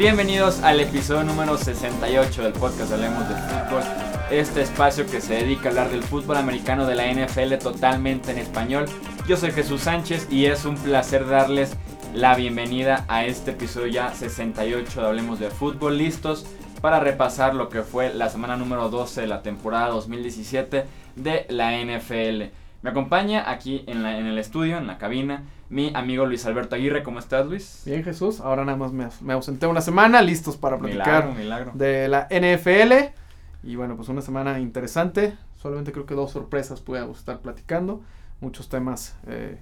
bienvenidos 0.00 0.60
al 0.62 0.80
episodio 0.80 1.24
número 1.24 1.58
68 1.58 2.42
del 2.42 2.52
podcast 2.54 2.90
Hablemos 2.90 3.28
de 3.28 3.34
Fútbol. 3.34 3.82
Este 4.30 4.62
espacio 4.62 5.04
que 5.04 5.20
se 5.20 5.34
dedica 5.34 5.66
a 5.66 5.68
hablar 5.68 5.90
del 5.90 6.02
fútbol 6.02 6.38
americano 6.38 6.86
de 6.86 6.94
la 6.94 7.12
NFL 7.12 7.56
totalmente 7.62 8.30
en 8.30 8.38
español. 8.38 8.86
Yo 9.28 9.36
soy 9.36 9.50
Jesús 9.50 9.82
Sánchez 9.82 10.26
y 10.30 10.46
es 10.46 10.64
un 10.64 10.76
placer 10.76 11.26
darles 11.26 11.76
la 12.14 12.34
bienvenida 12.34 13.04
a 13.08 13.26
este 13.26 13.50
episodio 13.50 13.88
ya 13.88 14.14
68 14.14 15.00
de 15.00 15.06
Hablemos 15.06 15.38
de 15.38 15.50
Fútbol. 15.50 15.98
Listos 15.98 16.46
para 16.80 16.98
repasar 16.98 17.54
lo 17.54 17.68
que 17.68 17.82
fue 17.82 18.14
la 18.14 18.30
semana 18.30 18.56
número 18.56 18.88
12 18.88 19.20
de 19.20 19.26
la 19.26 19.42
temporada 19.42 19.88
2017 19.88 20.86
de 21.16 21.46
la 21.50 21.72
NFL. 21.72 22.59
Me 22.82 22.90
acompaña 22.90 23.50
aquí 23.50 23.84
en, 23.86 24.04
en 24.06 24.26
el 24.26 24.38
estudio, 24.38 24.78
en 24.78 24.86
la 24.86 24.96
cabina, 24.96 25.44
mi 25.70 25.92
amigo 25.94 26.26
Luis 26.26 26.44
Alberto 26.46 26.74
Aguirre. 26.74 27.02
¿Cómo 27.02 27.18
estás, 27.18 27.46
Luis? 27.46 27.82
Bien, 27.86 28.02
Jesús. 28.02 28.40
Ahora 28.40 28.64
nada 28.64 28.76
más 28.76 28.92
me, 28.92 29.32
ausenté 29.32 29.66
una 29.66 29.80
semana, 29.80 30.20
listos 30.20 30.56
para 30.56 30.78
platicar 30.78 31.32
de 31.74 32.08
la 32.08 32.26
NFL. 32.30 33.14
Y 33.62 33.76
bueno, 33.76 33.96
pues 33.96 34.08
una 34.08 34.20
semana 34.20 34.58
interesante. 34.58 35.36
Solamente 35.56 35.92
creo 35.92 36.06
que 36.06 36.14
dos 36.14 36.32
sorpresas 36.32 36.80
podemos 36.80 37.18
estar 37.18 37.38
platicando. 37.40 38.02
Muchos 38.40 38.68
temas 38.68 39.16
eh, 39.26 39.58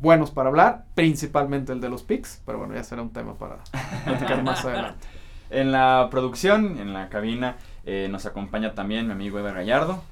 buenos 0.00 0.30
para 0.30 0.50
hablar, 0.50 0.84
principalmente 0.94 1.72
el 1.72 1.80
de 1.80 1.88
los 1.88 2.02
picks. 2.02 2.42
Pero 2.46 2.58
bueno, 2.58 2.74
ya 2.74 2.84
será 2.84 3.02
un 3.02 3.10
tema 3.10 3.34
para 3.34 3.58
platicar 4.04 4.42
más 4.42 4.64
adelante. 4.66 5.06
En 5.50 5.72
la 5.72 6.08
producción, 6.10 6.78
en 6.78 6.92
la 6.92 7.08
cabina, 7.08 7.56
eh, 7.86 8.08
nos 8.10 8.24
acompaña 8.26 8.74
también 8.74 9.06
mi 9.06 9.12
amigo 9.12 9.38
Edgar 9.38 9.54
Gallardo. 9.54 10.02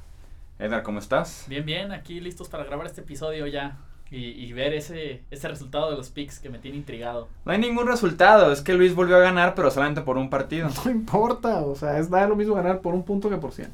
Edgar, 0.62 0.84
¿cómo 0.84 1.00
estás? 1.00 1.44
Bien, 1.48 1.66
bien, 1.66 1.90
aquí 1.90 2.20
listos 2.20 2.48
para 2.48 2.62
grabar 2.62 2.86
este 2.86 3.00
episodio 3.00 3.48
ya 3.48 3.78
y, 4.10 4.52
ver 4.52 4.74
ese, 4.74 5.22
ese 5.30 5.48
resultado 5.48 5.90
de 5.90 5.96
los 5.96 6.10
picks 6.10 6.38
que 6.38 6.50
me 6.50 6.58
tiene 6.58 6.76
intrigado. 6.76 7.28
No 7.46 7.52
hay 7.52 7.58
ningún 7.58 7.86
resultado, 7.86 8.52
es 8.52 8.60
que 8.60 8.74
Luis 8.74 8.94
volvió 8.94 9.16
a 9.16 9.20
ganar, 9.20 9.54
pero 9.54 9.70
solamente 9.70 10.02
por 10.02 10.18
un 10.18 10.30
partido. 10.30 10.68
No 10.84 10.90
importa, 10.90 11.62
o 11.62 11.74
sea, 11.74 11.98
es 11.98 12.10
nada 12.10 12.28
lo 12.28 12.36
mismo 12.36 12.54
ganar 12.54 12.80
por 12.80 12.94
un 12.94 13.04
punto 13.04 13.28
que 13.28 13.38
por 13.38 13.52
cien. 13.52 13.72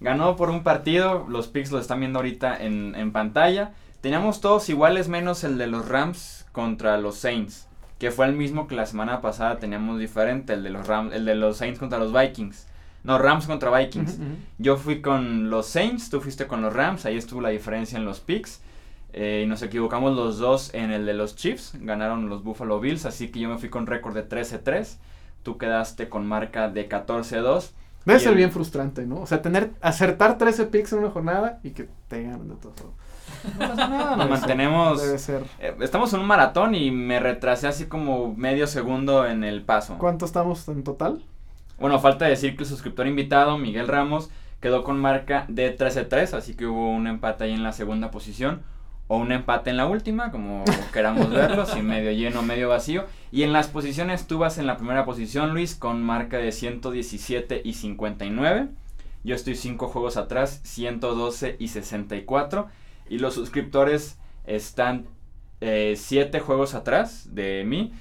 Ganó 0.00 0.34
por 0.34 0.50
un 0.50 0.64
partido, 0.64 1.26
los 1.28 1.46
picks 1.46 1.70
lo 1.70 1.78
están 1.78 2.00
viendo 2.00 2.18
ahorita 2.18 2.56
en, 2.56 2.94
en 2.96 3.12
pantalla. 3.12 3.72
Teníamos 4.00 4.40
todos 4.40 4.68
iguales 4.68 5.08
menos 5.08 5.44
el 5.44 5.58
de 5.58 5.68
los 5.68 5.86
Rams 5.86 6.46
contra 6.50 6.96
los 6.96 7.16
Saints, 7.16 7.68
que 7.98 8.10
fue 8.10 8.26
el 8.26 8.32
mismo 8.32 8.66
que 8.66 8.74
la 8.74 8.86
semana 8.86 9.20
pasada 9.20 9.58
teníamos 9.58 10.00
diferente, 10.00 10.54
el 10.54 10.64
de 10.64 10.70
los 10.70 10.88
Rams, 10.88 11.14
el 11.14 11.24
de 11.24 11.34
los 11.36 11.58
Saints 11.58 11.78
contra 11.78 11.98
los 11.98 12.12
Vikings. 12.12 12.66
No, 13.02 13.18
Rams 13.18 13.46
contra 13.46 13.76
Vikings. 13.76 14.18
Yo 14.58 14.76
fui 14.76 15.00
con 15.00 15.50
los 15.50 15.66
Saints, 15.66 16.10
tú 16.10 16.20
fuiste 16.20 16.46
con 16.46 16.62
los 16.62 16.72
Rams, 16.72 17.06
ahí 17.06 17.16
estuvo 17.16 17.40
la 17.40 17.48
diferencia 17.48 17.98
en 17.98 18.04
los 18.04 18.20
picks. 18.20 18.60
Eh, 19.12 19.42
y 19.44 19.48
nos 19.48 19.62
equivocamos 19.62 20.14
los 20.14 20.38
dos 20.38 20.72
en 20.74 20.92
el 20.92 21.06
de 21.06 21.14
los 21.14 21.36
Chiefs. 21.36 21.72
Ganaron 21.80 22.28
los 22.28 22.44
Buffalo 22.44 22.80
Bills. 22.80 23.06
Así 23.06 23.28
que 23.30 23.40
yo 23.40 23.48
me 23.48 23.58
fui 23.58 23.68
con 23.68 23.86
récord 23.86 24.14
de 24.14 24.28
13-3. 24.28 24.98
Tú 25.42 25.58
quedaste 25.58 26.08
con 26.08 26.26
marca 26.26 26.68
de 26.68 26.88
14-2. 26.88 27.72
Debe 28.04 28.18
ser 28.18 28.34
bien 28.34 28.50
frustrante, 28.50 29.04
¿no? 29.06 29.20
O 29.20 29.26
sea, 29.26 29.42
tener, 29.42 29.72
acertar 29.82 30.38
13 30.38 30.66
picks 30.66 30.92
en 30.92 31.00
una 31.00 31.10
jornada 31.10 31.60
y 31.62 31.70
que 31.70 31.88
te 32.08 32.22
ganen 32.22 32.48
de 32.48 32.54
todo. 32.56 32.94
No 33.58 33.58
pasa 33.58 33.88
nada, 33.88 34.16
nos 34.16 34.30
mantenemos. 34.30 35.02
Debe 35.02 35.18
ser. 35.18 35.44
Eh, 35.58 35.76
estamos 35.80 36.12
en 36.14 36.20
un 36.20 36.26
maratón 36.26 36.74
y 36.74 36.90
me 36.90 37.20
retrasé 37.20 37.66
así 37.66 37.86
como 37.86 38.34
medio 38.34 38.66
segundo 38.66 39.26
en 39.26 39.44
el 39.44 39.62
paso. 39.62 39.96
¿Cuánto 39.98 40.24
estamos 40.24 40.66
en 40.68 40.82
total? 40.82 41.22
Bueno, 41.80 41.98
falta 41.98 42.26
decir 42.26 42.56
que 42.56 42.64
el 42.64 42.68
suscriptor 42.68 43.06
invitado, 43.06 43.56
Miguel 43.56 43.88
Ramos, 43.88 44.30
quedó 44.60 44.84
con 44.84 45.00
marca 45.00 45.46
de 45.48 45.76
13-3, 45.76 46.34
así 46.34 46.54
que 46.54 46.66
hubo 46.66 46.90
un 46.90 47.06
empate 47.06 47.44
ahí 47.44 47.52
en 47.52 47.62
la 47.62 47.72
segunda 47.72 48.10
posición 48.10 48.62
o 49.08 49.16
un 49.16 49.32
empate 49.32 49.70
en 49.70 49.78
la 49.78 49.86
última, 49.86 50.30
como 50.30 50.62
queramos 50.92 51.30
verlo, 51.30 51.64
si 51.64 51.80
medio 51.80 52.12
lleno, 52.12 52.42
medio 52.42 52.68
vacío. 52.68 53.06
Y 53.32 53.44
en 53.44 53.54
las 53.54 53.68
posiciones 53.68 54.26
tú 54.26 54.38
vas 54.38 54.58
en 54.58 54.66
la 54.66 54.76
primera 54.76 55.06
posición, 55.06 55.54
Luis, 55.54 55.74
con 55.74 56.02
marca 56.02 56.36
de 56.36 56.52
117 56.52 57.62
y 57.64 57.72
59. 57.72 58.68
Yo 59.24 59.34
estoy 59.34 59.56
5 59.56 59.88
juegos 59.88 60.18
atrás, 60.18 60.60
112 60.64 61.56
y 61.58 61.68
64. 61.68 62.68
Y 63.08 63.18
los 63.18 63.34
suscriptores 63.34 64.18
están 64.44 65.06
7 65.60 66.36
eh, 66.36 66.40
juegos 66.40 66.74
atrás 66.74 67.34
de 67.34 67.64
mí. 67.66 67.92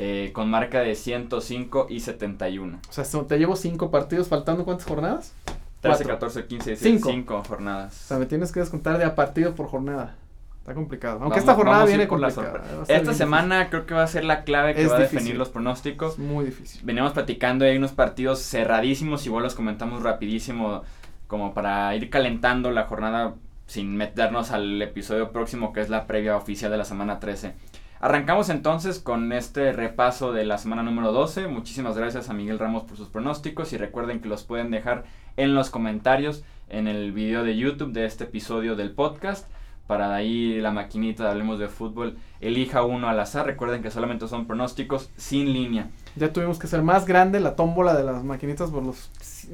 Eh, 0.00 0.30
con 0.32 0.48
marca 0.48 0.78
de 0.78 0.94
105 0.94 1.88
y 1.90 1.98
71. 1.98 2.78
O 2.88 2.92
sea, 2.92 3.04
te 3.26 3.36
llevo 3.36 3.56
5 3.56 3.90
partidos 3.90 4.28
faltando 4.28 4.64
cuántas 4.64 4.86
jornadas? 4.86 5.34
13, 5.80 6.04
14, 6.04 6.46
15, 6.46 6.70
16, 6.70 7.02
5 7.04 7.42
jornadas. 7.42 8.04
O 8.04 8.06
sea, 8.06 8.18
me 8.18 8.26
tienes 8.26 8.52
que 8.52 8.60
descontar 8.60 8.96
de 8.98 9.04
a 9.04 9.16
partido 9.16 9.56
por 9.56 9.66
jornada. 9.66 10.14
Está 10.60 10.74
complicado. 10.74 11.18
Aunque 11.20 11.40
esta 11.40 11.54
jornada 11.54 11.84
viene 11.84 12.06
con 12.06 12.20
la 12.20 12.30
sorpresa. 12.30 12.84
Esta 12.86 13.12
semana 13.12 13.70
creo 13.70 13.86
que 13.86 13.94
va 13.94 14.04
a 14.04 14.06
ser 14.06 14.24
la 14.24 14.44
clave 14.44 14.76
que 14.76 14.86
va 14.86 14.96
a 14.96 15.00
definir 15.00 15.36
los 15.36 15.48
pronósticos. 15.48 16.16
muy 16.16 16.44
difícil. 16.44 16.80
Veníamos 16.84 17.12
platicando 17.12 17.64
hay 17.64 17.76
unos 17.76 17.90
partidos 17.90 18.40
cerradísimos, 18.40 19.26
igual 19.26 19.42
los 19.42 19.56
comentamos 19.56 20.04
rapidísimo 20.04 20.82
como 21.26 21.54
para 21.54 21.94
ir 21.96 22.08
calentando 22.08 22.70
la 22.70 22.84
jornada 22.84 23.34
sin 23.66 23.96
meternos 23.96 24.50
al 24.50 24.80
episodio 24.80 25.32
próximo 25.32 25.72
que 25.72 25.80
es 25.80 25.90
la 25.90 26.06
previa 26.06 26.36
oficial 26.36 26.70
de 26.70 26.78
la 26.78 26.84
semana 26.84 27.18
13. 27.18 27.54
Arrancamos 28.00 28.48
entonces 28.48 29.00
con 29.00 29.32
este 29.32 29.72
repaso 29.72 30.32
de 30.32 30.44
la 30.44 30.58
semana 30.58 30.84
número 30.84 31.10
12. 31.10 31.48
Muchísimas 31.48 31.96
gracias 31.98 32.30
a 32.30 32.32
Miguel 32.32 32.60
Ramos 32.60 32.84
por 32.84 32.96
sus 32.96 33.08
pronósticos 33.08 33.72
y 33.72 33.76
recuerden 33.76 34.20
que 34.20 34.28
los 34.28 34.44
pueden 34.44 34.70
dejar 34.70 35.04
en 35.36 35.56
los 35.56 35.68
comentarios 35.70 36.44
en 36.68 36.86
el 36.86 37.10
video 37.10 37.42
de 37.42 37.56
YouTube 37.56 37.92
de 37.92 38.04
este 38.04 38.24
episodio 38.24 38.76
del 38.76 38.92
podcast 38.92 39.50
para 39.88 40.14
ahí 40.14 40.60
la 40.60 40.70
maquinita 40.70 41.24
de 41.24 41.30
Hablemos 41.30 41.58
de 41.58 41.66
Fútbol 41.66 42.18
elija 42.42 42.82
uno 42.82 43.08
al 43.08 43.18
azar. 43.18 43.46
Recuerden 43.46 43.82
que 43.82 43.90
solamente 43.90 44.28
son 44.28 44.46
pronósticos 44.46 45.10
sin 45.16 45.50
línea. 45.54 45.88
Ya 46.14 46.30
tuvimos 46.30 46.58
que 46.58 46.66
ser 46.66 46.82
más 46.82 47.06
grande 47.06 47.40
la 47.40 47.56
tómbola 47.56 47.94
de 47.96 48.04
las 48.04 48.22
maquinitas 48.22 48.70
por 48.70 48.84
los 48.84 49.10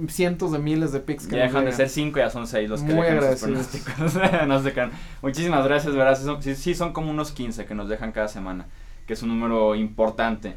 cientos 0.09 0.51
de 0.51 0.59
miles 0.59 0.91
de 0.91 0.99
picks 0.99 1.29
que 1.29 1.37
Ya 1.37 1.45
dejan 1.45 1.65
de 1.65 1.73
ser 1.73 1.89
cinco, 1.89 2.19
ya 2.19 2.31
son 2.31 2.49
seis 2.49 2.69
los 2.69 2.83
que 2.83 2.93
Muy 2.93 3.07
dejan 3.07 3.31
sus 3.31 3.43
pronósticos. 3.43 4.17
nos 4.49 4.65
dejan. 4.65 4.91
Muchísimas 5.23 5.65
gracias, 5.65 5.95
¿verdad? 5.95 6.19
Sí, 6.41 6.75
son 6.75 6.93
como 6.93 7.13
unos 7.13 7.31
15 7.31 7.65
que 7.65 7.77
nos 7.77 7.89
dejan 7.89 8.11
cada 8.11 8.27
semana, 8.27 8.67
que 9.07 9.13
es 9.13 9.23
un 9.23 9.29
número 9.29 9.77
importante. 9.77 10.57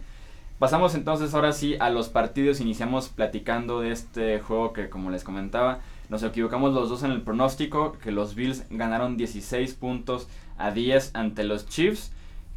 Pasamos 0.57 0.95
entonces 0.95 1.35
ahora 1.35 1.51
sí 1.51 1.75
a 1.79 1.91
los 1.91 2.09
partidos. 2.09 2.61
Iniciamos 2.61 3.09
platicando 3.09 3.81
de 3.81 3.91
este 3.91 4.39
juego 4.39 4.73
que, 4.73 4.89
como 4.89 5.11
les 5.11 5.23
comentaba, 5.23 5.81
nos 6.09 6.23
equivocamos 6.23 6.73
los 6.73 6.89
dos 6.89 7.03
en 7.03 7.11
el 7.11 7.21
pronóstico, 7.21 7.97
que 8.01 8.11
los 8.11 8.35
Bills 8.35 8.65
ganaron 8.69 9.17
16 9.17 9.73
puntos 9.75 10.27
a 10.57 10.71
10 10.71 11.11
ante 11.13 11.43
los 11.43 11.67
Chiefs, 11.67 12.11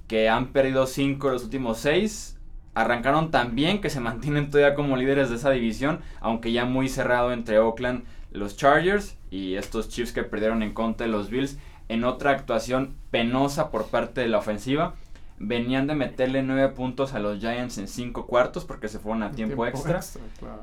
que 0.07 0.29
han 0.29 0.49
perdido 0.49 0.87
5 0.87 1.31
los 1.31 1.45
últimos 1.45 1.79
6. 1.79 2.39
Arrancaron 2.75 3.31
tan 3.31 3.55
bien 3.55 3.81
que 3.81 3.91
se 3.91 4.01
mantienen 4.01 4.51
todavía 4.51 4.75
como 4.75 4.97
líderes 4.97 5.31
de 5.31 5.37
esa 5.37 5.51
división, 5.51 6.01
aunque 6.21 6.53
ya 6.53 6.65
muy 6.65 6.89
cerrado 6.89 7.33
entre 7.33 7.59
Oakland, 7.59 8.05
los 8.33 8.57
Chargers 8.57 9.17
y 9.31 9.55
estos 9.55 9.89
Chiefs 9.89 10.13
que 10.13 10.23
perdieron 10.23 10.63
en 10.63 10.73
contra 10.73 11.07
de 11.07 11.13
los 11.13 11.31
Bills 11.31 11.59
en 11.89 12.05
otra 12.05 12.31
actuación 12.31 12.95
penosa 13.11 13.71
por 13.71 13.87
parte 13.87 14.21
de 14.21 14.29
la 14.29 14.39
ofensiva 14.39 14.95
venían 15.43 15.87
de 15.87 15.95
meterle 15.95 16.43
nueve 16.43 16.69
puntos 16.69 17.15
a 17.15 17.19
los 17.19 17.41
Giants 17.41 17.79
en 17.79 17.89
cinco 17.89 18.27
cuartos 18.27 18.67
porque 18.67 18.89
se 18.89 18.99
fueron 18.99 19.23
a 19.23 19.33
tiempo, 19.33 19.67
extra. 19.67 20.01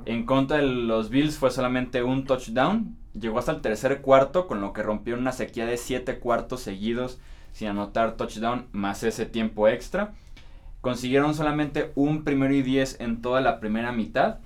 En 0.06 0.26
contra 0.26 0.58
de 0.58 0.64
los 0.64 1.10
Bills 1.10 1.38
fue 1.38 1.50
solamente 1.50 2.04
un 2.04 2.26
touchdown. 2.26 2.96
Llegó 3.20 3.40
hasta 3.40 3.52
el 3.52 3.62
tercer 3.62 4.02
cuarto, 4.02 4.46
con 4.46 4.62
lo 4.62 4.74
que 4.74 4.84
rompió 4.84 5.18
una 5.18 5.32
sequía 5.32 5.66
de 5.66 5.78
siete 5.78 6.20
cuartos 6.20 6.62
seguidos 6.62 7.20
sin 7.54 7.70
anotar 7.70 8.18
touchdown 8.18 8.68
más 8.72 9.02
ese 9.02 9.26
tiempo 9.26 9.68
extra. 9.68 10.14
Consiguieron 10.82 11.34
solamente 11.34 11.92
un 11.96 12.24
primero 12.24 12.54
y 12.54 12.62
diez 12.62 12.98
en 13.00 13.24
toda 13.24 13.42
la 13.42 13.60
primera 13.60 13.92
mitad. 13.92 14.38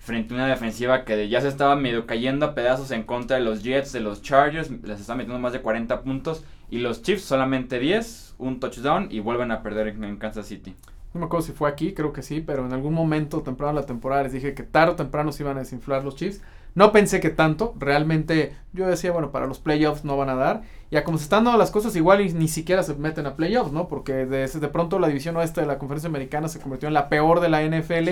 Frente 0.00 0.32
a 0.32 0.38
una 0.38 0.46
defensiva 0.48 1.04
que 1.04 1.28
ya 1.28 1.40
se 1.40 1.48
estaba 1.48 1.76
medio 1.76 2.06
cayendo 2.06 2.46
a 2.46 2.54
pedazos 2.54 2.90
en 2.90 3.02
contra 3.02 3.36
de 3.36 3.44
los 3.44 3.62
Jets, 3.62 3.92
de 3.92 4.00
los 4.00 4.22
Chargers. 4.22 4.70
Les 4.70 4.98
está 4.98 5.14
metiendo 5.14 5.38
más 5.38 5.52
de 5.52 5.60
40 5.60 6.02
puntos. 6.02 6.42
Y 6.70 6.78
los 6.78 7.02
Chiefs 7.02 7.22
solamente 7.22 7.78
10 7.78 8.30
un 8.38 8.58
touchdown 8.58 9.08
y 9.10 9.20
vuelven 9.20 9.52
a 9.52 9.62
perder 9.62 9.88
en, 9.88 10.16
Kansas 10.16 10.46
City. 10.46 10.74
No 11.12 11.20
me 11.20 11.26
acuerdo 11.26 11.46
si 11.46 11.52
fue 11.52 11.68
aquí, 11.68 11.92
creo 11.92 12.12
que 12.12 12.22
sí, 12.22 12.40
pero 12.40 12.64
en 12.64 12.72
algún 12.72 12.94
momento 12.94 13.42
temprano 13.42 13.74
de 13.74 13.80
la 13.80 13.86
temporada 13.86 14.22
les 14.22 14.32
dije 14.32 14.54
que 14.54 14.62
tarde 14.62 14.92
o 14.92 14.96
temprano 14.96 15.32
se 15.32 15.42
iban 15.42 15.56
a 15.56 15.60
desinflar 15.60 16.02
los 16.02 16.16
Chiefs. 16.16 16.40
No 16.74 16.92
pensé 16.92 17.20
que 17.20 17.30
tanto, 17.30 17.74
realmente 17.78 18.54
yo 18.72 18.86
decía, 18.86 19.12
bueno, 19.12 19.32
para 19.32 19.46
los 19.46 19.58
playoffs 19.58 20.04
no 20.04 20.16
van 20.16 20.28
a 20.28 20.34
dar. 20.34 20.62
Ya 20.90 21.04
como 21.04 21.18
se 21.18 21.24
están 21.24 21.44
dando 21.44 21.58
las 21.58 21.70
cosas, 21.70 21.94
igual 21.96 22.38
ni 22.38 22.48
siquiera 22.48 22.82
se 22.82 22.94
meten 22.94 23.26
a 23.26 23.36
playoffs, 23.36 23.72
¿no? 23.72 23.88
Porque 23.88 24.26
de, 24.26 24.46
de 24.46 24.68
pronto 24.68 24.98
la 24.98 25.08
división 25.08 25.36
oeste 25.36 25.60
de 25.60 25.66
la 25.66 25.78
conferencia 25.78 26.08
americana 26.08 26.48
se 26.48 26.60
convirtió 26.60 26.88
en 26.88 26.94
la 26.94 27.08
peor 27.08 27.40
de 27.40 27.48
la 27.48 27.62
NFL 27.62 28.08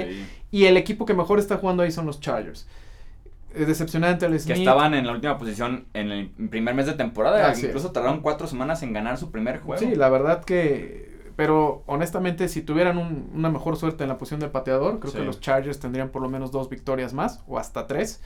y 0.50 0.64
el 0.64 0.76
equipo 0.76 1.06
que 1.06 1.14
mejor 1.14 1.38
está 1.38 1.56
jugando 1.56 1.82
ahí 1.82 1.92
son 1.92 2.06
los 2.06 2.20
Chargers 2.20 2.66
decepcionante 3.54 4.26
el 4.26 4.44
Que 4.44 4.52
estaban 4.52 4.94
en 4.94 5.06
la 5.06 5.12
última 5.12 5.38
posición 5.38 5.86
en 5.94 6.10
el 6.10 6.28
primer 6.28 6.74
mes 6.74 6.86
de 6.86 6.92
temporada. 6.92 7.54
Incluso 7.58 7.92
tardaron 7.92 8.20
cuatro 8.20 8.46
semanas 8.46 8.82
en 8.82 8.92
ganar 8.92 9.16
su 9.18 9.30
primer 9.30 9.60
juego. 9.60 9.80
Sí, 9.80 9.94
la 9.94 10.08
verdad 10.08 10.44
que. 10.44 11.08
Pero 11.36 11.84
honestamente, 11.86 12.48
si 12.48 12.62
tuvieran 12.62 12.98
una 13.32 13.48
mejor 13.48 13.76
suerte 13.76 14.02
en 14.02 14.08
la 14.08 14.18
posición 14.18 14.40
de 14.40 14.48
pateador, 14.48 14.98
creo 14.98 15.12
que 15.12 15.24
los 15.24 15.40
Chargers 15.40 15.78
tendrían 15.78 16.08
por 16.08 16.20
lo 16.20 16.28
menos 16.28 16.50
dos 16.50 16.68
victorias 16.68 17.12
más, 17.12 17.44
o 17.46 17.58
hasta 17.58 17.86
tres. 17.86 18.20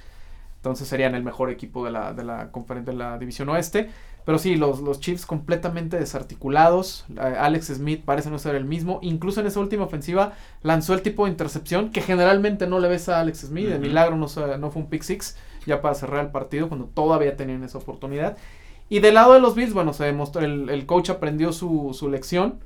Entonces 0.62 0.86
serían 0.86 1.16
el 1.16 1.24
mejor 1.24 1.50
equipo 1.50 1.84
de 1.84 1.90
la, 1.90 2.12
de 2.12 2.22
la, 2.22 2.48
de 2.84 2.92
la 2.92 3.18
división 3.18 3.48
oeste. 3.48 3.90
Pero 4.24 4.38
sí, 4.38 4.54
los, 4.54 4.80
los 4.80 5.00
Chiefs 5.00 5.26
completamente 5.26 5.98
desarticulados. 5.98 7.04
Alex 7.18 7.66
Smith 7.66 8.04
parece 8.04 8.30
no 8.30 8.38
ser 8.38 8.54
el 8.54 8.64
mismo. 8.64 9.00
Incluso 9.02 9.40
en 9.40 9.48
esa 9.48 9.58
última 9.58 9.82
ofensiva 9.82 10.34
lanzó 10.62 10.94
el 10.94 11.02
tipo 11.02 11.24
de 11.24 11.32
intercepción 11.32 11.90
que 11.90 12.00
generalmente 12.00 12.68
no 12.68 12.78
le 12.78 12.86
ves 12.86 13.08
a 13.08 13.18
Alex 13.18 13.40
Smith. 13.40 13.70
De 13.70 13.80
milagro 13.80 14.14
no, 14.16 14.28
no 14.58 14.70
fue 14.70 14.82
un 14.82 14.88
pick 14.88 15.02
six 15.02 15.36
ya 15.66 15.82
para 15.82 15.96
cerrar 15.96 16.24
el 16.24 16.30
partido 16.30 16.68
cuando 16.68 16.86
todavía 16.86 17.36
tenían 17.36 17.64
esa 17.64 17.78
oportunidad. 17.78 18.36
Y 18.88 19.00
del 19.00 19.14
lado 19.14 19.32
de 19.32 19.40
los 19.40 19.56
Bills, 19.56 19.72
bueno, 19.74 19.92
se 19.92 20.04
demostró, 20.04 20.44
el, 20.44 20.70
el 20.70 20.86
coach 20.86 21.10
aprendió 21.10 21.52
su, 21.52 21.90
su 21.92 22.08
lección 22.08 22.60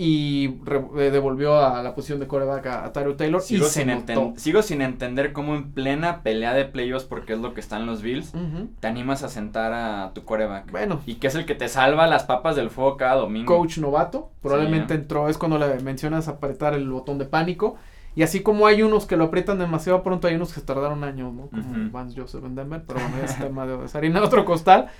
y 0.00 0.60
eh, 0.96 1.10
devolvió 1.10 1.58
a 1.58 1.82
la 1.82 1.96
posición 1.96 2.20
de 2.20 2.28
coreback 2.28 2.66
a, 2.66 2.84
a 2.84 2.92
Taylor 2.92 3.42
sigo 3.42 3.66
y 3.66 3.68
sin 3.68 3.90
Sigo 4.36 4.62
sin 4.62 4.80
entender 4.80 5.32
cómo 5.32 5.56
en 5.56 5.72
plena 5.72 6.22
pelea 6.22 6.54
de 6.54 6.66
playoffs, 6.66 7.04
porque 7.04 7.32
es 7.32 7.40
lo 7.40 7.52
que 7.52 7.58
están 7.58 7.84
los 7.84 8.00
Bills, 8.00 8.32
te 8.78 8.86
animas 8.86 9.24
a 9.24 9.28
sentar 9.28 9.72
a 9.72 10.12
tu 10.14 10.22
coreback. 10.22 10.70
Bueno. 10.70 11.00
Y 11.04 11.16
que 11.16 11.26
es 11.26 11.34
el 11.34 11.46
que 11.46 11.56
te 11.56 11.66
salva 11.66 12.06
las 12.06 12.22
papas 12.22 12.54
del 12.54 12.70
fuego 12.70 12.96
cada 12.96 13.16
domingo. 13.16 13.56
Coach 13.56 13.78
novato, 13.78 14.30
probablemente 14.40 14.94
entró, 14.94 15.28
es 15.28 15.36
cuando 15.36 15.58
le 15.58 15.80
mencionas 15.80 16.28
apretar 16.28 16.74
el 16.74 16.88
botón 16.88 17.18
de 17.18 17.24
pánico. 17.24 17.76
Y 18.14 18.22
así 18.22 18.40
como 18.40 18.68
hay 18.68 18.82
unos 18.82 19.04
que 19.04 19.16
lo 19.16 19.24
aprietan 19.24 19.58
demasiado 19.58 20.04
pronto, 20.04 20.28
hay 20.28 20.36
unos 20.36 20.52
que 20.52 20.60
se 20.60 20.66
tardaron 20.66 21.02
años, 21.02 21.34
¿no? 21.34 21.48
Como 21.48 21.90
Vance 21.90 22.20
Joseph 22.20 22.44
en 22.44 22.54
Denver, 22.54 22.84
pero 22.86 23.00
bueno, 23.00 23.16
es 23.24 23.36
tema 23.40 23.66
de, 23.66 23.76
harina 23.92 24.22
otro 24.22 24.44
costal. 24.44 24.90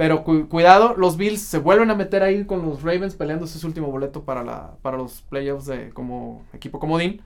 Pero 0.00 0.24
cuidado, 0.24 0.94
los 0.96 1.18
Bills 1.18 1.42
se 1.42 1.58
vuelven 1.58 1.90
a 1.90 1.94
meter 1.94 2.22
ahí 2.22 2.46
con 2.46 2.64
los 2.64 2.82
Ravens 2.82 3.16
peleándose 3.16 3.58
su 3.58 3.66
último 3.66 3.88
boleto 3.88 4.22
para, 4.24 4.42
la, 4.42 4.70
para 4.80 4.96
los 4.96 5.20
playoffs 5.20 5.66
de, 5.66 5.90
como 5.90 6.42
equipo 6.54 6.80
comodín. 6.80 7.20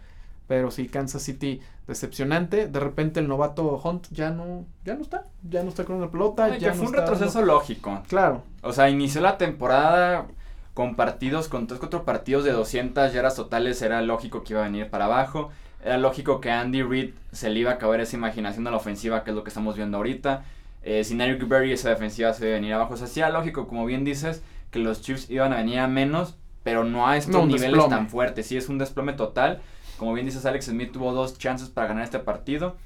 Pero 0.48 0.72
sí, 0.72 0.88
Kansas 0.88 1.22
City 1.22 1.60
decepcionante. 1.86 2.66
De 2.66 2.80
repente 2.80 3.20
el 3.20 3.28
novato 3.28 3.80
Hunt 3.80 4.08
ya 4.10 4.30
no, 4.30 4.66
ya 4.84 4.96
no 4.96 5.02
está. 5.02 5.22
Ya 5.48 5.62
no 5.62 5.68
está 5.68 5.84
con 5.84 6.00
la 6.00 6.10
pelota. 6.10 6.58
ya 6.58 6.74
fue 6.74 6.88
un 6.88 6.94
retroceso 6.94 7.42
lógico. 7.42 8.02
Claro. 8.08 8.42
O 8.60 8.72
sea, 8.72 8.90
inició 8.90 9.20
la 9.20 9.38
temporada 9.38 10.26
con 10.74 10.96
partidos, 10.96 11.46
con 11.46 11.68
tres, 11.68 11.78
cuatro 11.78 12.04
partidos 12.04 12.42
de 12.42 12.50
200 12.50 13.12
yardas 13.12 13.36
totales. 13.36 13.80
Era 13.82 14.02
lógico 14.02 14.42
que 14.42 14.54
iba 14.54 14.62
a 14.62 14.64
venir 14.64 14.90
para 14.90 15.04
abajo. 15.04 15.50
Era 15.84 15.96
lógico 15.96 16.40
que 16.40 16.50
Andy 16.50 16.82
Reid 16.82 17.14
se 17.30 17.50
le 17.50 17.60
iba 17.60 17.70
a 17.70 17.74
acabar 17.74 18.00
esa 18.00 18.16
imaginación 18.16 18.66
a 18.66 18.72
la 18.72 18.78
ofensiva, 18.78 19.22
que 19.22 19.30
es 19.30 19.36
lo 19.36 19.44
que 19.44 19.50
estamos 19.50 19.76
viendo 19.76 19.96
ahorita. 19.98 20.42
Eh, 20.86 21.02
sin 21.02 21.20
Eric 21.22 21.48
Berry 21.48 21.72
esa 21.72 21.88
defensiva 21.88 22.32
se 22.34 22.44
debe 22.44 22.56
venir 22.56 22.74
abajo. 22.74 22.94
O 22.94 22.96
sea, 22.96 23.06
sí 23.06 23.20
era 23.20 23.30
lógico, 23.30 23.66
como 23.66 23.86
bien 23.86 24.04
dices, 24.04 24.42
que 24.70 24.78
los 24.78 25.00
Chiefs 25.00 25.30
iban 25.30 25.52
a 25.52 25.56
venir 25.56 25.78
a 25.78 25.88
menos, 25.88 26.36
pero 26.62 26.84
no 26.84 27.08
a 27.08 27.16
estos 27.16 27.46
niveles 27.46 27.88
tan 27.88 28.08
fuertes. 28.08 28.46
Sí 28.46 28.56
es 28.56 28.68
un 28.68 28.78
desplome 28.78 29.14
total. 29.14 29.62
Como 29.96 30.12
bien 30.12 30.26
dices, 30.26 30.44
Alex 30.44 30.66
Smith 30.66 30.92
tuvo 30.92 31.12
dos 31.12 31.38
chances 31.38 31.70
para 31.70 31.88
ganar 31.88 32.04
este 32.04 32.18
partido. 32.18 32.76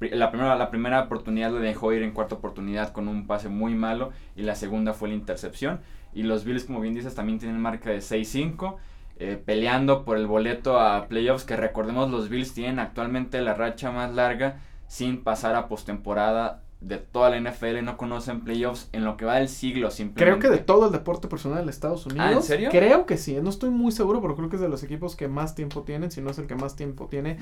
La 0.00 0.30
primera, 0.30 0.54
la 0.56 0.70
primera 0.70 1.00
oportunidad 1.00 1.50
le 1.52 1.60
dejó 1.60 1.92
ir 1.94 2.02
en 2.02 2.12
cuarta 2.12 2.34
oportunidad 2.34 2.92
con 2.92 3.08
un 3.08 3.26
pase 3.26 3.48
muy 3.48 3.74
malo 3.74 4.10
y 4.34 4.42
la 4.42 4.54
segunda 4.54 4.92
fue 4.92 5.08
la 5.08 5.14
intercepción. 5.14 5.80
Y 6.12 6.24
los 6.24 6.44
Bills, 6.44 6.64
como 6.64 6.80
bien 6.80 6.94
dices, 6.94 7.14
también 7.14 7.38
tienen 7.38 7.58
marca 7.58 7.88
de 7.90 7.98
6-5. 7.98 8.76
Eh, 9.18 9.42
peleando 9.42 10.04
por 10.04 10.18
el 10.18 10.26
boleto 10.26 10.78
a 10.78 11.08
playoffs 11.08 11.44
que 11.44 11.56
recordemos 11.56 12.10
los 12.10 12.28
Bills 12.28 12.52
tienen 12.52 12.78
actualmente 12.78 13.40
la 13.40 13.54
racha 13.54 13.90
más 13.90 14.14
larga 14.14 14.60
sin 14.88 15.24
pasar 15.24 15.54
a 15.54 15.68
postemporada 15.68 16.65
de 16.80 16.98
toda 16.98 17.30
la 17.30 17.40
NFL 17.40 17.82
no 17.82 17.96
conocen 17.96 18.42
playoffs 18.42 18.88
en 18.92 19.04
lo 19.04 19.16
que 19.16 19.24
va 19.24 19.36
del 19.36 19.48
siglo 19.48 19.90
simplemente. 19.90 20.38
Creo 20.38 20.38
que 20.38 20.56
de 20.56 20.62
todo 20.62 20.86
el 20.86 20.92
deporte 20.92 21.26
personal 21.26 21.64
de 21.64 21.70
Estados 21.70 22.06
Unidos. 22.06 22.26
¿Ah, 22.26 22.32
en 22.32 22.42
serio? 22.42 22.68
Creo 22.70 23.06
que 23.06 23.16
sí, 23.16 23.38
no 23.42 23.50
estoy 23.50 23.70
muy 23.70 23.92
seguro, 23.92 24.20
pero 24.20 24.36
creo 24.36 24.50
que 24.50 24.56
es 24.56 24.62
de 24.62 24.68
los 24.68 24.82
equipos 24.82 25.16
que 25.16 25.26
más 25.26 25.54
tiempo 25.54 25.82
tienen, 25.82 26.10
si 26.10 26.20
no 26.20 26.30
es 26.30 26.38
el 26.38 26.46
que 26.46 26.54
más 26.54 26.76
tiempo 26.76 27.06
tiene, 27.06 27.38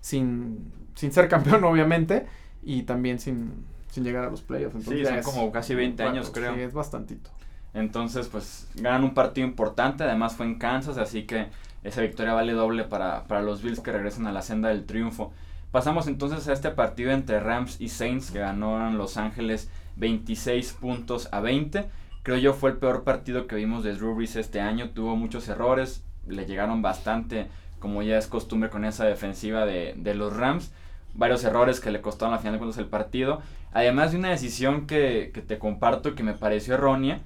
sin, 0.00 0.72
sin 0.94 1.12
ser 1.12 1.28
campeón 1.28 1.62
obviamente, 1.64 2.26
y 2.62 2.82
también 2.82 3.18
sin, 3.18 3.52
sin 3.90 4.04
llegar 4.04 4.24
a 4.24 4.30
los 4.30 4.42
playoffs. 4.42 4.76
Entonces, 4.76 5.06
sí, 5.06 5.14
son 5.22 5.34
como 5.34 5.52
casi 5.52 5.74
20 5.74 6.02
años 6.02 6.30
creo. 6.30 6.54
Sí, 6.54 6.60
es 6.62 6.72
bastantito. 6.72 7.30
Entonces, 7.74 8.28
pues 8.28 8.68
ganan 8.76 9.04
un 9.04 9.12
partido 9.14 9.46
importante, 9.46 10.04
además 10.04 10.34
fue 10.34 10.46
en 10.46 10.58
Kansas, 10.58 10.96
así 10.96 11.24
que 11.24 11.48
esa 11.84 12.00
victoria 12.00 12.32
vale 12.32 12.54
doble 12.54 12.84
para, 12.84 13.24
para 13.24 13.42
los 13.42 13.62
Bills 13.62 13.80
que 13.80 13.92
regresan 13.92 14.26
a 14.26 14.32
la 14.32 14.42
senda 14.42 14.70
del 14.70 14.86
triunfo. 14.86 15.32
Pasamos 15.70 16.06
entonces 16.06 16.48
a 16.48 16.54
este 16.54 16.70
partido 16.70 17.10
entre 17.10 17.40
Rams 17.40 17.78
y 17.78 17.90
Saints 17.90 18.30
que 18.30 18.38
ganaron 18.38 18.96
Los 18.96 19.18
Ángeles 19.18 19.70
26 19.96 20.72
puntos 20.72 21.28
a 21.30 21.40
20. 21.40 21.84
Creo 22.22 22.38
yo 22.38 22.54
fue 22.54 22.70
el 22.70 22.78
peor 22.78 23.04
partido 23.04 23.46
que 23.46 23.56
vimos 23.56 23.84
de 23.84 23.94
Drew 23.94 24.14
Brees 24.14 24.36
este 24.36 24.60
año. 24.62 24.90
Tuvo 24.90 25.14
muchos 25.14 25.46
errores, 25.48 26.04
le 26.26 26.46
llegaron 26.46 26.80
bastante, 26.80 27.48
como 27.80 28.02
ya 28.02 28.16
es 28.16 28.28
costumbre 28.28 28.70
con 28.70 28.86
esa 28.86 29.04
defensiva 29.04 29.66
de, 29.66 30.14
los 30.14 30.34
Rams. 30.34 30.72
Varios 31.12 31.44
errores 31.44 31.80
que 31.80 31.90
le 31.90 32.00
costaron 32.00 32.32
al 32.32 32.40
final 32.40 32.54
de 32.54 32.58
cuentas 32.60 32.78
el 32.78 32.86
partido. 32.86 33.42
Además 33.72 34.12
de 34.12 34.18
una 34.18 34.30
decisión 34.30 34.86
que, 34.86 35.32
que 35.34 35.42
te 35.42 35.58
comparto 35.58 36.14
que 36.14 36.22
me 36.22 36.32
pareció 36.32 36.74
errónea. 36.74 37.20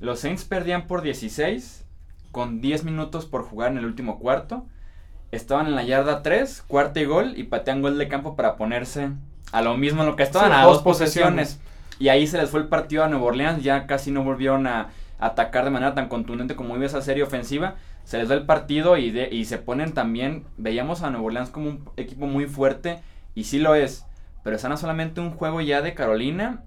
Los 0.00 0.18
Saints 0.18 0.44
perdían 0.44 0.88
por 0.88 1.02
16 1.02 1.84
con 2.32 2.60
10 2.60 2.82
minutos 2.82 3.26
por 3.26 3.44
jugar 3.44 3.70
en 3.70 3.78
el 3.78 3.84
último 3.84 4.18
cuarto 4.18 4.66
estaban 5.34 5.66
en 5.66 5.74
la 5.74 5.84
yarda 5.84 6.22
3, 6.22 6.64
cuarta 6.66 7.00
y 7.00 7.04
gol, 7.04 7.34
y 7.36 7.44
patean 7.44 7.82
gol 7.82 7.98
de 7.98 8.08
campo 8.08 8.36
para 8.36 8.56
ponerse 8.56 9.10
a 9.52 9.62
lo 9.62 9.76
mismo 9.76 10.02
en 10.02 10.08
lo 10.08 10.16
que 10.16 10.22
estaban, 10.22 10.52
a 10.52 10.64
dos 10.64 10.82
posesiones. 10.82 11.60
Y 11.98 12.08
ahí 12.08 12.26
se 12.26 12.38
les 12.38 12.50
fue 12.50 12.60
el 12.60 12.68
partido 12.68 13.04
a 13.04 13.08
Nueva 13.08 13.26
Orleans, 13.26 13.62
ya 13.62 13.86
casi 13.86 14.10
no 14.10 14.24
volvieron 14.24 14.66
a, 14.66 14.88
atacar 15.18 15.64
de 15.64 15.70
manera 15.70 15.94
tan 15.94 16.08
contundente 16.08 16.56
como 16.56 16.76
iba 16.76 16.86
esa 16.86 17.02
serie 17.02 17.22
ofensiva. 17.22 17.76
Se 18.04 18.18
les 18.18 18.28
da 18.28 18.34
el 18.34 18.44
partido 18.44 18.96
y, 18.96 19.10
de, 19.10 19.28
y 19.32 19.46
se 19.46 19.58
ponen 19.58 19.94
también, 19.94 20.44
veíamos 20.56 21.02
a 21.02 21.10
Nueva 21.10 21.26
Orleans 21.26 21.50
como 21.50 21.68
un 21.70 21.90
equipo 21.96 22.26
muy 22.26 22.46
fuerte, 22.46 23.00
y 23.34 23.44
sí 23.44 23.58
lo 23.58 23.74
es, 23.74 24.06
pero 24.42 24.56
están 24.56 24.72
a 24.72 24.76
solamente 24.76 25.20
un 25.20 25.30
juego 25.30 25.60
ya 25.60 25.82
de 25.82 25.94
Carolina. 25.94 26.62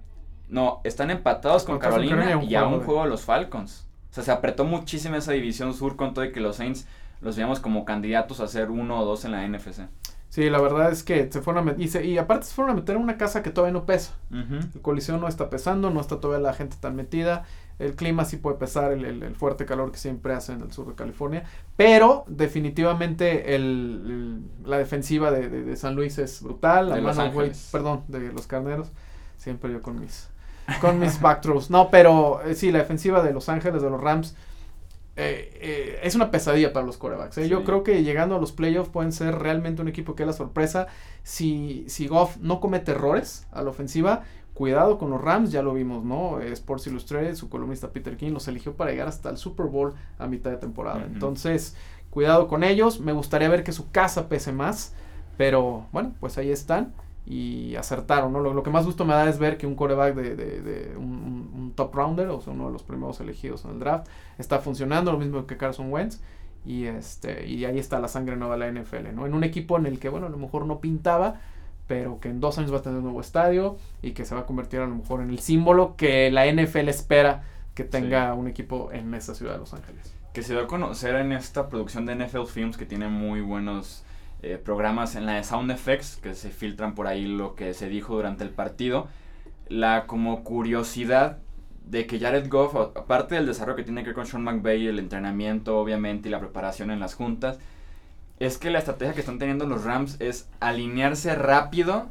No, 0.48 0.80
están 0.82 1.10
empatados 1.10 1.64
con 1.64 1.78
Carolina 1.78 2.42
y 2.42 2.54
a 2.54 2.66
un 2.66 2.80
juego 2.80 3.04
de 3.04 3.10
los 3.10 3.22
Falcons. 3.22 3.86
O 4.10 4.14
sea, 4.14 4.24
se 4.24 4.32
apretó 4.32 4.64
muchísimo 4.64 5.16
esa 5.16 5.32
división 5.32 5.74
sur 5.74 5.96
con 5.96 6.14
todo 6.14 6.24
y 6.24 6.32
que 6.32 6.40
los 6.40 6.56
Saints 6.56 6.86
los 7.20 7.36
veíamos 7.36 7.60
como 7.60 7.84
candidatos 7.84 8.40
a 8.40 8.48
ser 8.48 8.70
uno 8.70 9.00
o 9.00 9.04
dos 9.04 9.24
en 9.24 9.32
la 9.32 9.46
NFC. 9.46 9.82
Sí, 10.30 10.50
la 10.50 10.60
verdad 10.60 10.92
es 10.92 11.02
que 11.02 11.30
se 11.32 11.40
fueron 11.40 11.68
a 11.68 11.72
meter, 11.72 12.04
y, 12.04 12.18
aparte 12.18 12.46
se 12.46 12.54
fueron 12.54 12.72
a 12.72 12.74
meter 12.74 12.96
en 12.96 13.02
una 13.02 13.16
casa 13.16 13.42
que 13.42 13.50
todavía 13.50 13.72
no 13.72 13.86
pesa. 13.86 14.12
El 14.30 14.82
colisión 14.82 15.20
no 15.20 15.26
está 15.26 15.48
pesando, 15.48 15.90
no 15.90 16.00
está 16.00 16.20
todavía 16.20 16.46
la 16.46 16.54
gente 16.54 16.76
tan 16.78 16.96
metida. 16.96 17.44
El 17.78 17.94
clima 17.94 18.24
sí 18.24 18.36
puede 18.36 18.56
pesar, 18.58 18.92
el, 18.92 19.34
fuerte 19.36 19.64
calor 19.64 19.90
que 19.90 19.98
siempre 19.98 20.34
hace 20.34 20.52
en 20.52 20.60
el 20.60 20.70
sur 20.70 20.86
de 20.86 20.94
California. 20.94 21.44
Pero 21.76 22.24
definitivamente 22.28 23.54
el, 23.54 24.42
la 24.64 24.76
defensiva 24.76 25.30
de, 25.30 25.74
San 25.76 25.94
Luis 25.94 26.18
es 26.18 26.42
brutal. 26.42 26.90
De 26.90 27.00
la 27.00 27.30
los 27.30 27.68
perdón, 27.72 28.04
de 28.08 28.30
los 28.30 28.46
carneros. 28.46 28.90
Siempre 29.38 29.72
yo 29.72 29.80
con 29.80 29.98
mis, 29.98 30.28
con 30.80 30.98
mis 30.98 31.20
back 31.20 31.46
No, 31.70 31.90
pero 31.90 32.42
eh, 32.42 32.54
sí, 32.54 32.70
la 32.70 32.80
defensiva 32.80 33.22
de 33.22 33.32
Los 33.32 33.48
Ángeles, 33.48 33.80
de 33.80 33.88
los 33.88 34.00
Rams 34.00 34.36
eh, 35.20 35.50
eh, 35.60 36.00
es 36.04 36.14
una 36.14 36.30
pesadilla 36.30 36.72
para 36.72 36.86
los 36.86 36.96
corebacks. 36.96 37.38
¿eh? 37.38 37.48
Yo 37.48 37.64
creo 37.64 37.82
que 37.82 38.04
llegando 38.04 38.36
a 38.36 38.38
los 38.38 38.52
playoffs 38.52 38.88
pueden 38.88 39.10
ser 39.10 39.36
realmente 39.36 39.82
un 39.82 39.88
equipo 39.88 40.14
que 40.14 40.22
es 40.22 40.28
la 40.28 40.32
sorpresa. 40.32 40.86
Si, 41.24 41.84
si 41.88 42.06
Goff 42.06 42.36
no 42.36 42.60
comete 42.60 42.92
errores 42.92 43.48
a 43.50 43.62
la 43.62 43.70
ofensiva, 43.70 44.22
cuidado 44.54 44.96
con 44.96 45.10
los 45.10 45.20
Rams, 45.20 45.50
ya 45.50 45.60
lo 45.60 45.74
vimos, 45.74 46.04
¿no? 46.04 46.40
Sports 46.40 46.86
Illustrated, 46.86 47.34
su 47.34 47.48
columnista 47.48 47.90
Peter 47.90 48.16
King 48.16 48.30
los 48.30 48.46
eligió 48.46 48.74
para 48.74 48.92
llegar 48.92 49.08
hasta 49.08 49.28
el 49.28 49.38
Super 49.38 49.66
Bowl 49.66 49.94
a 50.20 50.28
mitad 50.28 50.52
de 50.52 50.56
temporada. 50.58 51.04
Entonces, 51.04 51.74
cuidado 52.10 52.46
con 52.46 52.62
ellos. 52.62 53.00
Me 53.00 53.12
gustaría 53.12 53.48
ver 53.48 53.64
que 53.64 53.72
su 53.72 53.90
casa 53.90 54.28
pese 54.28 54.52
más, 54.52 54.94
pero 55.36 55.88
bueno, 55.90 56.14
pues 56.20 56.38
ahí 56.38 56.52
están 56.52 56.92
y 57.30 57.76
acertaron, 57.76 58.32
¿no? 58.32 58.40
Lo, 58.40 58.62
que 58.62 58.70
más 58.70 58.86
gusto 58.86 59.04
me 59.04 59.12
da 59.12 59.28
es 59.28 59.38
ver 59.38 59.58
que 59.58 59.66
un 59.66 59.74
coreback 59.74 60.14
de, 60.14 60.34
de, 60.34 60.96
un, 60.96 61.74
top 61.76 61.94
rounder, 61.94 62.28
o 62.28 62.40
sea, 62.40 62.54
uno 62.54 62.66
de 62.68 62.72
los 62.72 62.82
primeros 62.82 63.20
elegidos 63.20 63.66
en 63.66 63.72
el 63.72 63.78
draft, 63.78 64.08
está 64.38 64.60
funcionando, 64.60 65.12
lo 65.12 65.18
mismo 65.18 65.46
que 65.46 65.58
Carson 65.58 65.92
Wentz, 65.92 66.22
y 66.64 66.86
este, 66.86 67.46
y 67.46 67.66
ahí 67.66 67.78
está 67.78 68.00
la 68.00 68.08
sangre 68.08 68.36
nueva 68.36 68.56
de 68.56 68.72
la 68.72 68.80
NFL, 68.80 69.14
¿no? 69.14 69.26
En 69.26 69.34
un 69.34 69.44
equipo 69.44 69.76
en 69.76 69.84
el 69.84 69.98
que, 69.98 70.08
bueno, 70.08 70.26
a 70.26 70.30
lo 70.30 70.38
mejor 70.38 70.64
no 70.64 70.80
pintaba, 70.80 71.40
pero 71.86 72.18
que 72.18 72.30
en 72.30 72.40
dos 72.40 72.56
años 72.56 72.72
va 72.72 72.78
a 72.78 72.82
tener 72.82 72.96
un 72.96 73.04
nuevo 73.04 73.20
estadio 73.20 73.76
y 74.00 74.12
que 74.12 74.24
se 74.24 74.34
va 74.34 74.42
a 74.42 74.46
convertir 74.46 74.80
a 74.80 74.86
lo 74.86 74.94
mejor 74.94 75.20
en 75.20 75.28
el 75.28 75.38
símbolo 75.38 75.96
que 75.96 76.30
la 76.30 76.50
NFL 76.50 76.88
espera 76.88 77.42
que 77.74 77.84
tenga 77.84 78.32
un 78.32 78.48
equipo 78.48 78.90
en 78.90 79.12
esa 79.12 79.34
ciudad 79.34 79.52
de 79.52 79.58
Los 79.58 79.74
Ángeles. 79.74 80.14
Que 80.32 80.42
se 80.42 80.54
va 80.54 80.62
a 80.62 80.66
conocer 80.66 81.14
en 81.16 81.32
esta 81.32 81.68
producción 81.68 82.06
de 82.06 82.14
NFL 82.16 82.46
Films 82.46 82.78
que 82.78 82.86
tiene 82.86 83.08
muy 83.08 83.42
buenos 83.42 84.04
eh, 84.42 84.56
programas 84.62 85.16
en 85.16 85.26
la 85.26 85.34
de 85.34 85.44
Sound 85.44 85.70
Effects 85.70 86.16
que 86.16 86.34
se 86.34 86.50
filtran 86.50 86.94
por 86.94 87.06
ahí 87.06 87.26
lo 87.26 87.54
que 87.54 87.74
se 87.74 87.88
dijo 87.88 88.14
durante 88.14 88.44
el 88.44 88.50
partido. 88.50 89.08
La 89.68 90.06
como 90.06 90.44
curiosidad 90.44 91.38
de 91.84 92.06
que 92.06 92.20
Jared 92.20 92.48
Goff, 92.48 92.74
aparte 92.76 93.34
del 93.34 93.46
desarrollo 93.46 93.76
que 93.76 93.82
tiene 93.82 94.02
que 94.02 94.08
ver 94.08 94.14
con 94.14 94.26
Sean 94.26 94.44
McVay, 94.44 94.86
el 94.86 94.98
entrenamiento 94.98 95.78
obviamente 95.78 96.28
y 96.28 96.32
la 96.32 96.40
preparación 96.40 96.90
en 96.90 97.00
las 97.00 97.14
juntas, 97.14 97.58
es 98.38 98.58
que 98.58 98.70
la 98.70 98.78
estrategia 98.78 99.14
que 99.14 99.20
están 99.20 99.38
teniendo 99.38 99.66
los 99.66 99.84
Rams 99.84 100.16
es 100.20 100.48
alinearse 100.60 101.34
rápido 101.34 102.08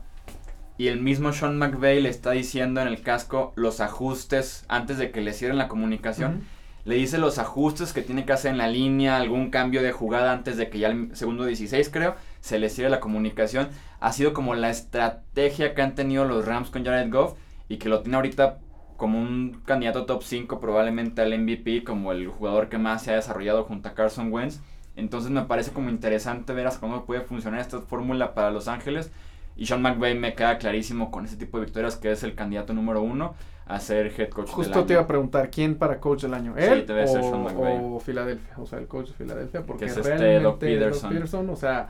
y 0.78 0.88
el 0.88 1.00
mismo 1.00 1.32
Sean 1.32 1.58
McVay 1.58 2.02
le 2.02 2.10
está 2.10 2.32
diciendo 2.32 2.82
en 2.82 2.88
el 2.88 3.02
casco 3.02 3.54
los 3.56 3.80
ajustes 3.80 4.66
antes 4.68 4.98
de 4.98 5.12
que 5.12 5.22
le 5.22 5.34
cierren 5.34 5.58
la 5.58 5.68
comunicación 5.68 6.44
le 6.88 6.96
dice 6.96 7.18
los 7.18 7.38
ajustes 7.38 7.92
que 7.92 8.02
tiene 8.02 8.26
que 8.26 8.32
hacer 8.32 8.52
en 8.52 8.58
la 8.58 8.70
línea, 8.70 9.18
algún 9.18 9.50
cambio 9.50 9.84
de 9.84 9.92
jugada 9.92 10.32
antes 10.32 10.56
de 10.56 10.70
que 10.70 10.80
ya 10.80 10.88
el 10.88 11.14
segundo 11.18 11.44
16 11.44 11.90
creo, 11.90 12.16
se 12.40 12.60
le 12.60 12.70
cierre 12.70 12.90
la 12.90 13.02
comunicación. 13.02 13.68
Ha 14.00 14.14
sido 14.14 14.32
como 14.32 14.56
la 14.56 14.70
estrategia 14.70 15.76
que 15.76 15.82
han 15.82 15.96
tenido 15.96 16.24
los 16.24 16.46
Rams 16.46 16.70
con 16.70 16.86
Jared 16.86 17.12
Goff 17.12 17.34
y 17.68 17.76
que 17.76 17.90
lo 17.90 18.04
tiene 18.04 18.16
ahorita 18.16 18.60
como 18.96 19.22
un 19.22 19.62
candidato 19.66 20.06
top 20.06 20.24
5 20.24 20.62
probablemente 20.62 21.22
al 21.22 21.38
MVP, 21.38 21.84
como 21.84 22.14
el 22.14 22.30
jugador 22.30 22.70
que 22.70 22.78
más 22.78 23.04
se 23.04 23.12
ha 23.12 23.16
desarrollado 23.16 23.66
junto 23.66 23.90
a 23.90 23.94
Carson 23.94 24.32
Wentz. 24.32 24.62
Entonces 24.96 25.30
me 25.30 25.42
parece 25.42 25.74
como 25.74 25.90
interesante 25.90 26.54
ver 26.54 26.68
hasta 26.68 26.80
cómo 26.80 27.06
puede 27.06 27.20
funcionar 27.20 27.60
esta 27.60 27.82
fórmula 27.82 28.34
para 28.34 28.50
Los 28.50 28.70
Ángeles. 28.70 29.12
Y 29.58 29.66
Sean 29.66 29.82
McVay 29.82 30.18
me 30.18 30.36
queda 30.36 30.58
clarísimo 30.58 31.12
con 31.12 31.26
ese 31.26 31.36
tipo 31.36 31.60
de 31.60 31.66
victorias 31.66 31.98
que 31.98 32.14
es 32.14 32.24
el 32.24 32.34
candidato 32.34 32.74
número 32.74 33.02
uno 33.02 33.36
a 33.68 33.80
ser 33.80 34.14
head 34.18 34.30
coach 34.30 34.50
Justo 34.50 34.70
del 34.70 34.80
año. 34.80 34.86
te 34.86 34.94
iba 34.94 35.02
a 35.02 35.08
preguntar, 35.08 35.50
¿quién 35.50 35.76
para 35.76 36.00
coach 36.00 36.24
del 36.24 36.34
año? 36.34 36.56
¿Él 36.58 36.86
o, 36.90 37.96
o, 37.96 38.00
Filadelfia? 38.00 38.54
O 38.58 38.66
sea, 38.66 38.80
el 38.80 38.88
coach 38.88 39.08
de 39.08 39.14
Filadelfia, 39.14 39.64
porque 39.64 39.86
es 39.86 39.98
este 39.98 40.18
realmente 40.18 40.66
Peterson. 40.66 41.10
Peterson, 41.10 41.50
o 41.50 41.56
sea, 41.56 41.90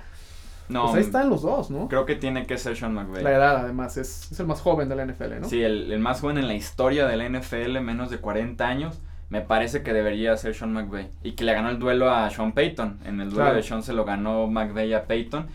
no, 0.69 0.83
pues 0.83 0.95
ahí 0.95 1.01
están 1.01 1.29
los 1.29 1.43
dos, 1.43 1.69
¿no? 1.69 1.87
Creo 1.87 2.05
que 2.05 2.15
tiene 2.15 2.45
que 2.45 2.57
ser 2.57 2.75
Sean 2.75 2.93
McVay. 2.93 3.23
La 3.23 3.31
edad, 3.31 3.57
además, 3.57 3.95
es, 3.97 4.31
es 4.31 4.39
el 4.39 4.47
más 4.47 4.61
joven 4.61 4.89
de 4.89 4.95
la 4.95 5.05
NFL, 5.05 5.39
¿no? 5.41 5.47
Sí, 5.47 5.63
el, 5.63 5.91
el, 5.91 5.99
más 5.99 6.19
joven 6.19 6.37
en 6.37 6.47
la 6.47 6.55
historia 6.55 7.07
de 7.07 7.15
la 7.15 7.29
NFL, 7.29 7.79
menos 7.79 8.09
de 8.09 8.17
40 8.17 8.67
años. 8.67 8.99
Me 9.29 9.41
parece 9.41 9.83
que 9.83 9.93
debería 9.93 10.35
ser 10.37 10.55
Sean 10.55 10.73
McVay. 10.73 11.09
Y 11.23 11.33
que 11.33 11.43
le 11.43 11.53
ganó 11.53 11.69
el 11.69 11.79
duelo 11.79 12.11
a 12.11 12.29
Sean 12.29 12.53
Payton. 12.53 12.99
En 13.05 13.21
el 13.21 13.29
duelo 13.29 13.53
de 13.53 13.63
Sean 13.63 13.83
se 13.83 13.93
lo 13.93 14.03
ganó 14.03 14.47
McVay 14.47 14.93
a 14.93 15.05
Payton. 15.05 15.47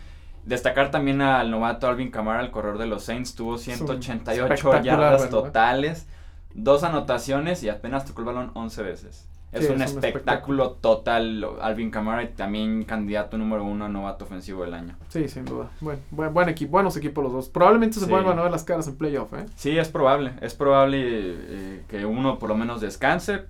Destacar 0.45 0.91
también 0.91 1.21
al 1.21 1.49
novato 1.49 1.87
Alvin 1.87 2.11
Kamara, 2.11 2.41
el 2.41 2.51
corredor 2.51 2.77
de 2.77 2.87
los 2.87 3.03
Saints. 3.03 3.35
Tuvo 3.35 3.57
188 3.57 4.81
yardas 4.81 5.29
totales, 5.29 6.07
dos 6.53 6.83
anotaciones 6.83 7.63
y 7.63 7.69
apenas 7.69 8.05
tocó 8.05 8.21
el 8.21 8.25
balón 8.25 8.51
11 8.53 8.83
veces. 8.83 9.29
Es, 9.53 9.69
un, 9.69 9.81
espectáculo, 9.83 10.71
total. 10.71 11.45
Alvin 11.61 11.91
Kamara 11.91 12.23
y 12.23 12.29
también 12.29 12.83
candidato 12.85 13.37
número 13.37 13.63
uno 13.63 13.85
a 13.85 13.89
novato 13.89 14.25
ofensivo 14.25 14.63
del 14.63 14.73
año. 14.73 14.95
Sí, 15.09 15.27
sin 15.27 15.45
duda. 15.45 15.69
Buen, 15.79 15.99
buen, 16.09 16.49
equipo, 16.49 16.71
buenos 16.71 16.97
equipos 16.97 17.23
los 17.23 17.33
dos. 17.33 17.49
Probablemente 17.49 17.99
se 17.99 18.07
vuelvan 18.07 18.39
a 18.39 18.41
ver 18.41 18.51
las 18.51 18.63
caras 18.63 18.87
en 18.87 18.97
playoff, 18.97 19.31
¿eh? 19.33 19.45
Sí, 19.55 19.77
es 19.77 19.89
probable. 19.89 20.33
Es 20.41 20.55
probable 20.55 21.01
eh, 21.05 21.83
que 21.87 22.03
uno 22.05 22.39
por 22.39 22.49
lo 22.49 22.55
menos 22.55 22.81
descanse. 22.81 23.43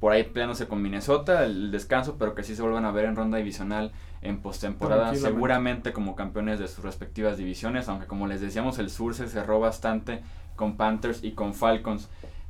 Por 0.00 0.12
ahí 0.12 0.24
peleándose 0.24 0.66
con 0.66 0.82
Minnesota, 0.82 1.44
el 1.44 1.70
descanso, 1.70 2.16
pero 2.18 2.34
que 2.34 2.42
sí 2.42 2.56
se 2.56 2.62
vuelvan 2.62 2.84
a 2.84 2.92
ver 2.92 3.06
en 3.06 3.16
ronda 3.16 3.38
divisional 3.38 3.92
en 4.24 4.38
postemporada. 4.38 5.14
Seguramente 5.14 5.92
como 5.92 6.16
campeones 6.16 6.58
de 6.58 6.66
sus 6.66 6.84
respectivas 6.84 7.36
divisiones. 7.36 7.88
Aunque 7.88 8.06
como 8.06 8.26
les 8.26 8.40
decíamos, 8.40 8.78
el 8.78 8.90
sur 8.90 9.14
se 9.14 9.28
cerró 9.28 9.60
bastante 9.60 10.22
con 10.56 10.76
Panthers 10.76 11.22
y 11.22 11.32
con 11.32 11.54
Falcons. 11.54 12.08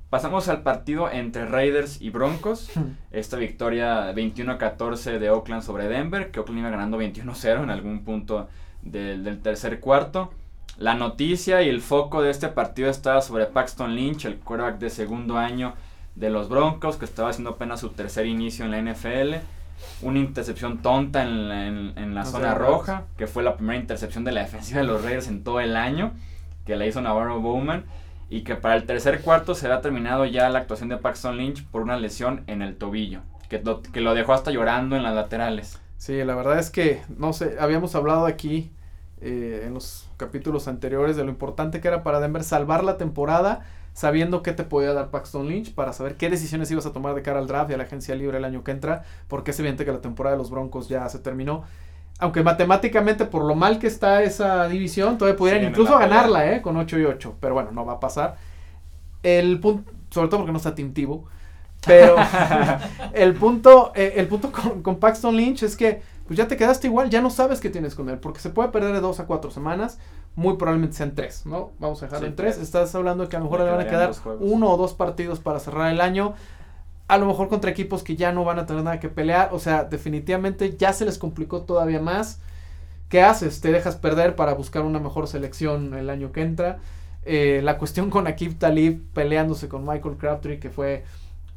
Pasamos 0.08 0.48
al 0.48 0.62
partido 0.62 1.10
entre 1.10 1.44
Raiders 1.44 2.00
y 2.00 2.10
Broncos. 2.10 2.70
Esta 3.10 3.36
victoria 3.36 4.14
21-14 4.14 5.18
de 5.18 5.30
Oakland 5.30 5.62
sobre 5.62 5.88
Denver, 5.88 6.30
que 6.30 6.40
Oakland 6.40 6.60
iba 6.60 6.70
ganando 6.70 7.00
21-0 7.00 7.64
en 7.64 7.70
algún 7.70 8.04
punto 8.04 8.48
del, 8.82 9.40
tercer 9.42 9.80
cuarto. 9.80 10.32
La 10.78 10.94
noticia 10.94 11.62
y 11.62 11.68
el 11.68 11.80
foco 11.80 12.22
de 12.22 12.30
este 12.30 12.48
partido 12.48 12.88
estaba 12.88 13.22
sobre 13.22 13.46
Paxton 13.46 13.94
Lynch, 13.94 14.24
el 14.24 14.36
quarterback 14.36 14.78
de 14.78 14.90
segundo 14.90 15.36
año 15.36 15.74
de 16.14 16.30
los 16.30 16.48
Broncos, 16.48 16.96
que 16.96 17.04
estaba 17.04 17.30
haciendo 17.30 17.50
apenas 17.50 17.80
su 17.80 17.90
tercer 17.90 18.26
inicio 18.26 18.64
en 18.64 18.70
la 18.70 18.92
NFL. 18.92 19.34
Una 20.02 20.18
intercepción 20.18 20.82
tonta 20.82 21.22
en 21.22 22.14
la, 22.14 22.24
zona 22.24 22.54
roja, 22.54 23.04
que 23.16 23.26
fue 23.26 23.42
la 23.42 23.56
primera 23.56 23.78
intercepción 23.78 24.24
de 24.24 24.32
la 24.32 24.42
defensiva 24.42 24.80
de 24.80 24.86
los 24.86 25.02
Raiders 25.02 25.28
en 25.28 25.44
todo 25.44 25.60
el 25.60 25.76
año, 25.76 26.12
que 26.66 26.76
la 26.76 26.86
hizo 26.86 27.00
Navarro 27.00 27.40
Bowman 27.40 27.84
y 28.30 28.42
que 28.42 28.54
para 28.54 28.76
el 28.76 28.84
tercer 28.84 29.20
cuarto 29.20 29.54
se 29.54 29.70
ha 29.70 29.80
terminado 29.80 30.24
ya 30.24 30.48
la 30.48 30.60
actuación 30.60 30.88
de 30.88 30.96
Paxton 30.96 31.36
Lynch 31.36 31.64
por 31.66 31.82
una 31.82 31.96
lesión 31.96 32.42
en 32.46 32.62
el 32.62 32.76
tobillo, 32.76 33.20
que 33.48 33.60
lo, 33.60 33.82
que 33.82 34.00
lo 34.00 34.14
dejó 34.14 34.32
hasta 34.32 34.50
llorando 34.50 34.96
en 34.96 35.02
las 35.02 35.14
laterales. 35.14 35.80
Sí, 35.96 36.22
la 36.24 36.34
verdad 36.34 36.58
es 36.58 36.70
que, 36.70 37.02
no 37.16 37.32
sé, 37.32 37.56
habíamos 37.60 37.94
hablado 37.94 38.26
aquí 38.26 38.70
eh, 39.20 39.62
en 39.66 39.72
los 39.74 40.06
capítulos 40.16 40.68
anteriores 40.68 41.16
de 41.16 41.24
lo 41.24 41.30
importante 41.30 41.80
que 41.80 41.88
era 41.88 42.02
para 42.02 42.20
Denver 42.20 42.44
salvar 42.44 42.84
la 42.84 42.98
temporada 42.98 43.64
sabiendo 43.94 44.42
qué 44.42 44.52
te 44.52 44.64
podía 44.64 44.92
dar 44.92 45.10
Paxton 45.10 45.48
Lynch 45.48 45.74
para 45.74 45.94
saber 45.94 46.16
qué 46.16 46.28
decisiones 46.28 46.70
ibas 46.70 46.84
a 46.84 46.92
tomar 46.92 47.14
de 47.14 47.22
cara 47.22 47.38
al 47.38 47.46
draft 47.46 47.70
y 47.70 47.74
a 47.74 47.78
la 47.78 47.84
agencia 47.84 48.14
libre 48.14 48.36
el 48.36 48.44
año 48.44 48.62
que 48.62 48.72
entra, 48.72 49.04
porque 49.28 49.52
es 49.52 49.58
evidente 49.58 49.86
que 49.86 49.92
la 49.92 50.02
temporada 50.02 50.36
de 50.36 50.42
los 50.42 50.50
Broncos 50.50 50.88
ya 50.88 51.08
se 51.08 51.20
terminó 51.20 51.64
aunque 52.18 52.42
matemáticamente 52.42 53.24
por 53.24 53.44
lo 53.44 53.54
mal 53.54 53.78
que 53.78 53.86
está 53.86 54.22
esa 54.22 54.68
división, 54.68 55.18
todavía 55.18 55.36
pudieran 55.36 55.64
incluso 55.64 55.98
ganarla, 55.98 56.52
¿eh? 56.52 56.62
Con 56.62 56.76
8 56.76 56.98
y 56.98 57.04
8. 57.04 57.36
Pero 57.40 57.54
bueno, 57.54 57.72
no 57.72 57.84
va 57.84 57.94
a 57.94 58.00
pasar. 58.00 58.36
El 59.22 59.58
punto, 59.58 59.90
sobre 60.10 60.28
todo 60.28 60.40
porque 60.40 60.52
no 60.52 60.58
está 60.58 60.74
Tim 60.74 60.92
Pero 61.84 62.16
el 63.12 63.34
punto, 63.34 63.92
eh, 63.94 64.14
el 64.16 64.28
punto 64.28 64.52
con, 64.52 64.96
Paxton 64.96 65.36
Lynch 65.36 65.64
es 65.64 65.76
que 65.76 66.02
pues 66.26 66.36
ya 66.36 66.48
te 66.48 66.56
quedaste 66.56 66.86
igual, 66.86 67.10
ya 67.10 67.20
no 67.20 67.30
sabes 67.30 67.60
qué 67.60 67.70
tienes 67.70 67.94
con 67.94 68.08
él, 68.08 68.18
porque 68.18 68.40
se 68.40 68.50
puede 68.50 68.70
perder 68.70 68.94
de 68.94 69.00
2 69.00 69.20
a 69.20 69.26
4 69.26 69.50
semanas, 69.50 69.98
muy 70.36 70.56
probablemente 70.56 70.96
sean 70.96 71.14
3, 71.14 71.46
¿no? 71.46 71.72
Vamos 71.78 72.02
a 72.02 72.06
dejarlo 72.06 72.26
en 72.26 72.34
3. 72.34 72.58
Estás 72.58 72.94
hablando 72.94 73.24
de 73.24 73.28
que 73.28 73.36
a 73.36 73.38
lo 73.38 73.44
mejor 73.44 73.60
le 73.60 73.70
van 73.70 73.80
a 73.80 73.86
quedar 73.86 74.12
uno 74.40 74.70
o 74.70 74.76
dos 74.76 74.94
partidos 74.94 75.38
para 75.38 75.60
cerrar 75.60 75.92
el 75.92 76.00
año 76.00 76.34
a 77.06 77.18
lo 77.18 77.26
mejor 77.26 77.48
contra 77.48 77.70
equipos 77.70 78.02
que 78.02 78.16
ya 78.16 78.32
no 78.32 78.44
van 78.44 78.58
a 78.58 78.66
tener 78.66 78.82
nada 78.82 79.00
que 79.00 79.08
pelear. 79.08 79.50
O 79.52 79.58
sea, 79.58 79.84
definitivamente 79.84 80.76
ya 80.76 80.92
se 80.92 81.04
les 81.04 81.18
complicó 81.18 81.62
todavía 81.62 82.00
más. 82.00 82.40
¿Qué 83.08 83.22
haces? 83.22 83.60
¿Te 83.60 83.70
dejas 83.70 83.96
perder 83.96 84.36
para 84.36 84.54
buscar 84.54 84.82
una 84.82 84.98
mejor 84.98 85.28
selección 85.28 85.94
el 85.94 86.08
año 86.08 86.32
que 86.32 86.42
entra? 86.42 86.78
Eh, 87.24 87.60
la 87.62 87.78
cuestión 87.78 88.10
con 88.10 88.26
Akib 88.26 88.58
Talib 88.58 89.02
peleándose 89.12 89.68
con 89.68 89.86
Michael 89.86 90.16
Crabtree, 90.16 90.58
que 90.58 90.70
fue 90.70 91.04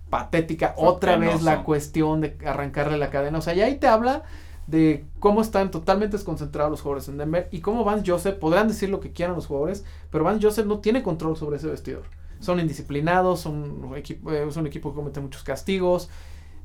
patética. 0.09 0.73
Otra 0.77 1.17
vez 1.17 1.41
la 1.41 1.63
cuestión 1.63 2.21
de 2.21 2.37
arrancarle 2.45 2.97
la 2.97 3.09
cadena. 3.09 3.37
O 3.37 3.41
sea, 3.41 3.53
ya 3.53 3.65
ahí 3.65 3.75
te 3.75 3.87
habla 3.87 4.23
de 4.67 5.05
cómo 5.19 5.41
están 5.41 5.71
totalmente 5.71 6.17
desconcentrados 6.17 6.69
los 6.69 6.81
jugadores 6.81 7.07
en 7.07 7.17
Denver 7.17 7.47
y 7.51 7.61
cómo 7.61 7.83
Vance 7.83 8.09
Joseph, 8.09 8.37
podrán 8.37 8.67
decir 8.67 8.89
lo 8.89 8.99
que 8.99 9.11
quieran 9.11 9.35
los 9.35 9.47
jugadores, 9.47 9.85
pero 10.11 10.23
Vance 10.23 10.45
Joseph 10.45 10.65
no 10.65 10.79
tiene 10.79 11.03
control 11.03 11.37
sobre 11.37 11.57
ese 11.57 11.67
vestidor 11.67 12.03
son 12.39 12.59
indisciplinados, 12.59 13.41
son 13.41 13.83
un 13.83 13.95
equipo, 13.95 14.31
eh, 14.31 14.45
es 14.47 14.57
un 14.57 14.67
equipo 14.67 14.91
que 14.91 14.95
comete 14.95 15.19
muchos 15.19 15.43
castigos, 15.43 16.09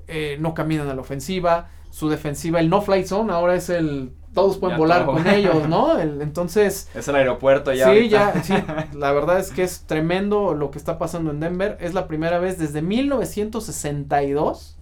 eh, 0.06 0.36
no 0.40 0.54
caminan 0.54 0.88
a 0.88 0.94
la 0.94 1.00
ofensiva, 1.00 1.70
su 1.90 2.08
defensiva, 2.08 2.60
el 2.60 2.68
no 2.68 2.80
fly 2.80 3.04
zone 3.04 3.32
ahora 3.32 3.54
es 3.54 3.68
el 3.68 4.12
todos 4.34 4.56
pueden 4.56 4.78
volar 4.78 5.04
con 5.04 5.26
ellos, 5.26 5.68
¿no? 5.68 6.00
entonces 6.00 6.88
es 6.94 7.06
el 7.08 7.16
aeropuerto 7.16 7.70
ya. 7.72 7.92
Sí, 7.92 8.08
ya, 8.08 8.42
sí, 8.42 8.54
la 8.94 9.12
verdad 9.12 9.38
es 9.38 9.50
que 9.50 9.62
es 9.62 9.84
tremendo 9.86 10.54
lo 10.54 10.70
que 10.70 10.78
está 10.78 10.98
pasando 10.98 11.30
en 11.30 11.40
Denver, 11.40 11.76
es 11.80 11.92
la 11.92 12.08
primera 12.08 12.38
vez 12.38 12.58
desde 12.58 12.80
1962 12.80 14.78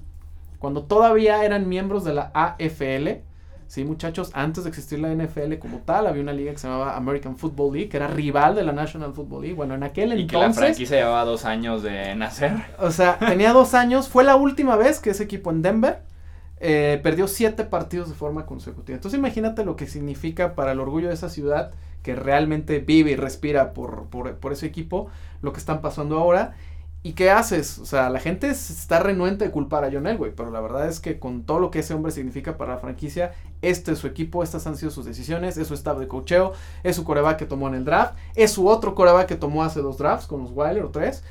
cuando 0.61 0.85
todavía 0.85 1.45
eran 1.45 1.69
miembros 1.69 2.05
de 2.05 2.15
la 2.15 2.31
AFL 2.35 3.25
Sí, 3.71 3.85
muchachos, 3.85 4.33
antes 4.35 4.65
de 4.65 4.71
existir 4.71 4.99
la 4.99 5.15
NFL 5.15 5.59
como 5.61 5.79
tal, 5.79 6.09
había 6.09 6.21
una 6.21 6.33
liga 6.33 6.51
que 6.51 6.59
se 6.59 6.67
llamaba 6.67 6.97
American 6.97 7.39
Football 7.39 7.75
League, 7.75 7.89
que 7.89 7.99
era 7.99 8.09
rival 8.09 8.57
de 8.57 8.65
la 8.65 8.73
National 8.73 9.15
Football 9.15 9.43
League. 9.43 9.55
Bueno, 9.55 9.77
en 9.77 9.85
aquel 9.85 10.11
entonces. 10.11 10.25
Y 10.25 10.27
que 10.27 10.37
la 10.39 10.53
franquicia 10.53 10.97
llevaba 10.97 11.25
dos 11.25 11.45
años 11.45 11.85
de 11.85 12.17
nacer. 12.17 12.53
O 12.81 12.91
sea, 12.91 13.17
tenía 13.21 13.53
dos 13.53 13.75
años. 13.75 14.09
Fue 14.09 14.25
la 14.25 14.35
última 14.35 14.75
vez 14.75 14.99
que 14.99 15.11
ese 15.11 15.23
equipo 15.23 15.53
en 15.53 15.63
Denver 15.63 16.03
eh, 16.59 16.99
perdió 17.05 17.29
siete 17.29 17.63
partidos 17.63 18.09
de 18.09 18.17
forma 18.17 18.45
consecutiva. 18.45 18.97
Entonces, 18.97 19.17
imagínate 19.17 19.65
lo 19.65 19.77
que 19.77 19.87
significa 19.87 20.57
para 20.57 20.73
el 20.73 20.81
orgullo 20.81 21.07
de 21.07 21.15
esa 21.15 21.29
ciudad 21.29 21.71
que 22.03 22.17
realmente 22.17 22.81
vive 22.81 23.13
y 23.13 23.17
respira 23.17 23.73
por, 23.73 24.07
por, 24.07 24.35
por 24.35 24.53
ese 24.53 24.67
equipo, 24.67 25.07
lo 25.43 25.53
que 25.53 25.61
están 25.61 25.81
pasando 25.81 26.19
ahora. 26.19 26.55
¿Y 27.03 27.15
qué 27.15 27.31
haces? 27.31 27.79
O 27.79 27.87
sea, 27.87 28.11
la 28.11 28.21
gente 28.21 28.51
está 28.51 28.99
renuente 28.99 29.47
de 29.47 29.51
culpar 29.51 29.85
a 29.85 29.91
John 29.91 30.07
Elway, 30.07 30.33
pero 30.37 30.51
la 30.51 30.61
verdad 30.61 30.87
es 30.87 31.01
que 31.01 31.19
con 31.19 31.45
todo 31.45 31.59
lo 31.59 31.71
que 31.71 31.79
ese 31.79 31.95
hombre 31.95 32.13
significa 32.13 32.59
para 32.59 32.75
la 32.75 32.79
franquicia, 32.79 33.33
este 33.63 33.93
es 33.93 33.99
su 33.99 34.07
equipo, 34.07 34.43
estas 34.43 34.67
han 34.67 34.77
sido 34.77 34.91
sus 34.91 35.07
decisiones, 35.07 35.57
es 35.57 35.69
su 35.69 35.75
staff 35.75 35.99
de 35.99 36.09
cocheo, 36.09 36.53
es 36.83 36.97
su 36.97 37.05
coreback 37.05 37.39
que 37.39 37.47
tomó 37.47 37.69
en 37.69 37.75
el 37.75 37.87
draft, 37.87 38.17
es 38.35 38.51
su 38.51 38.69
otro 38.69 38.95
coreback 38.95 39.27
que 39.29 39.37
tomó 39.37 39.65
hace 39.65 39.81
dos 39.81 39.97
drafts 39.97 40.27
con 40.27 40.43
los 40.43 40.51
Wilder 40.53 40.85
o 40.85 40.91
tres. 40.91 41.25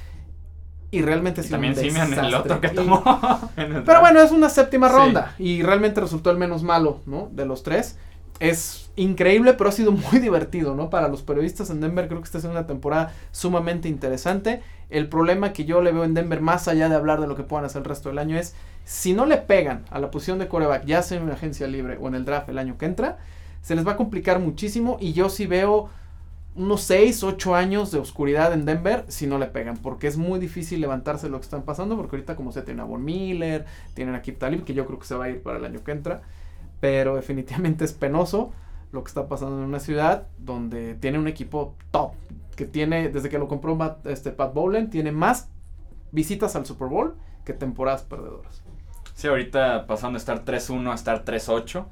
Y 0.92 1.04
realmente 1.04 1.44
sí. 1.44 1.52
También 1.52 1.76
Simeon 1.76 2.14
el 2.14 2.34
otro 2.34 2.60
que 2.60 2.70
tomó. 2.70 3.04
pero 3.86 4.00
bueno, 4.00 4.22
es 4.22 4.32
una 4.32 4.50
séptima 4.50 4.90
ronda 4.90 5.36
y 5.38 5.62
realmente 5.62 6.02
resultó 6.02 6.32
el 6.32 6.38
menos 6.38 6.64
malo, 6.64 7.02
¿no? 7.06 7.30
De 7.32 7.46
los 7.46 7.62
tres 7.62 7.96
es 8.40 8.89
increíble, 9.00 9.54
pero 9.54 9.70
ha 9.70 9.74
sido 9.74 9.92
muy 9.92 10.20
divertido, 10.22 10.76
¿no? 10.76 10.90
Para 10.90 11.08
los 11.08 11.22
periodistas 11.22 11.70
en 11.70 11.82
Denver 11.82 12.08
creo 12.08 12.20
que 12.20 12.26
esta 12.26 12.38
es 12.38 12.44
una 12.44 12.68
temporada 12.68 13.14
sumamente 13.32 13.90
interesante. 13.90 14.62
El 14.90 15.08
problema 15.08 15.54
que 15.54 15.66
yo 15.66 15.82
le 15.82 15.92
veo 15.92 16.04
en 16.04 16.14
Denver, 16.14 16.42
más 16.42 16.68
allá 16.68 16.90
de 16.90 16.96
hablar 16.96 17.22
de 17.22 17.28
lo 17.28 17.36
que 17.36 17.44
puedan 17.44 17.66
hacer 17.66 17.80
el 17.80 17.86
resto 17.86 18.10
del 18.10 18.20
año, 18.20 18.38
es 18.38 18.56
si 18.86 19.14
no 19.14 19.26
le 19.26 19.38
pegan 19.38 19.86
a 19.92 20.00
la 20.00 20.12
posición 20.12 20.40
de 20.40 20.48
coreback, 20.48 20.86
ya 20.86 21.02
sea 21.02 21.18
en 21.18 21.24
una 21.24 21.34
agencia 21.34 21.68
libre 21.68 21.98
o 22.02 22.08
en 22.08 22.16
el 22.16 22.26
draft 22.26 22.50
el 22.50 22.58
año 22.58 22.78
que 22.78 22.86
entra, 22.86 23.18
se 23.62 23.76
les 23.76 23.86
va 23.86 23.94
a 23.94 23.98
complicar 23.98 24.40
muchísimo 24.40 24.98
y 25.00 25.14
yo 25.14 25.30
sí 25.30 25.46
veo 25.46 25.90
unos 26.56 26.82
6, 26.82 27.24
8 27.24 27.56
años 27.56 27.92
de 27.92 28.00
oscuridad 28.00 28.52
en 28.52 28.66
Denver 28.66 29.06
si 29.08 29.28
no 29.28 29.38
le 29.38 29.46
pegan, 29.46 29.78
porque 29.78 30.08
es 30.08 30.18
muy 30.18 30.40
difícil 30.40 30.82
levantarse 30.82 31.30
lo 31.30 31.40
que 31.40 31.44
están 31.44 31.62
pasando, 31.62 31.96
porque 31.96 32.16
ahorita 32.16 32.36
como 32.36 32.52
se 32.52 32.64
tiene 32.64 32.82
a 32.82 32.86
Von 32.86 33.06
Miller, 33.06 33.66
tienen 33.94 34.16
a 34.16 34.22
Kip 34.22 34.40
Talib, 34.40 34.64
que 34.64 34.74
yo 34.74 34.86
creo 34.86 35.00
que 35.00 35.06
se 35.06 35.16
va 35.16 35.26
a 35.26 35.30
ir 35.30 35.42
para 35.42 35.60
el 35.60 35.66
año 35.66 35.84
que 35.84 35.92
entra 35.92 36.22
pero 36.80 37.16
definitivamente 37.16 37.86
es 37.86 37.94
penoso 37.94 38.52
lo 38.92 39.04
que 39.04 39.10
está 39.10 39.28
pasando 39.28 39.58
en 39.58 39.64
una 39.64 39.80
ciudad 39.80 40.28
donde 40.38 40.96
tiene 40.96 41.20
un 41.20 41.28
equipo 41.28 41.76
top, 41.92 42.14
que 42.56 42.66
tiene, 42.66 43.10
desde 43.10 43.30
que 43.30 43.40
lo 43.40 43.48
compró 43.48 43.78
este, 44.06 44.32
Pat 44.32 44.54
Bowlen, 44.54 44.90
tiene 44.90 45.12
más 45.12 45.50
visitas 46.12 46.56
al 46.56 46.66
Super 46.66 46.88
Bowl 46.88 47.16
que 47.46 47.54
temporadas 47.54 48.04
perdedoras. 48.04 48.62
Sí, 49.14 49.28
ahorita 49.28 49.86
pasaron 49.88 50.14
de 50.14 50.20
estar 50.20 50.46
3-1 50.46 50.92
a 50.92 50.96
estar 50.96 51.26
3-8. 51.26 51.86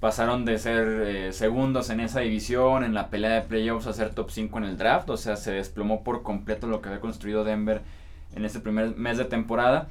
Pasaron 0.00 0.44
de 0.44 0.58
ser 0.58 0.86
eh, 0.86 1.32
segundos 1.32 1.90
en 1.90 2.00
esa 2.00 2.20
división, 2.20 2.84
en 2.84 2.92
la 2.92 3.08
pelea 3.08 3.34
de 3.34 3.42
playoffs, 3.42 3.86
a 3.86 3.92
ser 3.92 4.10
top 4.14 4.30
5 4.30 4.58
en 4.58 4.64
el 4.64 4.76
draft. 4.76 5.08
O 5.10 5.16
sea, 5.16 5.36
se 5.36 5.52
desplomó 5.52 6.02
por 6.02 6.22
completo 6.22 6.66
lo 6.66 6.82
que 6.82 6.88
había 6.88 7.00
construido 7.00 7.44
Denver 7.44 7.82
en 8.34 8.44
este 8.44 8.60
primer 8.60 8.96
mes 8.96 9.16
de 9.16 9.24
temporada. 9.24 9.88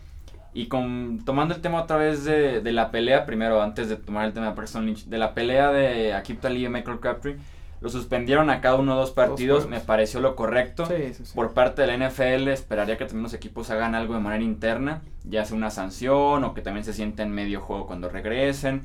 Y 0.55 0.67
con, 0.67 1.23
tomando 1.25 1.53
el 1.53 1.59
tema 1.59 1.81
otra 1.81 1.97
vez 1.97 2.23
de, 2.23 2.61
de 2.61 2.71
la 2.71 2.89
pelea, 2.89 3.25
primero 3.25 3.61
antes 3.61 3.89
de 3.89 3.97
tomar 3.97 4.25
el 4.25 4.31
tema 4.31 4.47
de 4.47 4.53
Paxton 4.53 4.85
Lynch, 4.85 5.03
de 5.05 5.17
la 5.17 5.33
pelea 5.33 5.69
de 5.73 6.13
Akip 6.13 6.39
Talib 6.39 6.67
y 6.67 6.69
Michael 6.69 7.01
Capri, 7.01 7.35
lo 7.81 7.89
suspendieron 7.89 8.49
a 8.49 8.61
cada 8.61 8.77
uno 8.77 8.95
dos 8.95 9.11
partidos, 9.11 9.67
me 9.67 9.81
pareció 9.81 10.21
lo 10.21 10.37
correcto. 10.37 10.87
Por 11.35 11.53
parte 11.53 11.81
de 11.81 11.87
la 11.87 12.07
NFL 12.07 12.47
esperaría 12.47 12.97
que 12.97 13.03
también 13.03 13.23
los 13.23 13.33
equipos 13.33 13.69
hagan 13.69 13.95
algo 13.95 14.13
de 14.13 14.21
manera 14.21 14.43
interna, 14.43 15.01
ya 15.25 15.43
sea 15.43 15.57
una 15.57 15.69
sanción 15.69 16.45
o 16.45 16.53
que 16.53 16.61
también 16.61 16.85
se 16.85 16.93
sienten 16.93 17.31
medio 17.31 17.59
juego 17.59 17.85
cuando 17.85 18.07
regresen. 18.07 18.83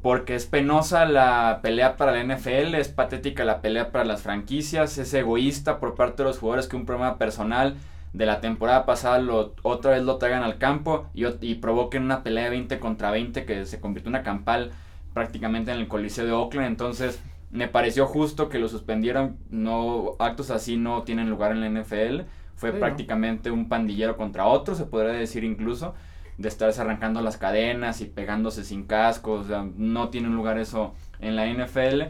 Porque 0.00 0.36
es 0.36 0.46
penosa 0.46 1.06
la 1.06 1.58
pelea 1.60 1.96
para 1.96 2.12
la 2.12 2.22
NFL, 2.22 2.76
es 2.76 2.86
patética 2.88 3.44
la 3.44 3.60
pelea 3.60 3.90
para 3.90 4.04
las 4.04 4.22
franquicias, 4.22 4.96
es 4.96 5.12
egoísta 5.12 5.80
por 5.80 5.96
parte 5.96 6.22
de 6.22 6.28
los 6.28 6.38
jugadores 6.38 6.68
que 6.68 6.76
un 6.76 6.86
problema 6.86 7.18
personal 7.18 7.74
de 8.12 8.26
la 8.26 8.40
temporada 8.40 8.86
pasada 8.86 9.18
lo, 9.18 9.54
otra 9.62 9.92
vez 9.92 10.02
lo 10.02 10.16
traigan 10.16 10.42
al 10.42 10.58
campo 10.58 11.08
y, 11.14 11.24
y 11.40 11.56
provoquen 11.56 12.04
una 12.04 12.22
pelea 12.22 12.44
de 12.44 12.50
20 12.50 12.78
contra 12.78 13.10
20 13.10 13.44
que 13.44 13.66
se 13.66 13.80
convirtió 13.80 14.08
en 14.08 14.16
una 14.16 14.22
campal 14.22 14.72
prácticamente 15.14 15.72
en 15.72 15.78
el 15.78 15.88
Coliseo 15.88 16.24
de 16.24 16.32
Oakland. 16.32 16.66
Entonces, 16.66 17.20
me 17.50 17.68
pareció 17.68 18.06
justo 18.06 18.48
que 18.48 18.58
lo 18.58 18.68
suspendieran. 18.68 19.36
No, 19.50 20.16
actos 20.18 20.50
así 20.50 20.76
no 20.76 21.02
tienen 21.02 21.30
lugar 21.30 21.52
en 21.52 21.60
la 21.60 21.68
NFL. 21.68 22.22
Fue 22.54 22.72
prácticamente 22.72 23.50
un 23.50 23.68
pandillero 23.68 24.16
contra 24.16 24.46
otro, 24.46 24.74
se 24.74 24.84
podría 24.84 25.12
decir 25.12 25.44
incluso, 25.44 25.94
de 26.38 26.48
estarse 26.48 26.80
arrancando 26.80 27.20
las 27.20 27.36
cadenas 27.36 28.00
y 28.00 28.06
pegándose 28.06 28.64
sin 28.64 28.84
cascos. 28.84 29.46
no 29.76 30.08
tiene 30.08 30.28
lugar 30.28 30.58
eso 30.58 30.94
en 31.20 31.36
la 31.36 31.46
NFL. 31.46 32.02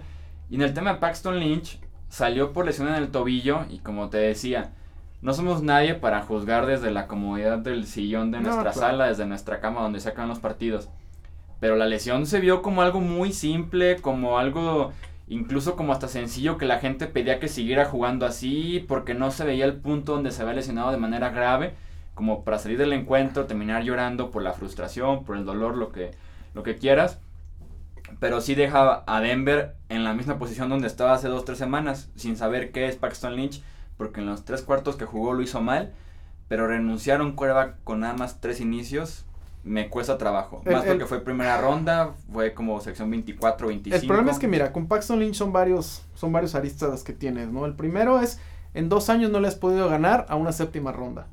Y 0.50 0.54
en 0.54 0.62
el 0.62 0.72
tema 0.72 0.94
de 0.94 1.00
Paxton 1.00 1.38
Lynch, 1.38 1.80
salió 2.08 2.52
por 2.52 2.64
lesión 2.64 2.88
en 2.88 2.94
el 2.94 3.10
tobillo 3.10 3.66
y 3.68 3.78
como 3.80 4.08
te 4.08 4.16
decía, 4.18 4.72
no 5.20 5.34
somos 5.34 5.62
nadie 5.62 5.94
para 5.94 6.22
juzgar 6.22 6.66
desde 6.66 6.90
la 6.90 7.06
comodidad 7.06 7.58
del 7.58 7.86
sillón 7.86 8.30
de 8.30 8.40
nuestra 8.40 8.72
sala, 8.72 9.08
desde 9.08 9.26
nuestra 9.26 9.60
cama 9.60 9.82
donde 9.82 10.00
se 10.00 10.10
acaban 10.10 10.28
los 10.28 10.38
partidos. 10.38 10.88
Pero 11.60 11.74
la 11.74 11.86
lesión 11.86 12.26
se 12.26 12.40
vio 12.40 12.62
como 12.62 12.82
algo 12.82 13.00
muy 13.00 13.32
simple, 13.32 13.96
como 13.96 14.38
algo 14.38 14.92
incluso 15.26 15.76
como 15.76 15.92
hasta 15.92 16.08
sencillo 16.08 16.56
que 16.56 16.66
la 16.66 16.78
gente 16.78 17.06
pedía 17.06 17.38
que 17.38 17.48
siguiera 17.48 17.84
jugando 17.84 18.24
así 18.26 18.84
porque 18.88 19.14
no 19.14 19.30
se 19.30 19.44
veía 19.44 19.64
el 19.66 19.76
punto 19.76 20.14
donde 20.14 20.30
se 20.30 20.42
había 20.42 20.54
lesionado 20.54 20.90
de 20.90 20.96
manera 20.96 21.30
grave, 21.30 21.74
como 22.14 22.44
para 22.44 22.58
salir 22.58 22.78
del 22.78 22.92
encuentro, 22.92 23.46
terminar 23.46 23.82
llorando 23.82 24.30
por 24.30 24.42
la 24.42 24.52
frustración, 24.52 25.24
por 25.24 25.36
el 25.36 25.44
dolor, 25.44 25.76
lo 25.76 25.92
que, 25.92 26.12
lo 26.54 26.62
que 26.62 26.76
quieras. 26.76 27.20
Pero 28.20 28.40
sí 28.40 28.54
deja 28.54 29.02
a 29.06 29.20
Denver 29.20 29.74
en 29.88 30.02
la 30.04 30.14
misma 30.14 30.38
posición 30.38 30.70
donde 30.70 30.86
estaba 30.86 31.12
hace 31.12 31.28
dos 31.28 31.42
o 31.42 31.44
tres 31.44 31.58
semanas, 31.58 32.10
sin 32.16 32.36
saber 32.36 32.72
qué 32.72 32.86
es 32.86 32.96
Paxton 32.96 33.36
Lynch, 33.36 33.62
porque 33.98 34.20
en 34.20 34.26
los 34.26 34.46
tres 34.46 34.62
cuartos 34.62 34.96
que 34.96 35.04
jugó 35.04 35.34
lo 35.34 35.42
hizo 35.42 35.60
mal, 35.60 35.92
pero 36.48 36.66
renunciaron 36.66 37.32
quarterback 37.32 37.76
con 37.84 38.00
nada 38.00 38.14
más 38.14 38.40
tres 38.40 38.60
inicios, 38.62 39.26
me 39.64 39.90
cuesta 39.90 40.16
trabajo. 40.16 40.62
Más 40.64 40.84
porque 40.84 41.04
fue 41.04 41.20
primera 41.20 41.60
ronda, 41.60 42.14
fue 42.32 42.54
como 42.54 42.80
sección 42.80 43.10
24, 43.10 43.66
25. 43.68 44.00
El 44.00 44.06
problema 44.06 44.30
es 44.30 44.38
que 44.38 44.48
mira, 44.48 44.72
con 44.72 44.86
Paxton 44.86 45.20
Lynch 45.20 45.34
son 45.34 45.52
varios, 45.52 46.02
son 46.14 46.32
varios 46.32 46.54
aristas 46.54 47.02
que 47.04 47.12
tienes, 47.12 47.48
¿no? 47.48 47.66
El 47.66 47.74
primero 47.74 48.20
es, 48.20 48.40
en 48.72 48.88
dos 48.88 49.10
años 49.10 49.30
no 49.30 49.40
le 49.40 49.48
has 49.48 49.56
podido 49.56 49.88
ganar 49.90 50.24
a 50.28 50.36
una 50.36 50.52
séptima 50.52 50.92
ronda 50.92 51.26